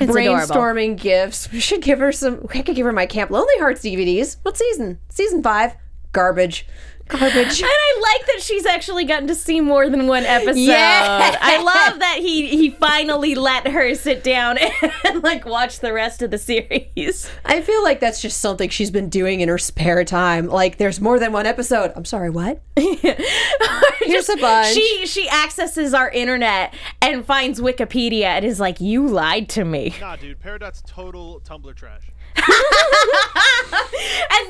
It's 0.00 0.10
adorable. 0.10 0.54
Brainstorming 0.54 0.96
gifts. 0.98 1.50
We 1.52 1.60
should 1.60 1.82
give 1.82 2.00
her 2.00 2.10
some, 2.10 2.46
I 2.52 2.62
could 2.62 2.74
give 2.74 2.86
her 2.86 2.92
my 2.92 3.06
Camp 3.06 3.30
Lonely 3.30 3.54
Hearts 3.58 3.82
DVDs. 3.82 4.38
What 4.42 4.56
season? 4.56 4.98
Season 5.08 5.42
five. 5.42 5.76
Garbage. 6.14 6.66
Garbage. 7.06 7.60
And 7.60 7.68
I 7.70 8.00
like 8.00 8.26
that 8.28 8.40
she's 8.40 8.64
actually 8.64 9.04
gotten 9.04 9.28
to 9.28 9.34
see 9.34 9.60
more 9.60 9.90
than 9.90 10.06
one 10.06 10.24
episode. 10.24 10.58
Yeah. 10.58 11.36
I 11.38 11.58
love 11.58 11.98
that 11.98 12.18
he 12.20 12.56
he 12.56 12.70
finally 12.70 13.34
let 13.34 13.68
her 13.68 13.94
sit 13.94 14.24
down 14.24 14.56
and 15.04 15.22
like 15.22 15.44
watch 15.44 15.80
the 15.80 15.92
rest 15.92 16.22
of 16.22 16.30
the 16.30 16.38
series. 16.38 17.30
I 17.44 17.60
feel 17.60 17.82
like 17.82 18.00
that's 18.00 18.22
just 18.22 18.40
something 18.40 18.70
she's 18.70 18.90
been 18.90 19.10
doing 19.10 19.40
in 19.40 19.50
her 19.50 19.58
spare 19.58 20.02
time. 20.04 20.46
Like, 20.46 20.78
there's 20.78 20.98
more 20.98 21.18
than 21.18 21.32
one 21.32 21.44
episode. 21.44 21.92
I'm 21.94 22.06
sorry, 22.06 22.30
what? 22.30 22.62
Here's 22.76 24.28
a 24.30 24.36
bunch. 24.38 24.74
She 24.74 25.06
she 25.06 25.28
accesses 25.28 25.92
our 25.92 26.08
internet 26.10 26.72
and 27.02 27.24
finds 27.26 27.60
Wikipedia 27.60 28.24
and 28.24 28.44
is 28.46 28.58
like, 28.58 28.80
"You 28.80 29.06
lied 29.06 29.50
to 29.50 29.64
me," 29.64 29.94
Nah, 30.00 30.16
dude, 30.16 30.40
Peridot's 30.40 30.82
total 30.86 31.40
Tumblr 31.44 31.74
trash. 31.74 32.02
and 32.36 32.46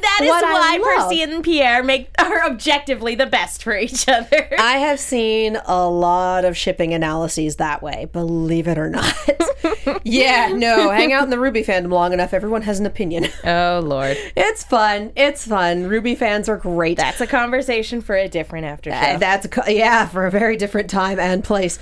that 0.03 0.21
is 0.23 0.29
What 0.29 0.45
why 0.45 0.81
Percy 0.83 1.23
and 1.23 1.45
Pierre 1.45 1.83
make 1.83 2.09
are 2.19 2.45
objectively 2.45 3.15
the 3.15 3.27
best 3.27 3.63
for 3.63 3.77
each 3.77 4.09
other. 4.09 4.49
I 4.59 4.79
have 4.79 4.99
seen 4.99 5.59
a 5.67 5.89
lot 5.89 6.45
of 6.45 6.57
shipping 6.57 6.95
analyses 6.95 7.57
that 7.57 7.83
way, 7.83 8.07
believe 8.13 8.69
it 8.69 8.79
or 8.79 8.91
not. 8.91 9.15
yeah, 10.05 10.49
no, 10.49 10.91
hang 10.91 11.13
out 11.13 11.25
in 11.25 11.31
the 11.31 11.39
Ruby 11.39 11.63
fandom 11.63 11.91
long 11.91 12.13
enough, 12.13 12.33
everyone 12.33 12.63
has 12.63 12.81
an 12.81 12.87
opinion. 12.87 13.27
oh 13.45 13.81
Lord, 13.85 14.17
It's 14.37 14.65
fun. 14.65 15.13
It's 15.17 15.47
fun. 15.47 15.87
Ruby 15.89 16.15
fans 16.15 16.49
are 16.49 16.57
great. 16.57 16.97
that's 16.97 17.21
a 17.21 17.27
conversation 17.27 18.01
for 18.01 18.17
a 18.17 18.29
different 18.29 18.67
after 18.67 18.91
show. 18.91 18.97
Uh, 18.97 19.19
that's 19.19 19.47
a, 19.67 19.73
yeah, 19.73 20.07
for 20.07 20.27
a 20.27 20.31
very 20.31 20.57
different 20.57 20.89
time 20.91 21.19
and 21.19 21.45
place. 21.45 21.79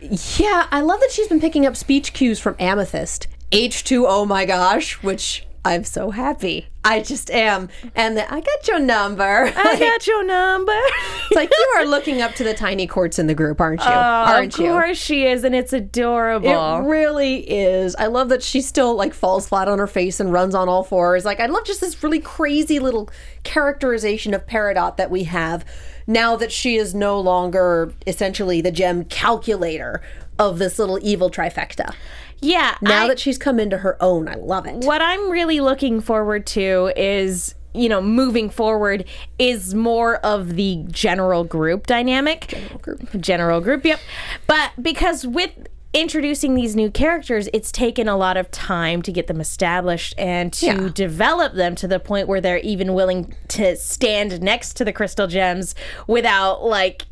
Yeah, 0.00 0.68
I 0.70 0.80
love 0.80 1.00
that 1.00 1.10
she's 1.10 1.28
been 1.28 1.40
picking 1.40 1.66
up 1.66 1.76
speech 1.76 2.12
cues 2.12 2.38
from 2.38 2.54
Amethyst. 2.58 3.26
H2 3.52 4.04
oh 4.06 4.26
my 4.26 4.44
gosh, 4.44 5.02
which 5.02 5.46
I'm 5.64 5.84
so 5.84 6.10
happy. 6.10 6.68
I 6.84 7.02
just 7.02 7.30
am. 7.30 7.68
And 7.94 8.16
the, 8.16 8.32
I 8.32 8.40
got 8.40 8.68
your 8.68 8.78
number. 8.78 9.52
I 9.54 9.76
got 9.78 10.06
your 10.06 10.24
number. 10.24 10.72
it's 10.74 11.34
like 11.34 11.50
you 11.50 11.74
are 11.76 11.84
looking 11.84 12.22
up 12.22 12.34
to 12.36 12.44
the 12.44 12.54
tiny 12.54 12.86
quartz 12.86 13.18
in 13.18 13.26
the 13.26 13.34
group, 13.34 13.60
aren't 13.60 13.80
you? 13.80 13.86
Oh, 13.90 13.92
aren't 13.92 14.54
of 14.54 14.60
you? 14.60 14.70
course 14.70 14.96
she 14.96 15.26
is, 15.26 15.44
and 15.44 15.54
it's 15.54 15.72
adorable. 15.72 16.48
It 16.48 16.88
really 16.88 17.40
is. 17.50 17.94
I 17.96 18.06
love 18.06 18.28
that 18.30 18.42
she 18.42 18.60
still 18.60 18.94
like 18.94 19.12
falls 19.12 19.48
flat 19.48 19.68
on 19.68 19.78
her 19.78 19.86
face 19.86 20.20
and 20.20 20.32
runs 20.32 20.54
on 20.54 20.68
all 20.68 20.84
fours. 20.84 21.24
Like 21.24 21.40
I 21.40 21.46
love 21.46 21.64
just 21.64 21.80
this 21.80 22.02
really 22.02 22.20
crazy 22.20 22.78
little 22.78 23.10
characterization 23.44 24.32
of 24.32 24.46
Peridot 24.46 24.96
that 24.96 25.10
we 25.10 25.24
have 25.24 25.64
now 26.06 26.36
that 26.36 26.52
she 26.52 26.76
is 26.76 26.94
no 26.94 27.20
longer 27.20 27.92
essentially 28.06 28.60
the 28.60 28.70
gem 28.72 29.04
calculator 29.04 30.00
of 30.38 30.58
this 30.58 30.78
little 30.78 30.98
evil 31.02 31.30
trifecta. 31.30 31.94
Yeah. 32.40 32.76
Now 32.80 33.04
I- 33.04 33.08
that 33.08 33.18
she's 33.18 33.38
come 33.38 33.58
into 33.60 33.78
her 33.78 33.96
own, 34.02 34.28
I 34.28 34.34
love 34.34 34.66
it. 34.66 34.76
what 34.84 35.00
I'm 35.02 35.30
really 35.30 35.60
looking 35.60 36.00
forward 36.00 36.46
to 36.48 36.92
is 36.96 37.54
you 37.74 37.88
know, 37.88 38.00
moving 38.00 38.48
forward 38.50 39.04
is 39.38 39.74
more 39.74 40.16
of 40.16 40.56
the 40.56 40.84
general 40.90 41.44
group 41.44 41.86
dynamic. 41.86 42.48
General 42.48 42.78
group. 42.78 43.20
General 43.20 43.60
group, 43.60 43.84
yep. 43.84 44.00
But 44.48 44.72
because 44.80 45.26
with 45.26 45.50
introducing 45.92 46.54
these 46.54 46.74
new 46.74 46.90
characters, 46.90 47.48
it's 47.52 47.70
taken 47.70 48.08
a 48.08 48.16
lot 48.16 48.36
of 48.36 48.50
time 48.50 49.00
to 49.02 49.12
get 49.12 49.26
them 49.26 49.40
established 49.40 50.14
and 50.18 50.52
to 50.54 50.66
Yeah. 50.66 50.88
develop 50.92 51.54
them 51.54 51.74
to 51.76 51.86
the 51.86 52.00
point 52.00 52.26
where 52.26 52.40
they're 52.40 52.58
even 52.58 52.94
willing 52.94 53.34
to 53.48 53.76
stand 53.76 54.40
next 54.42 54.74
to 54.78 54.84
the 54.84 54.92
crystal 54.92 55.26
gems 55.26 55.74
without 56.06 56.64
like 56.64 57.06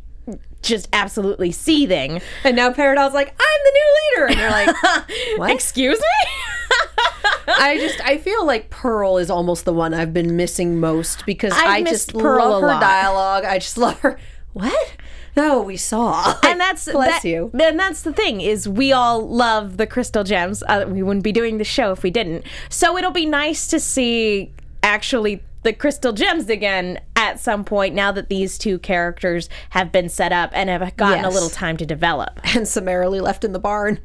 just 0.63 0.89
absolutely 0.93 1.53
seething. 1.53 2.21
And 2.45 2.57
now 2.57 2.73
Peridot's 2.73 3.15
like, 3.15 3.29
I'm 3.29 3.61
the 3.65 3.73
new 3.73 3.95
leader. 3.95 4.27
And 4.33 4.41
they're 4.41 4.51
like? 5.39 5.55
Excuse 5.55 5.99
me? 5.99 6.31
I 7.49 7.79
just 7.79 8.01
I 8.01 8.19
feel 8.19 8.45
like 8.45 8.71
Pearl 8.71 9.19
is 9.19 9.31
almost 9.31 9.65
the 9.65 9.73
one 9.73 9.95
I've 9.95 10.13
been 10.13 10.37
missing 10.37 10.81
most 10.81 11.25
because 11.27 11.53
I've 11.53 11.67
I 11.69 11.83
just 11.83 12.13
Pearl 12.13 12.49
love 12.51 12.61
her 12.63 12.67
lot. 12.69 12.81
dialogue. 12.81 13.45
I 13.45 13.59
just 13.59 13.79
love 13.79 13.99
her. 14.01 14.19
What? 14.53 14.97
No, 15.37 15.61
we 15.63 15.77
saw. 15.77 16.39
and 16.45 16.59
that's 16.59 16.91
bless 16.91 17.23
that- 17.23 17.29
you. 17.29 17.51
And 17.61 17.79
that's 17.79 18.03
the 18.03 18.13
thing 18.13 18.41
is 18.41 18.69
we 18.69 18.93
all 18.93 19.27
love 19.29 19.77
the 19.77 19.87
crystal 19.87 20.25
gems. 20.25 20.63
Uh, 20.67 20.87
we 20.89 21.03
wouldn't 21.03 21.25
be 21.25 21.33
doing 21.33 21.59
the 21.59 21.65
show 21.65 21.93
if 21.93 22.03
we 22.03 22.11
didn't. 22.11 22.45
So 22.69 22.97
it'll 22.97 23.11
be 23.13 23.27
nice 23.27 23.67
to 23.69 23.79
see 23.79 24.53
actually 24.83 25.43
the 25.67 25.73
crystal 25.73 26.13
gems 26.13 26.49
again 26.49 27.01
at 27.17 27.41
some 27.41 27.65
point 27.65 27.93
now 27.93 28.13
that 28.13 28.29
these 28.29 28.57
two 28.57 28.79
characters 28.79 29.49
have 29.71 29.91
been 29.91 30.09
set 30.09 30.33
up 30.33 30.51
and 30.53 30.71
have 30.71 30.97
gotten 30.97 31.25
a 31.25 31.29
little 31.29 31.51
time 31.51 31.77
to 31.77 31.85
develop. 31.85 32.41
and 32.55 32.69
summarily 32.69 33.21
left 33.21 33.45
in 33.45 33.53
the 33.53 33.59
barn. 33.59 33.99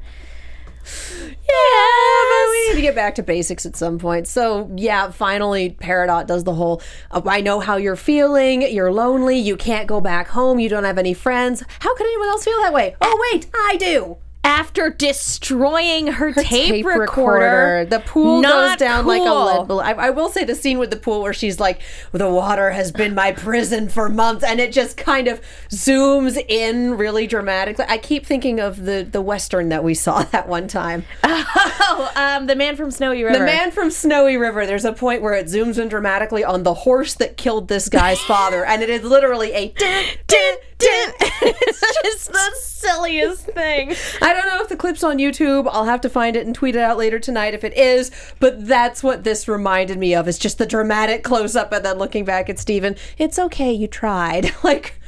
Yeah, 0.83 1.35
but 1.37 2.49
we 2.49 2.69
need 2.69 2.75
to 2.75 2.81
get 2.81 2.95
back 2.95 3.13
to 3.15 3.23
basics 3.23 3.67
at 3.67 3.75
some 3.75 3.99
point. 3.99 4.27
So, 4.27 4.71
yeah, 4.75 5.11
finally, 5.11 5.77
Peridot 5.79 6.25
does 6.25 6.43
the 6.43 6.55
whole 6.55 6.81
uh, 7.11 7.21
I 7.27 7.41
know 7.41 7.59
how 7.59 7.77
you're 7.77 7.95
feeling. 7.95 8.63
You're 8.63 8.91
lonely. 8.91 9.37
You 9.37 9.55
can't 9.55 9.87
go 9.87 10.01
back 10.01 10.29
home. 10.29 10.59
You 10.59 10.69
don't 10.69 10.83
have 10.83 10.97
any 10.97 11.13
friends. 11.13 11.63
How 11.79 11.95
could 11.95 12.07
anyone 12.07 12.29
else 12.29 12.43
feel 12.43 12.59
that 12.61 12.73
way? 12.73 12.95
Oh, 12.99 13.29
wait, 13.31 13.47
I 13.53 13.77
do. 13.77 14.17
After 14.43 14.89
destroying 14.89 16.07
her, 16.07 16.33
tape, 16.33 16.83
recorder, 16.85 17.85
The 17.85 17.99
pool 17.99 18.41
goes 18.41 18.75
down 18.77 19.05
like 19.05 19.21
a 19.21 19.25
cool. 19.25 19.45
lead 19.45 19.67
balloon. 19.67 19.85
I, 19.85 19.91
I 19.91 20.09
will 20.09 20.29
say 20.29 20.43
the 20.43 20.55
scene 20.55 20.79
with 20.79 20.89
the 20.89 20.97
pool 20.97 21.21
where 21.21 21.33
she's 21.33 21.59
like, 21.59 21.79
"The 22.11 22.29
water 22.29 22.71
has 22.71 22.91
been 22.91 23.13
my 23.13 23.33
prison 23.33 23.87
for 23.87 24.09
months," 24.09 24.43
and 24.43 24.59
it 24.59 24.71
just 24.71 24.97
kind 24.97 25.27
of 25.27 25.41
zooms 25.69 26.43
in 26.47 26.97
really 26.97 27.27
dramatically. 27.27 27.85
I 27.87 27.97
keep 27.99 28.25
thinking 28.25 28.59
of 28.59 28.83
the 28.85 29.07
the 29.09 29.21
western 29.21 29.69
that 29.69 29.83
we 29.83 29.93
saw 29.93 30.23
that 30.31 30.47
one 30.47 30.67
time. 30.67 31.05
Oh, 31.23 32.11
um, 32.15 32.47
the 32.47 32.55
man 32.55 32.75
from 32.75 32.89
Snowy 32.89 33.23
River. 33.23 33.37
The 33.37 33.45
man 33.45 33.69
from 33.71 33.91
Snowy 33.91 34.37
River. 34.37 34.65
There's 34.65 34.85
a 34.85 34.93
point 34.93 35.21
where 35.21 35.33
it 35.33 35.47
zooms 35.47 35.77
in 35.77 35.87
dramatically 35.87 36.43
on 36.43 36.63
the 36.63 36.73
horse 36.73 37.13
that 37.15 37.37
killed 37.37 37.67
this 37.67 37.89
guy's 37.89 38.19
father, 38.21 38.65
and 38.65 38.81
it 38.81 38.89
is 38.89 39.03
literally 39.03 39.51
a 39.53 39.67
din 39.77 40.05
din. 40.27 40.55
it's 41.41 42.01
just 42.03 42.31
the 42.31 42.51
silliest 42.59 43.45
thing. 43.45 43.95
I 44.21 44.33
don't 44.33 44.47
know 44.47 44.61
if 44.61 44.69
the 44.69 44.75
clip's 44.75 45.03
on 45.03 45.17
YouTube. 45.17 45.67
I'll 45.71 45.85
have 45.85 46.01
to 46.01 46.09
find 46.09 46.35
it 46.35 46.45
and 46.45 46.55
tweet 46.55 46.75
it 46.75 46.81
out 46.81 46.97
later 46.97 47.19
tonight 47.19 47.53
if 47.53 47.63
it 47.63 47.75
is. 47.77 48.11
But 48.39 48.67
that's 48.67 49.03
what 49.03 49.23
this 49.23 49.47
reminded 49.47 49.97
me 49.97 50.15
of. 50.15 50.27
Is 50.27 50.39
just 50.39 50.57
the 50.57 50.65
dramatic 50.65 51.23
close 51.23 51.55
up 51.55 51.71
and 51.71 51.85
then 51.85 51.97
looking 51.97 52.25
back 52.25 52.49
at 52.49 52.59
Steven. 52.59 52.95
It's 53.17 53.37
okay, 53.37 53.71
you 53.71 53.87
tried. 53.87 54.53
like, 54.63 54.99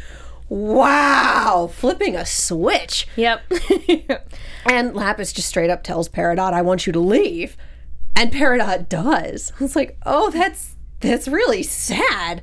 wow, 0.49 1.69
flipping 1.73 2.15
a 2.15 2.25
switch. 2.25 3.07
Yep. 3.15 3.41
And 4.65 4.95
Lapis 4.95 5.33
just 5.33 5.49
straight 5.49 5.69
up 5.69 5.83
tells 5.83 6.07
Peridot, 6.07 6.53
"I 6.53 6.61
want 6.61 6.87
you 6.87 6.93
to 6.93 6.99
leave," 6.99 7.57
and 8.15 8.31
Peridot 8.31 8.87
does. 8.87 9.51
It's 9.59 9.75
like, 9.75 9.97
oh, 10.05 10.29
that's 10.29 10.75
that's 11.01 11.27
really 11.27 11.63
sad. 11.63 12.41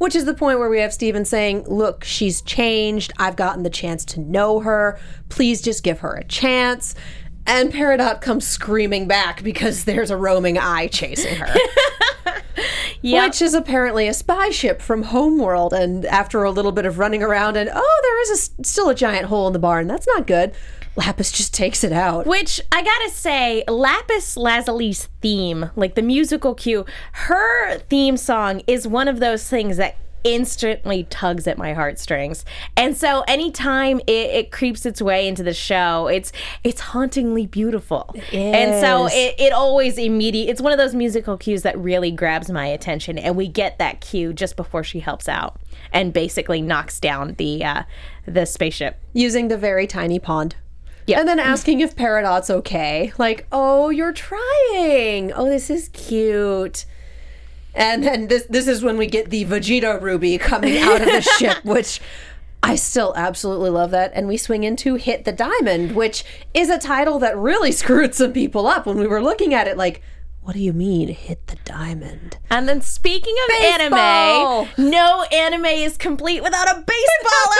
Which 0.00 0.16
is 0.16 0.24
the 0.24 0.32
point 0.32 0.58
where 0.58 0.70
we 0.70 0.80
have 0.80 0.94
Steven 0.94 1.26
saying, 1.26 1.64
"Look, 1.68 2.04
she's 2.04 2.40
changed. 2.40 3.12
I've 3.18 3.36
gotten 3.36 3.64
the 3.64 3.70
chance 3.70 4.02
to 4.06 4.20
know 4.20 4.60
her. 4.60 4.98
Please 5.28 5.60
just 5.60 5.82
give 5.82 6.00
her 6.00 6.14
a 6.14 6.24
chance." 6.24 6.94
And 7.46 7.70
Peridot 7.70 8.22
comes 8.22 8.46
screaming 8.46 9.06
back 9.06 9.42
because 9.42 9.84
there's 9.90 10.10
a 10.10 10.16
roaming 10.16 10.56
eye 10.56 10.86
chasing 10.88 11.36
her. 11.36 11.54
Yep. 13.02 13.28
Which 13.28 13.42
is 13.42 13.54
apparently 13.54 14.08
a 14.08 14.14
spy 14.14 14.50
ship 14.50 14.82
from 14.82 15.04
Homeworld. 15.04 15.72
And 15.72 16.04
after 16.04 16.42
a 16.44 16.50
little 16.50 16.72
bit 16.72 16.84
of 16.84 16.98
running 16.98 17.22
around, 17.22 17.56
and 17.56 17.70
oh, 17.72 18.00
there 18.02 18.22
is 18.22 18.30
a 18.60 18.64
still 18.64 18.90
a 18.90 18.94
giant 18.94 19.26
hole 19.26 19.46
in 19.46 19.52
the 19.54 19.58
barn. 19.58 19.86
That's 19.86 20.06
not 20.06 20.26
good. 20.26 20.52
Lapis 20.96 21.32
just 21.32 21.54
takes 21.54 21.84
it 21.84 21.92
out. 21.92 22.26
Which 22.26 22.60
I 22.72 22.82
gotta 22.82 23.10
say, 23.10 23.64
Lapis 23.68 24.36
Lazuli's 24.36 25.08
theme, 25.20 25.70
like 25.76 25.94
the 25.94 26.02
musical 26.02 26.54
cue, 26.54 26.84
her 27.12 27.78
theme 27.78 28.16
song 28.16 28.62
is 28.66 28.86
one 28.86 29.08
of 29.08 29.20
those 29.20 29.48
things 29.48 29.76
that 29.76 29.96
instantly 30.24 31.04
tugs 31.04 31.46
at 31.46 31.56
my 31.56 31.72
heartstrings. 31.72 32.44
And 32.76 32.96
so 32.96 33.22
anytime 33.26 34.00
it, 34.00 34.10
it 34.10 34.52
creeps 34.52 34.84
its 34.84 35.00
way 35.00 35.26
into 35.26 35.42
the 35.42 35.54
show, 35.54 36.08
it's 36.08 36.32
it's 36.64 36.80
hauntingly 36.80 37.46
beautiful. 37.46 38.14
And 38.32 38.80
so 38.80 39.06
it, 39.10 39.34
it 39.38 39.52
always 39.52 39.96
immediate 39.96 40.50
it's 40.50 40.60
one 40.60 40.72
of 40.72 40.78
those 40.78 40.94
musical 40.94 41.36
cues 41.36 41.62
that 41.62 41.78
really 41.78 42.10
grabs 42.10 42.50
my 42.50 42.66
attention. 42.66 43.18
And 43.18 43.36
we 43.36 43.48
get 43.48 43.78
that 43.78 44.00
cue 44.00 44.32
just 44.32 44.56
before 44.56 44.84
she 44.84 45.00
helps 45.00 45.28
out 45.28 45.58
and 45.92 46.12
basically 46.12 46.60
knocks 46.60 47.00
down 47.00 47.34
the 47.38 47.64
uh, 47.64 47.82
the 48.26 48.44
spaceship. 48.44 49.00
using 49.12 49.48
the 49.48 49.56
very 49.56 49.86
tiny 49.86 50.18
pond. 50.18 50.56
Yep. 51.10 51.18
And 51.18 51.28
then 51.28 51.38
mm-hmm. 51.38 51.50
asking 51.50 51.80
if 51.80 51.96
Peridot's 51.96 52.50
okay. 52.50 53.12
Like, 53.18 53.46
oh, 53.50 53.90
you're 53.90 54.12
trying. 54.12 55.32
Oh, 55.32 55.46
this 55.46 55.68
is 55.68 55.88
cute. 55.88 56.84
And 57.74 58.04
then 58.04 58.28
this 58.28 58.44
this 58.48 58.68
is 58.68 58.82
when 58.82 58.96
we 58.96 59.06
get 59.06 59.30
the 59.30 59.44
Vegeta 59.44 60.00
Ruby 60.00 60.38
coming 60.38 60.78
out 60.78 61.00
of 61.00 61.06
the 61.06 61.20
ship, 61.38 61.64
which 61.64 62.00
I 62.62 62.76
still 62.76 63.12
absolutely 63.16 63.70
love 63.70 63.90
that. 63.90 64.12
And 64.14 64.28
we 64.28 64.36
swing 64.36 64.62
into 64.62 64.94
Hit 64.94 65.24
the 65.24 65.32
Diamond, 65.32 65.96
which 65.96 66.24
is 66.54 66.70
a 66.70 66.78
title 66.78 67.18
that 67.18 67.36
really 67.36 67.72
screwed 67.80 68.14
some 68.14 68.32
people 68.32 68.68
up 68.68 68.86
when 68.86 68.98
we 68.98 69.08
were 69.08 69.22
looking 69.22 69.52
at 69.52 69.66
it 69.66 69.76
like, 69.76 70.02
what 70.42 70.54
do 70.54 70.60
you 70.60 70.72
mean 70.72 71.08
hit 71.08 71.46
the 71.48 71.56
diamond? 71.64 72.38
And 72.48 72.68
then 72.68 72.80
speaking 72.80 73.34
of 73.44 73.48
Baseball! 73.48 74.68
anime, 74.78 74.90
no 74.90 75.24
anime 75.24 75.66
is 75.66 75.96
complete 75.98 76.42
without 76.42 76.66
a 76.66 76.84
baseball 76.86 77.52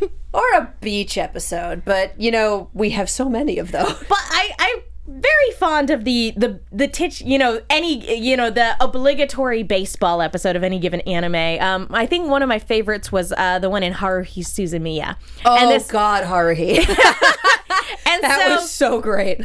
episode. 0.00 0.10
Or 0.32 0.42
a 0.54 0.72
beach 0.80 1.18
episode, 1.18 1.84
but 1.84 2.18
you 2.20 2.30
know, 2.30 2.70
we 2.72 2.90
have 2.90 3.10
so 3.10 3.28
many 3.28 3.58
of 3.58 3.72
those. 3.72 3.92
but 4.08 4.18
I 4.18 4.50
I'm 4.58 4.82
very 5.20 5.50
fond 5.58 5.90
of 5.90 6.04
the 6.04 6.32
the 6.36 6.60
the 6.70 6.86
titch, 6.86 7.20
you 7.20 7.36
know, 7.36 7.60
any 7.68 8.16
you 8.16 8.36
know, 8.36 8.48
the 8.48 8.76
obligatory 8.80 9.64
baseball 9.64 10.22
episode 10.22 10.54
of 10.54 10.62
any 10.62 10.78
given 10.78 11.00
anime. 11.00 11.60
Um 11.60 11.88
I 11.90 12.06
think 12.06 12.28
one 12.28 12.42
of 12.42 12.48
my 12.48 12.60
favorites 12.60 13.10
was 13.10 13.32
uh 13.36 13.58
the 13.58 13.68
one 13.68 13.82
in 13.82 13.92
Haruhi 13.92 14.44
Suzumiya. 14.44 15.16
Oh 15.44 15.56
and 15.56 15.70
this 15.70 15.90
God, 15.90 16.24
Haruhi. 16.24 16.78
and 16.78 16.86
that 18.22 18.44
so 18.46 18.50
was 18.54 18.70
so 18.70 19.00
great. 19.00 19.40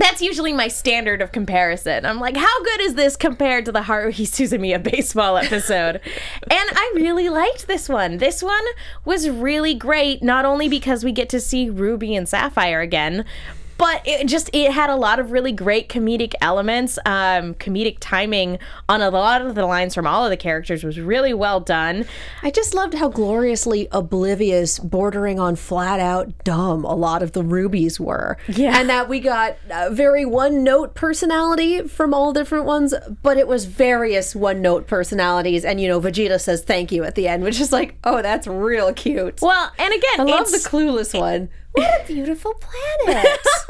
That's 0.00 0.22
usually 0.22 0.52
my 0.52 0.68
standard 0.68 1.22
of 1.22 1.32
comparison. 1.32 2.04
I'm 2.04 2.20
like, 2.20 2.36
how 2.36 2.62
good 2.62 2.80
is 2.82 2.94
this 2.94 3.16
compared 3.16 3.64
to 3.66 3.72
the 3.72 3.80
Haruhi 3.80 4.26
Suzumiya 4.26 4.82
baseball 4.82 5.36
episode? 5.36 5.96
and 6.50 6.70
I 6.72 6.92
really 6.94 7.28
liked 7.28 7.66
this 7.66 7.88
one. 7.88 8.18
This 8.18 8.42
one 8.42 8.64
was 9.04 9.28
really 9.28 9.74
great, 9.74 10.22
not 10.22 10.44
only 10.44 10.68
because 10.68 11.04
we 11.04 11.12
get 11.12 11.28
to 11.30 11.40
see 11.40 11.70
Ruby 11.70 12.14
and 12.14 12.28
Sapphire 12.28 12.80
again, 12.80 13.24
but 13.78 14.02
it 14.04 14.26
just 14.26 14.50
it 14.52 14.72
had 14.72 14.90
a 14.90 14.96
lot 14.96 15.18
of 15.18 15.30
really 15.30 15.52
great 15.52 15.88
comedic 15.88 16.34
elements. 16.40 16.98
Um, 17.06 17.54
comedic 17.54 17.98
timing 18.00 18.58
on 18.88 19.00
a 19.00 19.10
lot 19.10 19.40
of 19.40 19.54
the 19.54 19.64
lines 19.64 19.94
from 19.94 20.06
all 20.06 20.24
of 20.24 20.30
the 20.30 20.36
characters 20.36 20.84
was 20.84 21.00
really 21.00 21.32
well 21.32 21.60
done. 21.60 22.04
I 22.42 22.50
just 22.50 22.74
loved 22.74 22.94
how 22.94 23.08
gloriously 23.08 23.88
oblivious, 23.92 24.78
bordering 24.78 25.38
on 25.38 25.56
flat 25.56 26.00
out 26.00 26.44
dumb 26.44 26.84
a 26.84 26.94
lot 26.94 27.22
of 27.22 27.32
the 27.32 27.42
rubies 27.42 28.00
were. 28.00 28.36
Yeah. 28.48 28.78
And 28.78 28.90
that 28.90 29.08
we 29.08 29.20
got 29.20 29.56
a 29.70 29.90
very 29.90 30.24
one 30.24 30.64
note 30.64 30.94
personality 30.94 31.82
from 31.82 32.12
all 32.12 32.32
different 32.32 32.64
ones, 32.64 32.94
but 33.22 33.36
it 33.36 33.46
was 33.46 33.64
various 33.64 34.34
one 34.34 34.60
note 34.60 34.86
personalities. 34.88 35.64
And, 35.64 35.80
you 35.80 35.88
know, 35.88 36.00
Vegeta 36.00 36.40
says 36.40 36.62
thank 36.62 36.90
you 36.90 37.04
at 37.04 37.14
the 37.14 37.28
end, 37.28 37.44
which 37.44 37.60
is 37.60 37.72
like, 37.72 37.96
oh, 38.04 38.22
that's 38.22 38.46
real 38.46 38.92
cute. 38.92 39.40
Well, 39.40 39.72
and 39.78 39.94
again, 39.94 40.20
I 40.20 40.22
love 40.24 40.50
the 40.50 40.58
clueless 40.58 41.18
one. 41.18 41.48
What 41.72 42.02
a 42.02 42.06
beautiful 42.06 42.54
planet. 42.54 43.38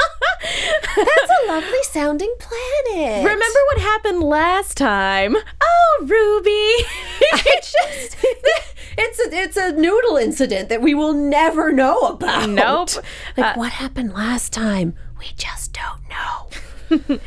That's 0.97 1.31
a 1.31 1.47
lovely 1.49 1.83
sounding 1.85 2.35
planet. 2.39 3.25
Remember 3.25 3.59
what 3.69 3.79
happened 3.79 4.23
last 4.23 4.77
time? 4.77 5.37
Oh, 5.61 5.99
Ruby. 6.03 6.51
it's 7.21 7.75
just 7.83 8.17
it's 9.01 9.21
a 9.21 9.37
it's 9.37 9.57
a 9.57 9.73
noodle 9.73 10.17
incident 10.17 10.69
that 10.69 10.83
we 10.83 10.95
will 10.95 11.13
never 11.15 11.73
know 11.73 12.01
about. 12.01 12.49
Nope. 12.49 12.91
Uh, 13.37 13.43
like 13.43 13.57
what 13.57 13.73
happened 13.73 14.13
last 14.13 14.53
time? 14.53 14.95
We 15.19 15.27
just 15.37 15.73
don't 15.73 16.09
know. 16.09 17.19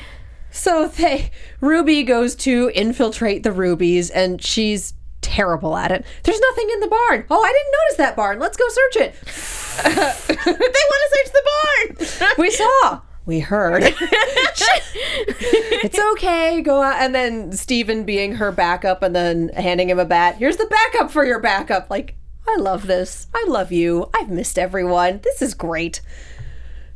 so 0.51 0.87
they 0.87 1.31
Ruby 1.61 2.03
goes 2.03 2.35
to 2.37 2.71
infiltrate 2.73 3.43
the 3.43 3.51
rubies 3.51 4.09
and 4.09 4.41
she's 4.43 4.93
terrible 5.21 5.77
at 5.77 5.91
it. 5.91 6.05
There's 6.23 6.39
nothing 6.39 6.69
in 6.73 6.79
the 6.81 6.87
barn. 6.87 7.25
Oh, 7.29 7.43
I 7.43 7.51
didn't 7.51 7.71
notice 7.71 7.97
that 7.97 8.15
barn. 8.15 8.39
Let's 8.39 8.57
go 8.57 8.65
search 8.67 8.95
it. 8.97 9.15
they 9.83 9.95
want 9.95 11.01
to 11.03 11.09
search 11.15 11.31
the 11.31 11.43
barn. 12.17 12.31
We 12.37 12.49
saw. 12.51 13.01
We 13.25 13.39
heard. 13.39 13.83
it's 15.83 15.99
okay, 16.13 16.61
go 16.61 16.81
out. 16.81 17.01
And 17.01 17.13
then 17.13 17.51
Steven 17.51 18.03
being 18.03 18.35
her 18.35 18.51
backup 18.51 19.03
and 19.03 19.15
then 19.15 19.49
handing 19.49 19.89
him 19.89 19.99
a 19.99 20.05
bat. 20.05 20.37
Here's 20.37 20.57
the 20.57 20.65
backup 20.65 21.11
for 21.11 21.25
your 21.25 21.39
backup. 21.39 21.89
Like, 21.89 22.15
I 22.47 22.55
love 22.57 22.87
this. 22.87 23.27
I 23.33 23.45
love 23.47 23.71
you. 23.71 24.09
I've 24.13 24.29
missed 24.29 24.57
everyone. 24.57 25.19
This 25.23 25.41
is 25.41 25.53
great. 25.53 26.01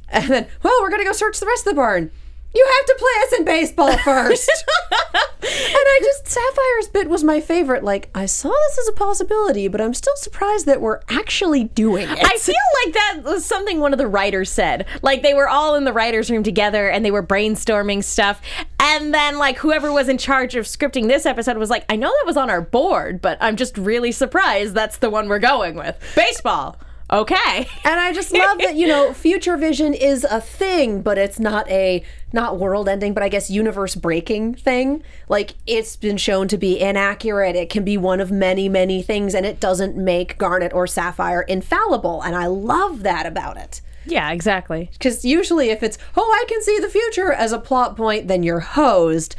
And 0.10 0.30
then, 0.30 0.48
well, 0.64 0.78
we're 0.82 0.90
going 0.90 1.02
to 1.02 1.08
go 1.08 1.14
search 1.14 1.40
the 1.40 1.46
rest 1.46 1.66
of 1.66 1.72
the 1.72 1.76
barn. 1.76 2.12
You 2.56 2.66
have 2.78 2.86
to 2.86 2.96
play 2.98 3.12
us 3.24 3.40
in 3.40 3.46
baseball 3.46 3.98
first. 4.04 4.50
and 4.92 5.02
I 5.44 6.00
just, 6.02 6.28
Sapphire's 6.28 6.88
bit 6.88 7.10
was 7.10 7.24
my 7.24 7.42
favorite. 7.42 7.84
Like, 7.84 8.10
I 8.16 8.26
saw 8.26 8.50
this 8.50 8.80
as 8.80 8.88
a 8.88 8.94
possibility, 8.94 9.68
but 9.68 9.82
I'm 9.82 9.94
still 9.94 10.16
surprised 10.16 10.66
that 10.66 10.82
we're 10.82 11.02
actually 11.10 11.66
doing 11.66 12.10
it. 12.10 12.20
I 12.24 12.38
feel 12.38 12.56
like 12.86 12.94
that 12.94 13.22
was 13.24 13.46
something 13.46 13.80
one 13.80 13.92
of 13.94 14.00
the 14.00 14.08
writers 14.08 14.50
said. 14.50 14.86
Like 15.02 15.22
they 15.22 15.34
were 15.34 15.50
all 15.50 15.76
in 15.76 15.84
the 15.84 15.94
writers' 15.94 16.32
room 16.32 16.44
together 16.44 16.90
and 16.90 17.04
they 17.04 17.12
were 17.12 17.24
brainstorming 17.24 18.04
stuff. 18.04 18.42
And 18.80 19.14
then 19.14 19.38
like 19.38 19.58
whoever 19.58 19.92
was 19.92 20.08
in 20.08 20.18
charge 20.18 20.56
of 20.56 20.66
scripting 20.66 21.08
this 21.08 21.26
episode 21.26 21.58
was 21.58 21.70
like, 21.70 21.86
I 21.90 21.96
know 21.96 22.10
that 22.10 22.26
was 22.26 22.38
on 22.38 22.50
our 22.50 22.62
board, 22.62 23.22
but 23.22 23.38
I'm 23.42 23.56
just 23.56 23.78
really 23.78 24.12
surprised 24.12 24.74
that's 24.74 24.98
the 24.98 25.10
one 25.10 25.28
we're 25.28 25.40
going 25.40 25.76
with. 25.76 25.98
Baseball. 26.16 26.78
Okay. 27.12 27.68
And 27.84 28.00
I 28.00 28.14
just 28.14 28.34
love 28.34 28.58
that, 28.60 28.76
you 28.76 28.88
know, 28.88 29.14
future 29.14 29.58
vision 29.58 29.94
is 29.94 30.24
a 30.24 30.42
thing, 30.42 31.02
but 31.02 31.18
it's 31.18 31.40
not 31.40 31.70
a 31.70 32.04
not 32.34 32.58
world 32.58 32.90
ending, 32.90 33.14
but 33.14 33.22
I 33.22 33.30
guess 33.30 33.50
universe 33.50 33.96
breaking 33.96 34.56
thing. 34.56 35.04
Like 35.30 35.54
it's 35.68 35.96
been 35.96 36.18
shown 36.18 36.48
to 36.48 36.58
be 36.58 36.80
inaccurate. 36.80 37.56
It 37.56 37.70
can 37.70 37.84
be 37.84 37.98
one 37.98 38.20
of 38.20 38.32
many, 38.32 38.68
many 38.68 39.04
things, 39.04 39.36
and 39.36 39.46
it 39.46 39.60
doesn't 39.60 39.96
make 39.96 40.38
Garnet 40.38 40.74
or 40.74 40.88
Sapphire 40.88 41.44
infallible. 41.44 42.24
And 42.24 42.36
I 42.36 42.48
love 42.48 43.04
that 43.04 43.26
about 43.26 43.58
it. 43.58 43.82
Yeah, 44.08 44.32
exactly. 44.32 44.90
Because 44.94 45.26
usually 45.26 45.70
if 45.70 45.84
it's, 45.84 45.98
oh, 46.16 46.32
I 46.32 46.46
can 46.48 46.62
see 46.62 46.80
the 46.80 46.90
future 46.90 47.32
as 47.32 47.52
a 47.52 47.60
plot 47.60 47.96
point, 47.96 48.28
then 48.28 48.44
you're 48.44 48.60
hosed. 48.60 49.36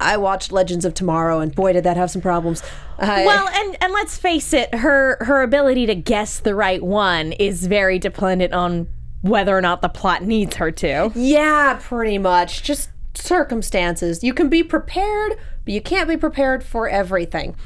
I 0.00 0.16
watched 0.16 0.52
Legends 0.52 0.84
of 0.84 0.94
Tomorrow, 0.94 1.40
and 1.40 1.54
boy, 1.54 1.72
did 1.72 1.84
that 1.84 1.96
have 1.96 2.10
some 2.10 2.22
problems. 2.22 2.62
I- 2.98 3.24
Well, 3.26 3.48
and 3.48 3.76
and 3.80 3.92
let's 3.92 4.16
face 4.16 4.52
it, 4.52 4.74
her 4.76 5.16
her 5.22 5.42
ability 5.42 5.86
to 5.86 5.94
guess 5.94 6.38
the 6.38 6.54
right 6.54 6.82
one 6.82 7.32
is 7.32 7.66
very 7.66 7.98
dependent 7.98 8.52
on 8.52 8.88
whether 9.22 9.56
or 9.56 9.60
not 9.60 9.82
the 9.82 9.88
plot 9.88 10.22
needs 10.22 10.56
her 10.56 10.70
to. 10.70 11.10
Yeah, 11.14 11.78
pretty 11.82 12.18
much. 12.18 12.62
Just 12.62 12.90
circumstances. 13.14 14.22
You 14.22 14.32
can 14.34 14.48
be 14.48 14.62
prepared, 14.62 15.32
but 15.64 15.74
you 15.74 15.80
can't 15.80 16.08
be 16.08 16.16
prepared 16.16 16.62
for 16.62 16.88
everything. 16.88 17.56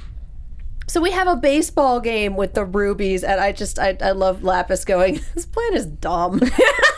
So 0.88 1.00
we 1.00 1.10
have 1.12 1.28
a 1.28 1.36
baseball 1.36 2.00
game 2.00 2.36
with 2.36 2.54
the 2.54 2.64
rubies, 2.64 3.22
and 3.24 3.40
I 3.40 3.52
just 3.52 3.78
I, 3.78 3.96
I 4.00 4.10
love 4.12 4.42
Lapis 4.42 4.84
going. 4.84 5.20
This 5.34 5.46
plan 5.46 5.74
is 5.74 5.86
dumb. 5.86 6.40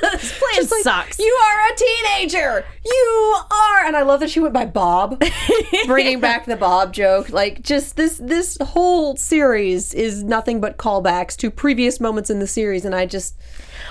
This 0.02 0.38
plan 0.38 0.52
Just 0.54 0.70
like, 0.70 0.82
sucks. 0.82 1.18
You 1.18 1.32
are 1.42 1.72
a 1.72 1.76
teenager. 1.76 2.64
You 2.84 3.36
are, 3.50 3.86
and 3.86 3.96
I 3.96 4.02
love 4.02 4.20
that 4.20 4.28
she 4.30 4.38
went 4.38 4.52
by 4.52 4.66
Bob, 4.66 5.22
bringing 5.86 6.20
back 6.20 6.44
the 6.46 6.56
Bob 6.56 6.92
joke. 6.92 7.30
Like, 7.30 7.62
just 7.62 7.96
this 7.96 8.18
this 8.22 8.58
whole 8.60 9.16
series 9.16 9.94
is 9.94 10.22
nothing 10.22 10.60
but 10.60 10.76
callbacks 10.76 11.36
to 11.38 11.50
previous 11.50 12.00
moments 12.00 12.28
in 12.30 12.38
the 12.38 12.46
series, 12.46 12.84
and 12.84 12.94
I 12.94 13.06
just 13.06 13.34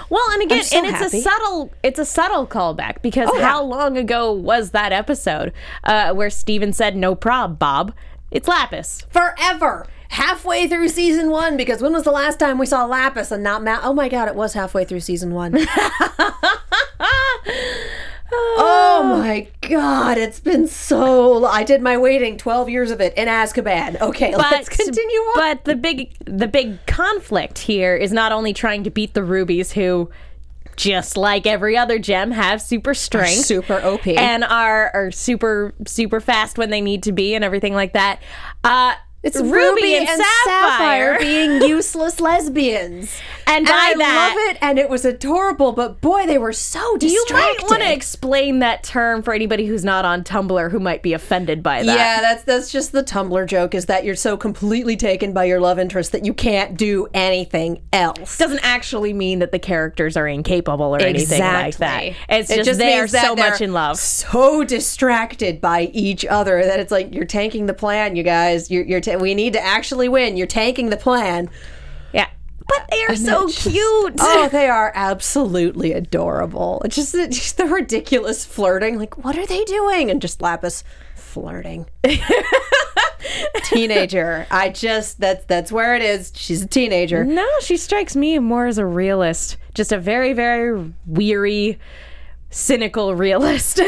Well, 0.09 0.23
and 0.31 0.43
again, 0.43 0.63
so 0.63 0.77
and 0.77 0.85
it's 0.87 0.97
happy. 0.99 1.17
a 1.19 1.21
subtle 1.21 1.71
it's 1.81 1.99
a 1.99 2.05
subtle 2.05 2.45
callback 2.47 3.01
because 3.01 3.29
Oh, 3.31 3.37
yeah. 3.37 3.47
how 3.49 3.63
long 3.63 3.97
ago 3.97 4.31
was 4.31 4.71
that 4.71 4.91
episode 4.91 5.51
uh, 5.83 6.13
where 6.13 6.29
Steven 6.29 6.73
said 6.73 6.95
no 6.95 7.15
prob, 7.15 7.57
Bob? 7.57 7.93
It's 8.33 8.47
Lapis. 8.47 9.03
forever 9.11 9.85
halfway 10.09 10.67
through 10.67 10.89
season 10.89 11.29
one 11.29 11.55
because 11.55 11.81
when 11.81 11.93
was 11.93 12.03
the 12.03 12.11
last 12.11 12.37
time 12.39 12.59
we 12.59 12.67
saw 12.67 12.85
lapis 12.85 13.31
and 13.31 13.43
not 13.43 13.63
matt 13.63 13.79
oh 13.83 13.93
my 13.93 14.07
god 14.07 14.27
it 14.27 14.35
was 14.35 14.53
halfway 14.53 14.85
through 14.85 14.99
season 14.99 15.33
one 15.33 15.55
oh 18.31 19.17
my 19.17 19.47
god 19.61 20.19
it's 20.19 20.39
been 20.39 20.67
so 20.67 21.39
long. 21.39 21.51
i 21.51 21.63
did 21.63 21.81
my 21.81 21.97
waiting 21.97 22.37
12 22.37 22.69
years 22.69 22.91
of 22.91 23.01
it 23.01 23.11
in 23.17 23.27
azkaban 23.27 23.99
okay 24.01 24.35
let's 24.35 24.69
continue 24.69 25.17
on 25.19 25.33
But 25.35 25.65
the 25.65 25.75
big 25.75 26.13
the 26.25 26.47
big 26.47 26.85
conflict 26.85 27.57
here 27.57 27.95
is 27.95 28.11
not 28.11 28.31
only 28.31 28.53
trying 28.53 28.83
to 28.83 28.91
beat 28.91 29.15
the 29.15 29.23
rubies 29.23 29.71
who 29.71 30.11
just 30.75 31.17
like 31.17 31.45
every 31.45 31.77
other 31.77 31.99
gem 31.99 32.31
have 32.31 32.61
super 32.61 32.93
strength 32.93 33.45
super 33.45 33.81
op 33.81 34.07
and 34.07 34.43
are 34.43 34.91
are 34.93 35.11
super 35.11 35.73
super 35.85 36.19
fast 36.19 36.57
when 36.57 36.69
they 36.69 36.81
need 36.81 37.03
to 37.03 37.11
be 37.11 37.35
and 37.35 37.43
everything 37.43 37.73
like 37.73 37.93
that. 37.93 38.21
Uh 38.63 38.93
it's 39.23 39.39
ruby, 39.39 39.95
and, 39.95 40.07
sapphire. 40.45 41.17
being 41.19 41.61
useless 41.69 42.19
lesbians 42.19 43.17
And 43.47 43.65
and 43.65 43.69
i 43.69 43.93
that- 43.97 44.33
love 44.35 44.49
it 44.51 44.57
and 44.61 44.77
it 44.79 44.89
was 44.89 45.05
adorable 45.05 45.71
but 45.71 46.01
boy 46.01 46.25
they 46.25 46.37
were 46.37 46.53
so 46.53 46.97
distracted. 46.97 47.27
Do 47.27 47.33
You 47.33 47.39
might 47.39 47.63
want 47.69 47.81
to 47.83 47.91
explain 47.93 48.59
that 48.59 48.83
term 48.83 49.21
for 49.23 49.33
anybody 49.33 49.65
who's 49.65 49.83
not 49.85 50.05
on 50.05 50.23
Tumblr 50.23 50.71
who 50.71 50.79
might 50.79 51.01
be 51.03 51.13
offended 51.13 51.61
by 51.63 51.83
that. 51.83 51.95
Yeah, 51.97 52.21
that's 52.21 52.43
that's 52.43 52.71
just 52.71 52.91
the 52.91 53.03
Tumblr 53.03 53.45
joke 53.47 53.73
is 53.75 53.85
that 53.87 54.03
you're 54.03 54.15
so 54.15 54.35
completely 54.37 54.95
taken 54.97 55.33
by 55.33 55.45
your 55.45 55.59
love 55.59 55.79
interest 55.79 56.11
that 56.11 56.25
you 56.25 56.33
can't 56.33 56.77
do 56.77 57.07
anything 57.13 57.81
else. 57.93 58.37
Doesn't 58.37 58.63
actually 58.63 59.13
mean 59.13 59.39
that 59.39 59.51
the 59.51 59.59
characters 59.59 60.15
are 60.17 60.27
incapable 60.27 60.95
or 60.95 60.99
anything 61.01 61.39
like 61.41 61.77
that. 61.77 62.13
It's 62.29 62.49
It 62.49 62.63
just, 62.65 62.79
they 62.79 62.97
are 62.99 63.07
so 63.07 63.35
much 63.35 63.61
in 63.61 63.73
love. 63.73 63.97
so 63.97 64.63
distracted 64.63 65.61
by 65.61 65.83
each 65.93 66.25
other 66.25 66.63
that 66.63 66.79
it's 66.79 66.91
like 66.91 67.13
you're 67.13 67.25
tanking 67.25 67.65
the 67.67 67.73
plan, 67.73 68.15
you 68.15 68.23
guys. 68.23 68.69
You're, 68.71 68.83
you're 68.83 69.01
we 69.21 69.33
need 69.35 69.53
to 69.53 69.63
actually 69.63 70.09
win. 70.09 70.37
You're 70.37 70.47
tanking 70.47 70.89
the 70.89 70.97
plan. 70.97 71.49
Yeah. 72.13 72.29
But 72.67 72.87
they 72.91 73.03
are 73.03 73.15
so 73.15 73.47
just- 73.47 73.69
cute. 73.69 74.15
Oh, 74.19 74.49
they 74.51 74.67
are 74.69 74.91
absolutely 74.95 75.93
adorable. 75.93 76.81
It's 76.85 76.95
just, 76.95 77.13
it's 77.15 77.37
just 77.41 77.57
the 77.57 77.65
ridiculous 77.65 78.45
flirting. 78.45 78.97
Like, 78.97 79.23
what 79.23 79.37
are 79.37 79.45
they 79.45 79.63
doing? 79.65 80.09
And 80.11 80.21
just 80.21 80.41
Lapis 80.41 80.83
flirting. 81.15 81.87
teenager. 83.65 84.45
I 84.51 84.69
just 84.69 85.19
that's 85.19 85.45
that's 85.45 85.71
where 85.71 85.95
it 85.95 86.01
is. 86.01 86.31
She's 86.35 86.61
a 86.63 86.67
teenager. 86.67 87.23
No, 87.23 87.47
she 87.61 87.77
strikes 87.77 88.15
me 88.15 88.37
more 88.39 88.67
as 88.67 88.77
a 88.77 88.85
realist. 88.85 89.57
Just 89.73 89.91
a 89.91 89.97
very, 89.97 90.33
very 90.33 90.93
weary, 91.07 91.79
cynical 92.51 93.15
realist. 93.15 93.79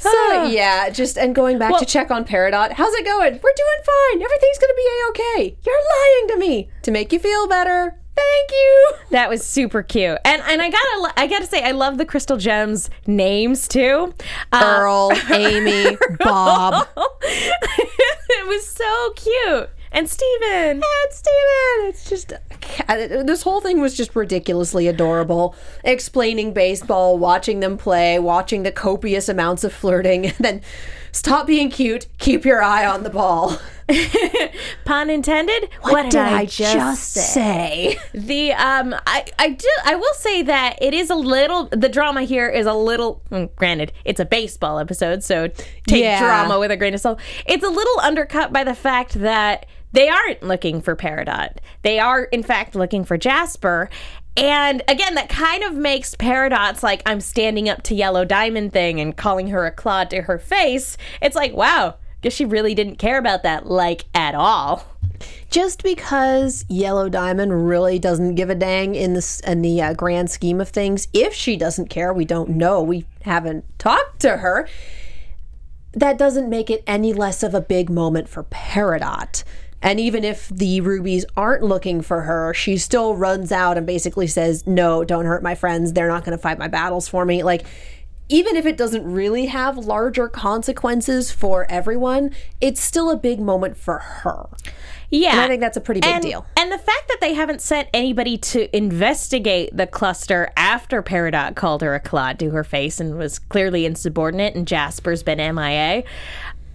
So 0.00 0.44
yeah, 0.44 0.88
just 0.90 1.16
and 1.18 1.34
going 1.34 1.58
back 1.58 1.70
Well- 1.72 1.80
to 1.80 1.86
check 1.86 2.10
on 2.10 2.24
Peridot. 2.24 2.72
How's 2.72 2.94
it 2.94 3.04
going? 3.04 3.32
We're 3.34 3.54
doing 3.56 3.80
fine. 3.84 4.22
Everything's 4.22 4.58
gonna 4.58 4.74
be 4.74 4.86
a 4.88 5.08
okay. 5.10 5.56
You're 5.64 5.74
lying 5.76 6.28
to 6.28 6.36
me 6.38 6.70
to 6.82 6.90
make 6.90 7.12
you 7.12 7.18
feel 7.18 7.46
better. 7.46 7.96
Thank 8.16 8.50
you. 8.50 8.92
that 9.10 9.30
was 9.30 9.46
super 9.46 9.82
cute. 9.82 10.18
And 10.24 10.42
and 10.42 10.60
I 10.60 10.68
gotta 10.70 11.12
I 11.20 11.26
gotta 11.26 11.46
say 11.46 11.62
I 11.62 11.70
love 11.72 11.96
the 11.98 12.04
crystal 12.04 12.36
gems 12.36 12.90
names 13.06 13.66
too. 13.68 14.12
Uh, 14.52 14.62
Earl, 14.80 15.12
Amy, 15.30 15.96
Bob. 16.18 16.86
it 17.22 18.46
was 18.46 18.66
so 18.66 19.12
cute. 19.16 19.70
And 19.92 20.08
Steven. 20.08 20.82
And 20.82 20.82
Steven, 21.10 21.88
it's 21.88 22.08
just 22.08 22.32
this 22.88 23.42
whole 23.42 23.60
thing 23.60 23.80
was 23.80 23.96
just 23.96 24.14
ridiculously 24.16 24.86
adorable. 24.88 25.54
Explaining 25.84 26.52
baseball, 26.52 27.18
watching 27.18 27.60
them 27.60 27.76
play, 27.78 28.18
watching 28.18 28.62
the 28.62 28.72
copious 28.72 29.28
amounts 29.28 29.64
of 29.64 29.72
flirting, 29.72 30.26
and 30.28 30.36
then 30.38 30.60
stop 31.12 31.46
being 31.46 31.70
cute, 31.70 32.06
keep 32.18 32.44
your 32.44 32.62
eye 32.62 32.86
on 32.86 33.02
the 33.02 33.10
ball. 33.10 33.58
Pun 34.84 35.10
intended. 35.10 35.68
What, 35.82 36.10
did 36.10 36.20
I 36.20 36.44
just 36.46 37.12
say? 37.12 37.20
say? 37.22 37.98
The 38.14 38.52
um, 38.52 38.94
I 39.06 39.24
I 39.38 39.50
do 39.50 39.68
I 39.84 39.96
will 39.96 40.14
say 40.14 40.42
that 40.42 40.78
it 40.80 40.94
is 40.94 41.10
a 41.10 41.14
little 41.16 41.64
the 41.72 41.88
drama 41.88 42.22
here 42.22 42.48
is 42.48 42.66
a 42.66 42.74
little. 42.74 43.22
mm, 43.30 43.54
Granted, 43.56 43.92
it's 44.04 44.20
a 44.20 44.24
baseball 44.24 44.78
episode, 44.78 45.22
so 45.24 45.48
take 45.88 46.02
Yeah. 46.04 46.20
drama 46.20 46.58
with 46.60 46.70
a 46.70 46.76
grain 46.76 46.94
of 46.94 47.00
salt. 47.00 47.18
It's 47.46 47.64
a 47.64 47.68
little 47.68 48.00
undercut 48.00 48.52
by 48.52 48.62
the 48.64 48.74
fact 48.74 49.14
that 49.14 49.66
they 49.92 50.08
aren't 50.08 50.42
looking 50.42 50.80
for 50.80 50.96
Peridot. 50.96 51.56
They 51.82 51.98
are 51.98 52.24
in 52.24 52.42
fact 52.42 52.74
looking 52.74 53.04
for 53.04 53.16
Jasper. 53.16 53.90
And 54.36 54.82
again, 54.86 55.14
that 55.16 55.28
kind 55.28 55.64
of 55.64 55.74
makes 55.74 56.14
Peridot's 56.14 56.82
like 56.82 57.02
I'm 57.06 57.20
standing 57.20 57.68
up 57.68 57.82
to 57.84 57.94
Yellow 57.94 58.24
Diamond 58.24 58.72
thing 58.72 59.00
and 59.00 59.16
calling 59.16 59.48
her 59.48 59.66
a 59.66 59.70
claw 59.70 60.04
to 60.04 60.22
her 60.22 60.38
face. 60.38 60.96
It's 61.20 61.36
like 61.36 61.52
wow, 61.52 61.96
guess 62.22 62.32
she 62.32 62.44
really 62.44 62.74
didn't 62.74 62.96
care 62.96 63.18
about 63.18 63.42
that 63.42 63.66
like 63.66 64.04
at 64.14 64.34
all. 64.34 64.84
Just 65.50 65.82
because 65.82 66.64
Yellow 66.68 67.08
Diamond 67.08 67.66
really 67.66 67.98
doesn't 67.98 68.36
give 68.36 68.50
a 68.50 68.54
dang 68.54 68.94
in 68.94 69.14
this 69.14 69.40
in 69.40 69.62
the 69.62 69.82
uh, 69.82 69.94
grand 69.94 70.30
scheme 70.30 70.60
of 70.60 70.68
things, 70.68 71.08
if 71.12 71.34
she 71.34 71.56
doesn't 71.56 71.90
care, 71.90 72.12
we 72.12 72.24
don't 72.24 72.50
know. 72.50 72.80
We 72.80 73.06
haven't 73.22 73.64
talked 73.78 74.20
to 74.20 74.38
her. 74.38 74.68
That 75.92 76.18
doesn't 76.18 76.48
make 76.48 76.70
it 76.70 76.84
any 76.86 77.12
less 77.12 77.42
of 77.42 77.52
a 77.52 77.60
big 77.60 77.90
moment 77.90 78.28
for 78.28 78.44
Peridot. 78.44 79.42
And 79.82 79.98
even 79.98 80.24
if 80.24 80.48
the 80.48 80.80
rubies 80.80 81.24
aren't 81.36 81.62
looking 81.62 82.02
for 82.02 82.22
her, 82.22 82.52
she 82.52 82.76
still 82.76 83.16
runs 83.16 83.50
out 83.50 83.78
and 83.78 83.86
basically 83.86 84.26
says, 84.26 84.66
"No, 84.66 85.04
don't 85.04 85.24
hurt 85.24 85.42
my 85.42 85.54
friends. 85.54 85.92
They're 85.92 86.08
not 86.08 86.24
going 86.24 86.36
to 86.36 86.42
fight 86.42 86.58
my 86.58 86.68
battles 86.68 87.08
for 87.08 87.24
me." 87.24 87.42
Like 87.42 87.64
even 88.30 88.54
if 88.54 88.64
it 88.64 88.76
doesn't 88.76 89.04
really 89.04 89.46
have 89.46 89.76
larger 89.76 90.28
consequences 90.28 91.32
for 91.32 91.66
everyone, 91.68 92.30
it's 92.60 92.80
still 92.80 93.10
a 93.10 93.16
big 93.16 93.40
moment 93.40 93.76
for 93.76 93.98
her. 93.98 94.48
Yeah. 95.10 95.32
And 95.32 95.40
I 95.40 95.48
think 95.48 95.60
that's 95.60 95.76
a 95.76 95.80
pretty 95.80 96.00
big 96.00 96.10
and, 96.10 96.22
deal. 96.22 96.46
And 96.56 96.70
the 96.70 96.78
fact 96.78 97.08
that 97.08 97.18
they 97.20 97.34
haven't 97.34 97.60
sent 97.60 97.88
anybody 97.92 98.38
to 98.38 98.74
investigate 98.74 99.76
the 99.76 99.88
cluster 99.88 100.52
after 100.56 101.02
Peridot 101.02 101.56
called 101.56 101.82
her 101.82 101.94
a 101.96 102.00
clod 102.00 102.38
to 102.38 102.50
her 102.50 102.62
face 102.62 103.00
and 103.00 103.18
was 103.18 103.40
clearly 103.40 103.84
insubordinate 103.84 104.54
and 104.54 104.66
Jasper's 104.66 105.24
been 105.24 105.38
MIA. 105.38 106.04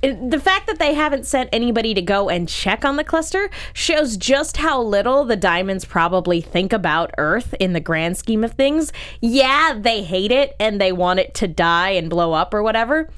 The 0.05 0.39
fact 0.39 0.67
that 0.67 0.77
they 0.77 0.93
haven't 0.93 1.25
sent 1.25 1.49
anybody 1.51 1.95
to 1.95 2.01
go 2.01 2.29
and 2.29 2.47
check 2.47 2.85
on 2.85 2.95
the 2.95 3.03
cluster 3.03 3.49
shows 3.73 4.17
just 4.17 4.57
how 4.57 4.79
little 4.79 5.25
the 5.25 5.35
diamonds 5.35 5.83
probably 5.83 6.41
think 6.41 6.71
about 6.71 7.11
Earth 7.17 7.55
in 7.59 7.73
the 7.73 7.79
grand 7.79 8.15
scheme 8.15 8.43
of 8.43 8.51
things. 8.51 8.93
Yeah, 9.19 9.73
they 9.75 10.03
hate 10.03 10.31
it 10.31 10.55
and 10.59 10.79
they 10.79 10.91
want 10.91 11.21
it 11.21 11.33
to 11.35 11.47
die 11.47 11.91
and 11.91 12.07
blow 12.07 12.33
up 12.33 12.53
or 12.53 12.61
whatever, 12.61 13.09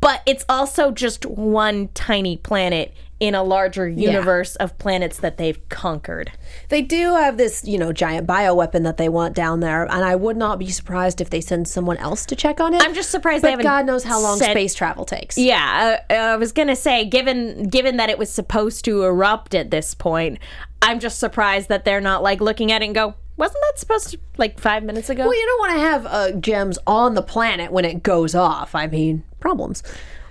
but 0.00 0.22
it's 0.26 0.44
also 0.48 0.90
just 0.90 1.24
one 1.24 1.88
tiny 1.94 2.36
planet 2.36 2.92
in 3.18 3.34
a 3.34 3.42
larger 3.42 3.88
universe 3.88 4.56
of 4.56 4.76
planets 4.78 5.18
that 5.18 5.38
they've 5.38 5.66
conquered. 5.70 6.32
They 6.68 6.82
do 6.82 7.14
have 7.14 7.38
this, 7.38 7.64
you 7.64 7.78
know, 7.78 7.92
giant 7.92 8.26
bioweapon 8.26 8.82
that 8.82 8.98
they 8.98 9.08
want 9.08 9.34
down 9.34 9.60
there, 9.60 9.84
and 9.84 10.04
I 10.04 10.14
would 10.16 10.36
not 10.36 10.58
be 10.58 10.68
surprised 10.68 11.20
if 11.22 11.30
they 11.30 11.40
send 11.40 11.66
someone 11.66 11.96
else 11.96 12.26
to 12.26 12.36
check 12.36 12.60
on 12.60 12.74
it. 12.74 12.82
I'm 12.82 12.92
just 12.94 13.10
surprised 13.10 13.40
but 13.40 13.48
they 13.48 13.52
haven't 13.52 13.64
God 13.64 13.86
knows 13.86 14.04
how 14.04 14.20
long 14.20 14.36
sent- 14.38 14.50
space 14.52 14.74
travel 14.74 15.06
takes. 15.06 15.38
Yeah, 15.38 16.00
uh, 16.10 16.12
I 16.12 16.36
was 16.36 16.52
gonna 16.52 16.76
say, 16.76 17.06
given 17.06 17.68
given 17.68 17.96
that 17.96 18.10
it 18.10 18.18
was 18.18 18.30
supposed 18.30 18.84
to 18.84 19.04
erupt 19.04 19.54
at 19.54 19.70
this 19.70 19.94
point, 19.94 20.38
I'm 20.82 21.00
just 21.00 21.18
surprised 21.18 21.68
that 21.70 21.84
they're 21.86 22.00
not 22.02 22.22
like 22.22 22.40
looking 22.42 22.70
at 22.70 22.82
it 22.82 22.86
and 22.86 22.94
go, 22.94 23.14
wasn't 23.38 23.62
that 23.68 23.78
supposed 23.78 24.10
to 24.10 24.18
like 24.36 24.60
five 24.60 24.84
minutes 24.84 25.08
ago? 25.08 25.24
Well, 25.24 25.34
you 25.38 25.46
don't 25.46 25.58
want 25.60 25.72
to 25.72 25.78
have 25.80 26.06
uh, 26.06 26.32
gems 26.38 26.78
on 26.86 27.14
the 27.14 27.22
planet 27.22 27.72
when 27.72 27.84
it 27.84 28.02
goes 28.02 28.34
off. 28.34 28.74
I 28.74 28.86
mean, 28.86 29.24
problems. 29.40 29.82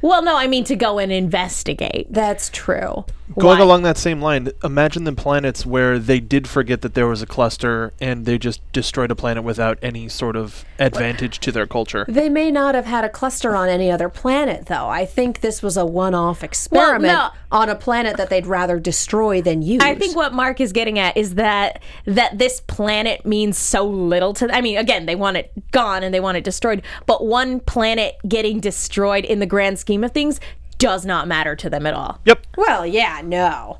Well, 0.07 0.21
no, 0.21 0.37
I 0.37 0.47
mean 0.47 0.63
to 0.65 0.75
go 0.75 0.99
and 0.99 1.11
investigate. 1.11 2.07
That's 2.09 2.49
true. 2.49 3.05
Going 3.33 3.57
Why? 3.57 3.63
along 3.63 3.81
that 3.83 3.97
same 3.97 4.21
line, 4.21 4.49
imagine 4.63 5.03
the 5.03 5.11
planets 5.13 5.65
where 5.65 5.97
they 5.97 6.19
did 6.19 6.47
forget 6.47 6.81
that 6.81 6.93
there 6.93 7.07
was 7.07 7.23
a 7.23 7.25
cluster 7.25 7.91
and 7.99 8.25
they 8.25 8.37
just 8.37 8.61
destroyed 8.71 9.09
a 9.09 9.15
planet 9.15 9.43
without 9.43 9.79
any 9.81 10.07
sort 10.09 10.35
of 10.35 10.63
advantage 10.77 11.39
to 11.39 11.51
their 11.51 11.65
culture. 11.65 12.05
They 12.07 12.29
may 12.29 12.51
not 12.51 12.75
have 12.75 12.85
had 12.85 13.03
a 13.03 13.09
cluster 13.09 13.55
on 13.55 13.67
any 13.67 13.89
other 13.89 14.09
planet, 14.09 14.67
though. 14.67 14.87
I 14.89 15.07
think 15.07 15.41
this 15.41 15.63
was 15.63 15.75
a 15.75 15.85
one-off 15.85 16.43
experiment 16.43 17.13
no. 17.13 17.29
on 17.51 17.67
a 17.67 17.75
planet 17.75 18.17
that 18.17 18.29
they'd 18.29 18.45
rather 18.45 18.79
destroy 18.79 19.41
than 19.41 19.63
use. 19.63 19.81
I 19.81 19.95
think 19.95 20.15
what 20.15 20.31
Mark 20.31 20.61
is 20.61 20.71
getting 20.71 20.99
at 20.99 21.17
is 21.17 21.35
that 21.35 21.81
that 22.05 22.37
this 22.37 22.61
planet 22.61 23.25
means 23.25 23.57
so 23.57 23.87
little 23.87 24.33
to. 24.35 24.45
them. 24.45 24.55
I 24.55 24.61
mean, 24.61 24.77
again, 24.77 25.07
they 25.07 25.15
want 25.15 25.37
it 25.37 25.51
gone 25.71 26.03
and 26.03 26.13
they 26.13 26.19
want 26.19 26.37
it 26.37 26.43
destroyed, 26.43 26.83
but 27.07 27.25
one 27.25 27.59
planet 27.59 28.17
getting 28.27 28.59
destroyed 28.59 29.25
in 29.25 29.39
the 29.39 29.47
grand 29.47 29.79
scheme 29.79 30.03
of 30.03 30.11
things 30.11 30.39
does 30.77 31.05
not 31.05 31.27
matter 31.27 31.55
to 31.55 31.69
them 31.69 31.85
at 31.85 31.93
all. 31.93 32.19
Yep. 32.25 32.45
Well, 32.57 32.85
yeah, 32.85 33.21
no. 33.23 33.79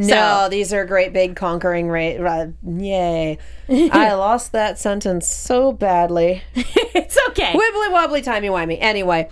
No, 0.00 0.06
So- 0.44 0.48
these 0.50 0.72
are 0.72 0.84
great 0.84 1.12
big 1.12 1.34
conquering 1.36 1.88
rate. 1.88 2.18
Uh, 2.20 2.48
yay. 2.66 3.38
I 3.68 4.12
lost 4.14 4.52
that 4.52 4.78
sentence 4.78 5.26
so 5.26 5.72
badly. 5.72 6.42
it's 6.54 7.18
okay. 7.30 7.52
Wibbly 7.52 7.92
wobbly 7.92 8.22
timey 8.22 8.48
wimey. 8.48 8.78
Anyway, 8.80 9.28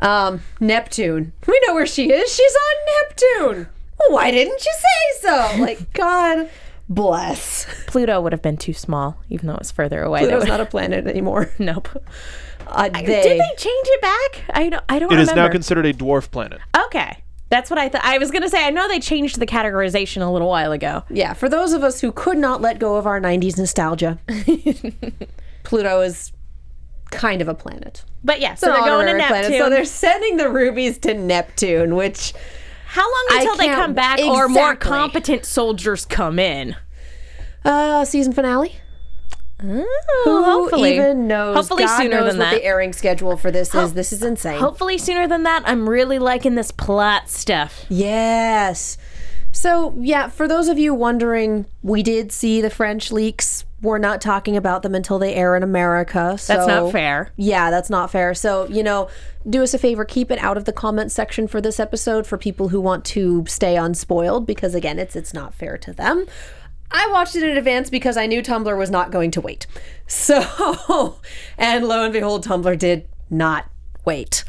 um, 0.00 0.42
Neptune. 0.58 1.32
We 1.46 1.60
know 1.66 1.74
where 1.74 1.86
she 1.86 2.10
is. 2.12 2.34
She's 2.34 2.54
on 2.54 3.46
Neptune. 3.52 3.68
Why 4.08 4.30
didn't 4.30 4.64
you 4.64 4.72
say 4.72 5.20
so? 5.28 5.62
Like, 5.62 5.92
God 5.92 6.48
bless. 6.90 7.66
Pluto 7.86 8.20
would 8.20 8.32
have 8.32 8.42
been 8.42 8.58
too 8.58 8.74
small, 8.74 9.16
even 9.30 9.46
though 9.46 9.54
it 9.54 9.60
was 9.60 9.70
further 9.70 10.02
away. 10.02 10.20
That 10.26 10.30
Pluto's 10.30 10.48
not 10.48 10.60
a 10.60 10.66
planet 10.66 11.06
anymore. 11.06 11.50
nope. 11.58 11.88
Uh, 12.66 12.88
Did 12.90 13.06
they 13.06 13.38
change 13.56 13.86
it 13.88 14.02
back? 14.02 14.44
I 14.54 14.68
don't. 14.68 14.84
I 14.88 14.98
don't 14.98 15.10
It 15.12 15.18
is 15.18 15.28
remember. 15.30 15.48
now 15.48 15.52
considered 15.52 15.86
a 15.86 15.94
dwarf 15.94 16.30
planet. 16.30 16.60
okay, 16.86 17.22
that's 17.48 17.70
what 17.70 17.78
I 17.78 17.88
thought. 17.88 18.04
I 18.04 18.18
was 18.18 18.30
gonna 18.30 18.48
say. 18.50 18.64
I 18.64 18.70
know 18.70 18.86
they 18.86 19.00
changed 19.00 19.40
the 19.40 19.46
categorization 19.46 20.20
a 20.26 20.30
little 20.30 20.48
while 20.48 20.70
ago. 20.72 21.02
Yeah, 21.10 21.32
for 21.32 21.48
those 21.48 21.72
of 21.72 21.82
us 21.82 22.00
who 22.00 22.12
could 22.12 22.38
not 22.38 22.60
let 22.60 22.78
go 22.78 22.96
of 22.96 23.06
our 23.06 23.20
90s 23.20 23.56
nostalgia, 23.58 24.18
Pluto 25.64 26.00
is 26.00 26.32
kind 27.10 27.42
of 27.42 27.48
a 27.48 27.54
planet. 27.54 28.04
But 28.22 28.40
yeah, 28.40 28.54
so 28.54 28.66
they're 28.66 28.80
going 28.80 29.06
to 29.06 29.14
Neptune. 29.14 29.28
planet. 29.28 29.58
So 29.58 29.70
they're 29.70 29.84
sending 29.84 30.36
the 30.36 30.48
rubies 30.48 30.98
to 30.98 31.14
Neptune, 31.14 31.96
which 31.96 32.34
How 32.90 33.02
long 33.02 33.38
until 33.38 33.56
they 33.56 33.68
come 33.68 33.94
back, 33.94 34.18
or 34.18 34.48
more 34.48 34.74
competent 34.74 35.44
soldiers 35.44 36.04
come 36.04 36.38
in? 36.38 36.76
uh 37.64 38.04
season 38.04 38.32
finale. 38.32 38.76
Ooh, 39.62 39.86
Who 40.24 40.42
hopefully, 40.44 40.94
even 40.94 41.28
knows? 41.28 41.54
Hopefully 41.54 41.84
God 41.84 41.98
sooner 41.98 42.20
knows 42.20 42.32
than 42.32 42.38
what 42.38 42.50
that. 42.50 42.54
the 42.56 42.64
airing 42.64 42.92
schedule 42.92 43.36
for 43.36 43.50
this 43.50 43.74
is. 43.74 43.92
This 43.92 44.12
is 44.12 44.22
insane. 44.22 44.58
Hopefully 44.58 44.98
sooner 44.98 45.28
than 45.28 45.42
that. 45.44 45.62
I'm 45.66 45.88
really 45.88 46.18
liking 46.18 46.54
this 46.56 46.70
plot 46.70 47.28
stuff. 47.28 47.84
Yes. 47.88 48.96
So, 49.52 49.94
yeah, 49.98 50.28
for 50.28 50.48
those 50.48 50.68
of 50.68 50.78
you 50.78 50.94
wondering, 50.94 51.66
we 51.82 52.02
did 52.02 52.32
see 52.32 52.60
the 52.60 52.70
French 52.70 53.12
leaks. 53.12 53.64
We're 53.82 53.98
not 53.98 54.20
talking 54.20 54.56
about 54.56 54.82
them 54.82 54.94
until 54.94 55.18
they 55.18 55.34
air 55.34 55.56
in 55.56 55.62
America. 55.62 56.36
So 56.36 56.54
That's 56.54 56.66
not 56.66 56.92
fair. 56.92 57.32
Yeah, 57.36 57.70
that's 57.70 57.88
not 57.88 58.10
fair. 58.10 58.34
So, 58.34 58.66
you 58.68 58.82
know, 58.82 59.08
do 59.48 59.62
us 59.62 59.72
a 59.72 59.78
favor, 59.78 60.04
keep 60.04 60.30
it 60.30 60.38
out 60.38 60.56
of 60.58 60.66
the 60.66 60.72
comment 60.72 61.10
section 61.12 61.48
for 61.48 61.60
this 61.62 61.80
episode 61.80 62.26
for 62.26 62.36
people 62.36 62.68
who 62.68 62.80
want 62.80 63.06
to 63.06 63.44
stay 63.46 63.76
unspoiled 63.76 64.46
because 64.46 64.74
again, 64.74 64.98
it's 64.98 65.16
it's 65.16 65.32
not 65.32 65.54
fair 65.54 65.78
to 65.78 65.92
them. 65.94 66.26
I 66.92 67.08
watched 67.12 67.36
it 67.36 67.42
in 67.44 67.56
advance 67.56 67.88
because 67.88 68.16
I 68.16 68.26
knew 68.26 68.42
Tumblr 68.42 68.76
was 68.76 68.90
not 68.90 69.10
going 69.10 69.30
to 69.32 69.40
wait. 69.40 69.66
So, 70.08 71.20
and 71.56 71.86
lo 71.86 72.02
and 72.02 72.12
behold, 72.12 72.44
Tumblr 72.44 72.76
did 72.78 73.06
not 73.30 73.66
wait. 74.04 74.42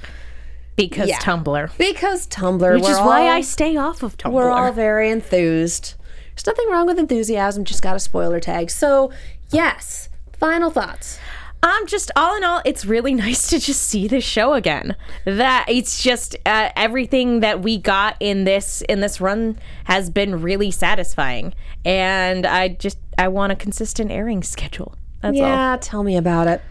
Because 0.76 1.08
Yeah. 1.08 1.20
Tumblr. 1.20 1.78
Because 1.78 2.26
Tumblr, 2.28 2.74
Which 2.74 2.90
is 2.90 2.98
why 2.98 3.30
I 3.30 3.42
stay 3.42 3.78
off 3.78 4.02
of 4.02 4.18
Tumblr. 4.18 4.32
we're 4.32 4.50
all 4.50 4.72
very 4.72 5.12
enthused. 5.12 5.94
There's 6.36 6.48
nothing 6.48 6.70
wrong 6.70 6.88
with 6.88 7.00
enthusiasm, 7.00 7.66
just 7.66 7.84
got 7.84 7.96
a 7.96 8.00
spoiler 8.00 8.40
tag. 8.40 8.70
So, 8.72 9.12
yes, 9.52 10.10
final 10.34 10.70
thoughts. 10.70 11.20
Um, 11.64 11.86
just 11.86 12.10
all 12.16 12.36
in 12.36 12.44
all, 12.44 12.62
it's 12.66 12.86
really 12.86 13.14
nice 13.28 13.50
to 13.50 13.60
just 13.60 13.84
see 13.84 14.08
this 14.08 14.24
show 14.24 14.54
again. 14.54 14.96
That 15.26 15.66
it's 15.68 16.02
just 16.02 16.36
uh, 16.46 16.70
everything 16.76 17.42
that 17.42 17.62
we 17.62 17.78
got 17.78 18.18
in 18.20 18.46
this 18.46 18.82
in 18.90 19.00
this 19.02 19.22
run 19.22 19.60
has 19.86 20.10
been 20.10 20.42
really 20.42 20.72
satisfying, 20.72 21.54
and 21.86 22.46
I 22.46 22.70
just 22.70 22.98
I 23.18 23.28
want 23.28 23.52
a 23.52 23.56
consistent 23.56 24.12
airing 24.12 24.42
schedule. 24.44 24.96
That's 25.22 25.38
all. 25.38 25.48
Yeah, 25.48 25.78
tell 25.80 26.04
me 26.04 26.18
about 26.18 26.48
it. 26.48 26.62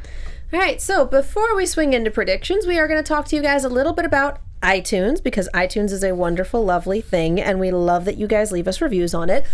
All 0.52 0.58
right, 0.58 0.80
so 0.80 1.04
before 1.04 1.54
we 1.54 1.64
swing 1.64 1.92
into 1.92 2.10
predictions, 2.10 2.66
we 2.66 2.76
are 2.76 2.88
going 2.88 2.98
to 2.98 3.06
talk 3.06 3.26
to 3.26 3.36
you 3.36 3.42
guys 3.42 3.62
a 3.62 3.68
little 3.68 3.92
bit 3.92 4.04
about 4.04 4.40
iTunes 4.62 5.22
because 5.22 5.48
iTunes 5.54 5.92
is 5.92 6.04
a 6.04 6.14
wonderful, 6.14 6.64
lovely 6.64 7.00
thing, 7.00 7.40
and 7.40 7.58
we 7.58 7.70
love 7.70 8.04
that 8.04 8.18
you 8.18 8.26
guys 8.26 8.52
leave 8.52 8.68
us 8.68 8.80
reviews 8.80 9.14
on 9.14 9.30
it. 9.30 9.44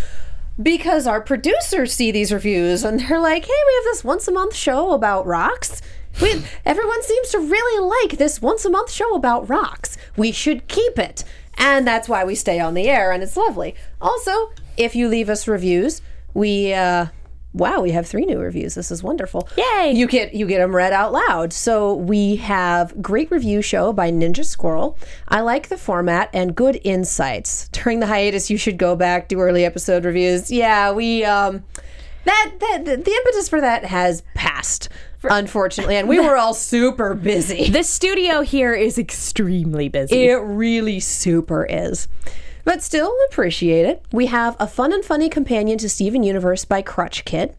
Because 0.61 1.07
our 1.07 1.21
producers 1.21 1.93
see 1.93 2.11
these 2.11 2.33
reviews 2.33 2.83
and 2.83 2.99
they're 2.99 3.21
like, 3.21 3.45
hey, 3.45 3.63
we 3.67 3.75
have 3.75 3.85
this 3.85 4.03
once 4.03 4.27
a 4.27 4.33
month 4.33 4.55
show 4.55 4.93
about 4.93 5.27
rocks. 5.27 5.83
We, 6.21 6.43
everyone 6.65 7.03
seems 7.03 7.29
to 7.31 7.39
really 7.39 8.07
like 8.09 8.19
this 8.19 8.41
once 8.41 8.65
a 8.65 8.71
month 8.71 8.91
show 8.91 9.15
about 9.15 9.51
rocks. 9.51 9.99
We 10.17 10.33
should 10.33 10.67
keep 10.67 10.99
it. 10.99 11.25
And 11.59 11.87
that's 11.87 12.09
why 12.09 12.25
we 12.25 12.35
stay 12.35 12.59
on 12.59 12.75
the 12.75 12.89
air, 12.89 13.13
and 13.13 13.23
it's 13.23 13.37
lovely. 13.37 13.75
Also, 14.01 14.53
if 14.77 14.95
you 14.95 15.09
leave 15.09 15.29
us 15.29 15.47
reviews, 15.47 16.03
we 16.35 16.73
uh, 16.75 17.07
wow, 17.57 17.81
we 17.81 17.91
have 17.93 18.07
three 18.07 18.27
new 18.27 18.39
reviews. 18.39 18.75
This 18.75 18.91
is 18.91 19.03
wonderful. 19.03 19.49
Yay. 19.57 19.93
You 19.95 20.07
get 20.07 20.35
you 20.35 20.47
get 20.47 20.59
them 20.59 20.77
read 20.77 20.93
out 20.93 21.13
loud. 21.13 21.53
So 21.53 21.95
we 21.95 22.37
have 22.37 23.01
great 23.03 23.31
review 23.31 23.63
show 23.63 23.93
by 23.93 24.11
Ninja 24.11 24.45
Squirrel. 24.45 24.99
I 25.29 25.41
like 25.41 25.69
the 25.69 25.79
format 25.79 26.29
and 26.33 26.55
good 26.55 26.81
insights. 26.85 27.69
During 27.69 28.01
the 28.01 28.07
hiatus, 28.07 28.51
you 28.51 28.59
should 28.59 28.79
go 28.79 28.95
back 28.95 29.29
do 29.29 29.41
early 29.41 29.65
episode 29.65 30.05
reviews. 30.05 30.51
Yeah, 30.51 30.93
we 30.93 31.25
um 31.25 31.65
that 32.25 32.53
that 32.61 32.85
the, 32.85 32.97
the 32.97 33.11
impetus 33.11 33.49
for 33.49 33.61
that 33.61 33.85
has 33.87 34.23
passed. 34.35 34.89
Unfortunately, 35.29 35.97
and 35.97 36.09
we 36.09 36.21
were 36.25 36.37
all 36.37 36.55
super 36.55 37.15
busy. 37.15 37.69
The 37.71 37.83
studio 37.83 38.43
here 38.43 38.75
is 38.75 38.99
extremely 38.99 39.89
busy. 39.89 40.27
It 40.27 40.35
really 40.37 41.01
super 41.01 41.65
is. 41.65 42.07
But 42.67 42.83
still 42.83 43.17
appreciate 43.31 43.87
it. 43.87 44.05
We 44.11 44.27
have 44.27 44.57
a 44.59 44.67
fun 44.67 44.93
and 44.93 45.05
funny 45.05 45.29
companion 45.29 45.79
to 45.79 45.89
Steven 45.89 46.25
Universe 46.25 46.65
by 46.65 46.83
Crutch 46.83 47.25
Kid. 47.25 47.55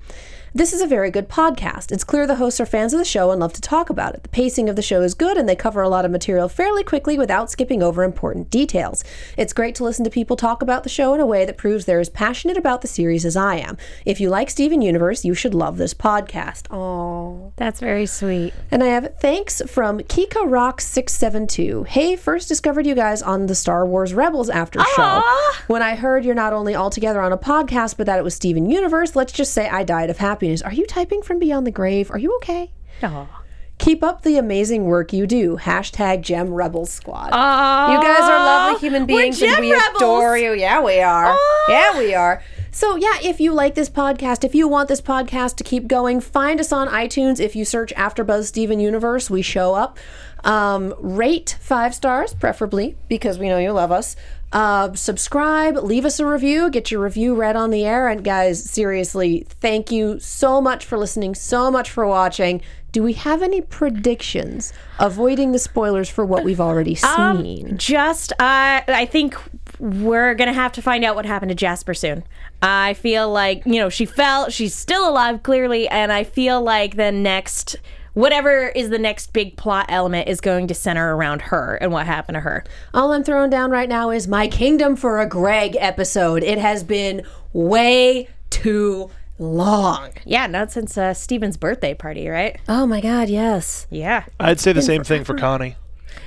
This 0.58 0.74
is 0.74 0.82
a 0.82 0.88
very 0.88 1.12
good 1.12 1.30
podcast. 1.30 1.92
It's 1.92 2.04
clear 2.04 2.26
the 2.26 2.38
hosts 2.38 2.60
are 2.60 2.66
fans 2.66 2.92
of 2.92 2.98
the 2.98 3.06
show 3.06 3.30
and 3.30 3.40
love 3.40 3.54
to 3.54 3.62
talk 3.62 3.92
about 3.92 4.16
it. 4.16 4.24
The 4.24 4.30
pacing 4.30 4.70
of 4.70 4.76
the 4.76 4.82
show 4.82 5.04
is 5.04 5.14
good 5.14 5.38
and 5.38 5.48
they 5.48 5.56
cover 5.56 5.84
a 5.84 5.88
lot 5.88 6.04
of 6.04 6.10
material 6.10 6.50
fairly 6.50 6.84
quickly 6.84 7.16
without 7.16 7.52
skipping 7.52 7.84
over 7.84 8.04
important 8.04 8.50
details. 8.50 9.04
It's 9.38 9.54
great 9.54 9.76
to 9.76 9.84
listen 9.84 10.04
to 10.06 10.10
people 10.10 10.36
talk 10.36 10.64
about 10.64 10.82
the 10.82 10.90
show 10.90 11.14
in 11.14 11.20
a 11.20 11.28
way 11.28 11.46
that 11.46 11.58
proves 11.58 11.86
they're 11.86 12.00
as 12.00 12.10
passionate 12.10 12.58
about 12.58 12.82
the 12.82 12.88
series 12.88 13.24
as 13.24 13.38
I 13.38 13.58
am. 13.58 13.78
If 14.04 14.20
you 14.20 14.32
like 14.32 14.50
Steven 14.50 14.82
Universe, 14.82 15.24
you 15.24 15.36
should 15.36 15.54
love 15.54 15.78
this 15.78 15.94
podcast. 15.94 16.74
Oh. 16.74 17.54
That's 17.58 17.80
very 17.80 18.08
sweet. 18.08 18.52
And 18.72 18.84
I 18.84 18.88
have 18.88 19.14
thanks 19.20 19.62
from 19.68 20.00
Kika 20.00 20.50
Rock 20.50 20.82
672. 20.82 21.84
Hey, 21.84 22.16
first 22.16 22.48
discovered 22.48 22.88
you 22.88 22.96
guys 22.96 23.22
on 23.22 23.46
the 23.46 23.54
Star 23.54 23.86
Wars 23.86 24.16
Rebels 24.16 24.50
after 24.50 24.80
show. 24.96 25.22
When 25.68 25.84
I 25.84 25.94
heard 25.94 26.26
you're 26.26 26.34
not 26.34 26.54
only 26.54 26.74
all 26.74 26.90
together 26.90 27.22
on 27.22 27.32
a 27.32 27.38
podcast, 27.38 27.96
but 27.96 28.08
that 28.08 28.18
it 28.18 28.24
was 28.24 28.34
Steven 28.34 28.68
Universe, 28.72 29.16
let's 29.16 29.34
just 29.34 29.54
say 29.54 29.70
I 29.70 29.84
died 29.84 30.10
of 30.10 30.18
happiness. 30.18 30.47
Are 30.64 30.74
you 30.74 30.86
typing 30.86 31.22
from 31.22 31.40
beyond 31.40 31.68
the 31.68 31.72
grave? 31.72 32.10
Are 32.12 32.18
you 32.18 32.36
okay? 32.38 32.72
Aw. 33.04 33.44
Keep 33.78 34.02
up 34.04 34.24
the 34.24 34.38
amazing 34.38 34.86
work 34.86 35.14
you 35.14 35.28
do. 35.28 35.58
Hashtag 35.58 36.22
Gem 36.22 36.50
Rebels 36.52 36.90
Squad. 36.92 37.30
Aw, 37.32 37.94
you 37.94 38.02
guys 38.02 38.22
are 38.22 38.44
lovely 38.44 38.80
human 38.80 39.06
beings 39.06 39.40
and 39.42 39.60
we 39.60 39.72
Rebels. 39.72 39.96
adore 39.98 40.38
you. 40.38 40.54
Yeah, 40.54 40.82
we 40.82 41.00
are. 41.00 41.28
Aw. 41.28 41.66
Yeah, 41.70 41.98
we 42.00 42.14
are. 42.16 42.42
So, 42.72 42.96
yeah, 42.96 43.18
if 43.24 43.40
you 43.40 43.54
like 43.54 43.76
this 43.76 43.90
podcast, 43.90 44.44
if 44.44 44.54
you 44.56 44.68
want 44.68 44.88
this 44.88 45.02
podcast 45.02 45.56
to 45.58 45.64
keep 45.64 45.88
going, 45.88 46.22
find 46.22 46.60
us 46.60 46.72
on 46.72 46.88
iTunes. 46.88 47.40
If 47.40 47.56
you 47.56 47.66
search 47.66 47.94
AfterBuzz 47.96 48.46
Steven 48.46 48.80
Universe, 48.80 49.30
we 49.30 49.42
show 49.42 49.74
up. 49.76 49.98
Um, 50.44 50.94
rate 51.00 51.58
five 51.60 51.94
stars, 51.96 52.34
preferably, 52.36 52.96
because 53.08 53.40
we 53.40 53.48
know 53.50 53.58
you 53.58 53.72
love 53.72 53.92
us. 53.92 54.16
Uh, 54.54 54.94
subscribe, 54.94 55.76
leave 55.76 56.06
us 56.06 56.20
a 56.20 56.26
review, 56.26 56.70
get 56.70 56.90
your 56.90 57.04
review 57.04 57.36
read 57.36 57.56
on 57.56 57.70
the 57.70 57.84
air. 57.86 58.08
And, 58.08 58.24
guys, 58.24 58.64
seriously, 58.64 59.46
thank 59.50 59.92
you 59.92 60.20
so 60.20 60.62
much 60.62 60.86
for 60.86 60.98
listening, 60.98 61.36
so 61.36 61.70
much 61.70 61.92
for 61.92 62.08
watching. 62.08 62.62
Do 62.94 63.04
we 63.04 63.14
have 63.14 63.44
any 63.44 63.62
predictions, 63.62 64.72
avoiding 65.00 65.52
the 65.52 65.60
spoilers 65.60 66.10
for 66.10 66.26
what 66.26 66.44
we've 66.46 66.62
already 66.62 66.96
seen? 66.96 67.10
Um, 67.12 67.78
just, 67.78 68.32
uh, 68.34 68.82
I 68.88 69.08
think 69.12 69.36
we're 69.80 70.34
gonna 70.34 70.54
have 70.54 70.72
to 70.72 70.82
find 70.82 71.04
out 71.04 71.16
what 71.16 71.26
happened 71.26 71.50
to 71.50 71.56
Jasper 71.56 71.94
soon. 71.94 72.24
I 72.62 72.94
feel 72.96 73.30
like 73.30 73.64
you 73.66 73.76
know 73.76 73.90
she 73.90 74.06
fell. 74.06 74.50
She's 74.50 74.74
still 74.74 75.08
alive, 75.08 75.44
clearly, 75.44 75.88
and 75.90 76.12
I 76.12 76.24
feel 76.24 76.62
like 76.62 76.96
the 76.96 77.12
next. 77.12 77.76
Whatever 78.18 78.70
is 78.70 78.90
the 78.90 78.98
next 78.98 79.32
big 79.32 79.58
plot 79.58 79.86
element 79.90 80.28
is 80.28 80.42
going 80.42 80.66
to 80.70 80.74
center 80.74 81.16
around 81.16 81.40
her 81.44 81.76
and 81.76 81.92
what 81.92 82.08
happened 82.08 82.34
to 82.34 82.40
her. 82.40 82.64
All 82.92 83.12
I'm 83.12 83.24
throwing 83.24 83.52
down 83.52 83.70
right 83.70 83.88
now 83.88 84.10
is 84.10 84.28
my 84.28 84.48
Kingdom 84.48 84.96
for 84.96 85.20
a 85.20 85.28
Greg 85.28 85.78
episode. 85.80 86.42
It 86.42 86.58
has 86.58 86.84
been 86.84 87.22
way 87.54 88.28
too 88.50 89.12
long. 89.38 90.14
Yeah, 90.26 90.48
not 90.48 90.72
since 90.72 90.98
uh, 90.98 91.14
Steven's 91.14 91.58
birthday 91.58 91.94
party, 91.94 92.28
right? 92.28 92.60
Oh 92.68 92.88
my 92.88 93.02
God, 93.02 93.30
yes. 93.30 93.86
Yeah. 93.92 94.26
I'd 94.40 94.60
say 94.60 94.74
the 94.74 94.82
same 94.82 95.04
thing 95.04 95.24
for 95.24 95.36
Connie. 95.36 95.76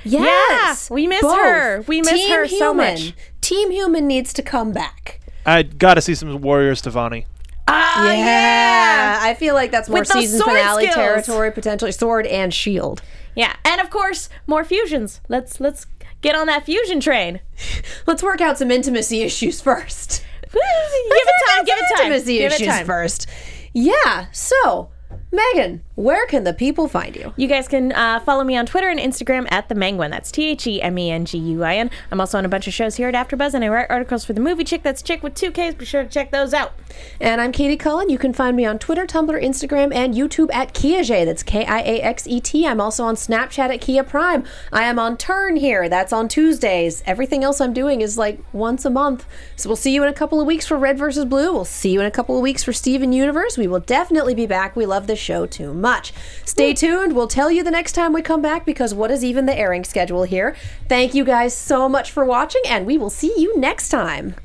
Yes. 0.05 0.89
we 0.89 1.07
miss 1.07 1.21
both. 1.21 1.37
her. 1.37 1.81
We 1.89 1.99
miss 1.99 2.13
Team 2.13 2.31
her 2.31 2.47
so 2.47 2.73
much. 2.73 3.13
Team 3.41 3.69
Human 3.69 4.07
needs 4.07 4.31
to 4.31 4.41
come 4.41 4.71
back. 4.71 5.19
I 5.45 5.63
gotta 5.63 5.99
see 5.99 6.15
some 6.15 6.39
Warrior 6.39 6.75
Stevonnie. 6.75 7.25
Ah, 7.73 8.11
yeah. 8.13 9.19
I 9.21 9.33
feel 9.33 9.53
like 9.53 9.71
that's 9.71 9.87
more 9.89 10.03
season 10.03 10.41
finale 10.41 10.83
skills. 10.83 10.95
territory, 10.95 11.51
potentially 11.51 11.91
sword 11.91 12.27
and 12.27 12.53
shield. 12.53 13.01
Yeah, 13.35 13.55
and 13.63 13.79
of 13.79 13.89
course, 13.89 14.29
more 14.45 14.63
fusions. 14.63 15.21
Let's 15.29 15.59
let's 15.59 15.85
get 16.21 16.35
on 16.35 16.47
that 16.47 16.65
fusion 16.65 16.99
train. 16.99 17.39
Let's 18.05 18.21
work 18.21 18.41
out 18.41 18.57
some 18.57 18.71
intimacy 18.71 19.21
issues 19.21 19.61
first. 19.61 20.23
give 20.51 20.61
it 20.61 21.47
time. 21.49 21.65
Give 21.65 21.77
it 21.77 21.95
time. 21.95 22.05
Intimacy 22.11 22.37
Give 22.39 22.51
it 22.51 22.55
issues 22.55 22.67
time. 22.67 22.85
first. 22.85 23.27
Yeah. 23.73 24.27
So, 24.31 24.89
Megan, 25.31 25.83
where 26.01 26.25
can 26.25 26.43
the 26.43 26.53
people 26.53 26.87
find 26.87 27.15
you? 27.15 27.33
You 27.37 27.47
guys 27.47 27.67
can 27.67 27.91
uh, 27.91 28.19
follow 28.21 28.43
me 28.43 28.57
on 28.57 28.65
Twitter 28.65 28.89
and 28.89 28.99
Instagram 28.99 29.47
at 29.51 29.69
the 29.69 29.75
Menguin. 29.75 30.09
That's 30.09 30.31
T 30.31 30.47
H 30.47 30.67
E 30.67 30.81
M 30.81 30.97
E 30.97 31.11
N 31.11 31.25
G 31.25 31.37
U 31.37 31.63
I 31.63 31.75
N. 31.75 31.91
I'm 32.11 32.19
also 32.19 32.37
on 32.37 32.45
a 32.45 32.49
bunch 32.49 32.67
of 32.67 32.73
shows 32.73 32.95
here 32.95 33.07
at 33.07 33.13
AfterBuzz, 33.13 33.53
and 33.53 33.63
I 33.63 33.69
write 33.69 33.89
articles 33.89 34.25
for 34.25 34.33
the 34.33 34.41
Movie 34.41 34.63
Chick. 34.63 34.83
That's 34.83 35.01
Chick 35.01 35.23
with 35.23 35.35
two 35.35 35.51
Ks. 35.51 35.75
Be 35.75 35.85
sure 35.85 36.03
to 36.03 36.09
check 36.09 36.31
those 36.31 36.53
out. 36.53 36.73
And 37.19 37.39
I'm 37.39 37.51
Katie 37.51 37.77
Cullen. 37.77 38.09
You 38.09 38.17
can 38.17 38.33
find 38.33 38.57
me 38.57 38.65
on 38.65 38.79
Twitter, 38.79 39.05
Tumblr, 39.05 39.41
Instagram, 39.43 39.93
and 39.93 40.13
YouTube 40.13 40.53
at 40.53 40.73
Kiaxet. 40.73 41.25
That's 41.25 41.43
K 41.43 41.65
I 41.65 41.81
A 41.81 42.01
X 42.01 42.27
E 42.27 42.39
T. 42.39 42.65
I'm 42.65 42.81
also 42.81 43.03
on 43.03 43.15
Snapchat 43.15 43.73
at 43.73 43.81
Kia 43.81 44.03
Prime. 44.03 44.43
I 44.71 44.83
am 44.83 44.97
on 44.97 45.17
Turn 45.17 45.55
here. 45.55 45.87
That's 45.87 46.11
on 46.11 46.27
Tuesdays. 46.27 47.03
Everything 47.05 47.43
else 47.43 47.61
I'm 47.61 47.73
doing 47.73 48.01
is 48.01 48.17
like 48.17 48.39
once 48.53 48.85
a 48.85 48.89
month. 48.89 49.25
So 49.55 49.69
we'll 49.69 49.75
see 49.75 49.93
you 49.93 50.03
in 50.03 50.09
a 50.09 50.13
couple 50.13 50.39
of 50.39 50.47
weeks 50.47 50.65
for 50.65 50.77
Red 50.77 50.97
versus 50.97 51.25
Blue. 51.25 51.53
We'll 51.53 51.65
see 51.65 51.91
you 51.91 51.99
in 51.99 52.07
a 52.07 52.11
couple 52.11 52.35
of 52.35 52.41
weeks 52.41 52.63
for 52.63 52.73
Steven 52.73 53.13
Universe. 53.13 53.57
We 53.57 53.67
will 53.67 53.79
definitely 53.79 54.33
be 54.33 54.47
back. 54.47 54.75
We 54.75 54.85
love 54.85 55.07
this 55.07 55.19
show 55.19 55.45
too 55.45 55.73
much. 55.91 56.13
Stay 56.45 56.73
tuned. 56.73 57.13
We'll 57.13 57.27
tell 57.27 57.51
you 57.51 57.63
the 57.63 57.71
next 57.71 57.91
time 57.93 58.13
we 58.13 58.21
come 58.21 58.41
back 58.41 58.65
because 58.65 58.93
what 58.93 59.09
is 59.11 59.25
even 59.25 59.45
the 59.45 59.57
airing 59.57 59.83
schedule 59.83 60.23
here? 60.23 60.55
Thank 60.87 61.13
you 61.13 61.25
guys 61.25 61.53
so 61.55 61.89
much 61.89 62.11
for 62.11 62.23
watching, 62.23 62.61
and 62.67 62.85
we 62.85 62.97
will 62.97 63.09
see 63.09 63.33
you 63.37 63.57
next 63.57 63.89
time. 63.89 64.35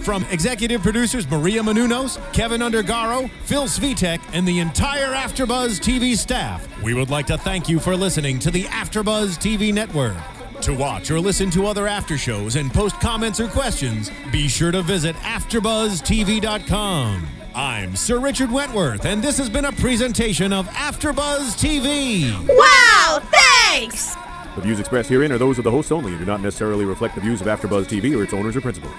From 0.00 0.24
executive 0.30 0.80
producers 0.82 1.28
Maria 1.28 1.60
Menounos, 1.62 2.20
Kevin 2.32 2.60
Undergaro, 2.60 3.28
Phil 3.44 3.64
Svitek, 3.64 4.20
and 4.32 4.46
the 4.46 4.60
entire 4.60 5.12
AfterBuzz 5.12 5.80
TV 5.80 6.16
staff, 6.16 6.64
we 6.82 6.94
would 6.94 7.10
like 7.10 7.26
to 7.26 7.36
thank 7.36 7.68
you 7.68 7.80
for 7.80 7.96
listening 7.96 8.38
to 8.38 8.52
the 8.52 8.62
AfterBuzz 8.64 9.36
TV 9.38 9.74
network. 9.74 10.16
To 10.62 10.74
watch 10.74 11.10
or 11.10 11.20
listen 11.20 11.50
to 11.50 11.66
other 11.66 11.86
after 11.88 12.16
shows 12.16 12.56
and 12.56 12.72
post 12.72 12.98
comments 13.00 13.40
or 13.40 13.48
questions, 13.48 14.10
be 14.32 14.48
sure 14.48 14.70
to 14.70 14.80
visit 14.80 15.14
AfterBuzzTV.com. 15.16 17.35
I'm 17.56 17.96
Sir 17.96 18.18
Richard 18.18 18.52
Wentworth, 18.52 19.06
and 19.06 19.22
this 19.22 19.38
has 19.38 19.48
been 19.48 19.64
a 19.64 19.72
presentation 19.72 20.52
of 20.52 20.68
AfterBuzz 20.68 21.56
TV. 21.56 22.30
Wow! 22.46 23.18
Thanks! 23.32 24.14
The 24.56 24.60
views 24.60 24.78
expressed 24.78 25.08
herein 25.08 25.32
are 25.32 25.38
those 25.38 25.56
of 25.56 25.64
the 25.64 25.70
hosts 25.70 25.90
only 25.90 26.10
and 26.10 26.18
do 26.18 26.26
not 26.26 26.42
necessarily 26.42 26.84
reflect 26.84 27.14
the 27.14 27.22
views 27.22 27.40
of 27.40 27.46
AfterBuzz 27.46 27.86
TV 27.86 28.14
or 28.14 28.22
its 28.22 28.34
owners 28.34 28.56
or 28.56 28.60
principals. 28.60 28.92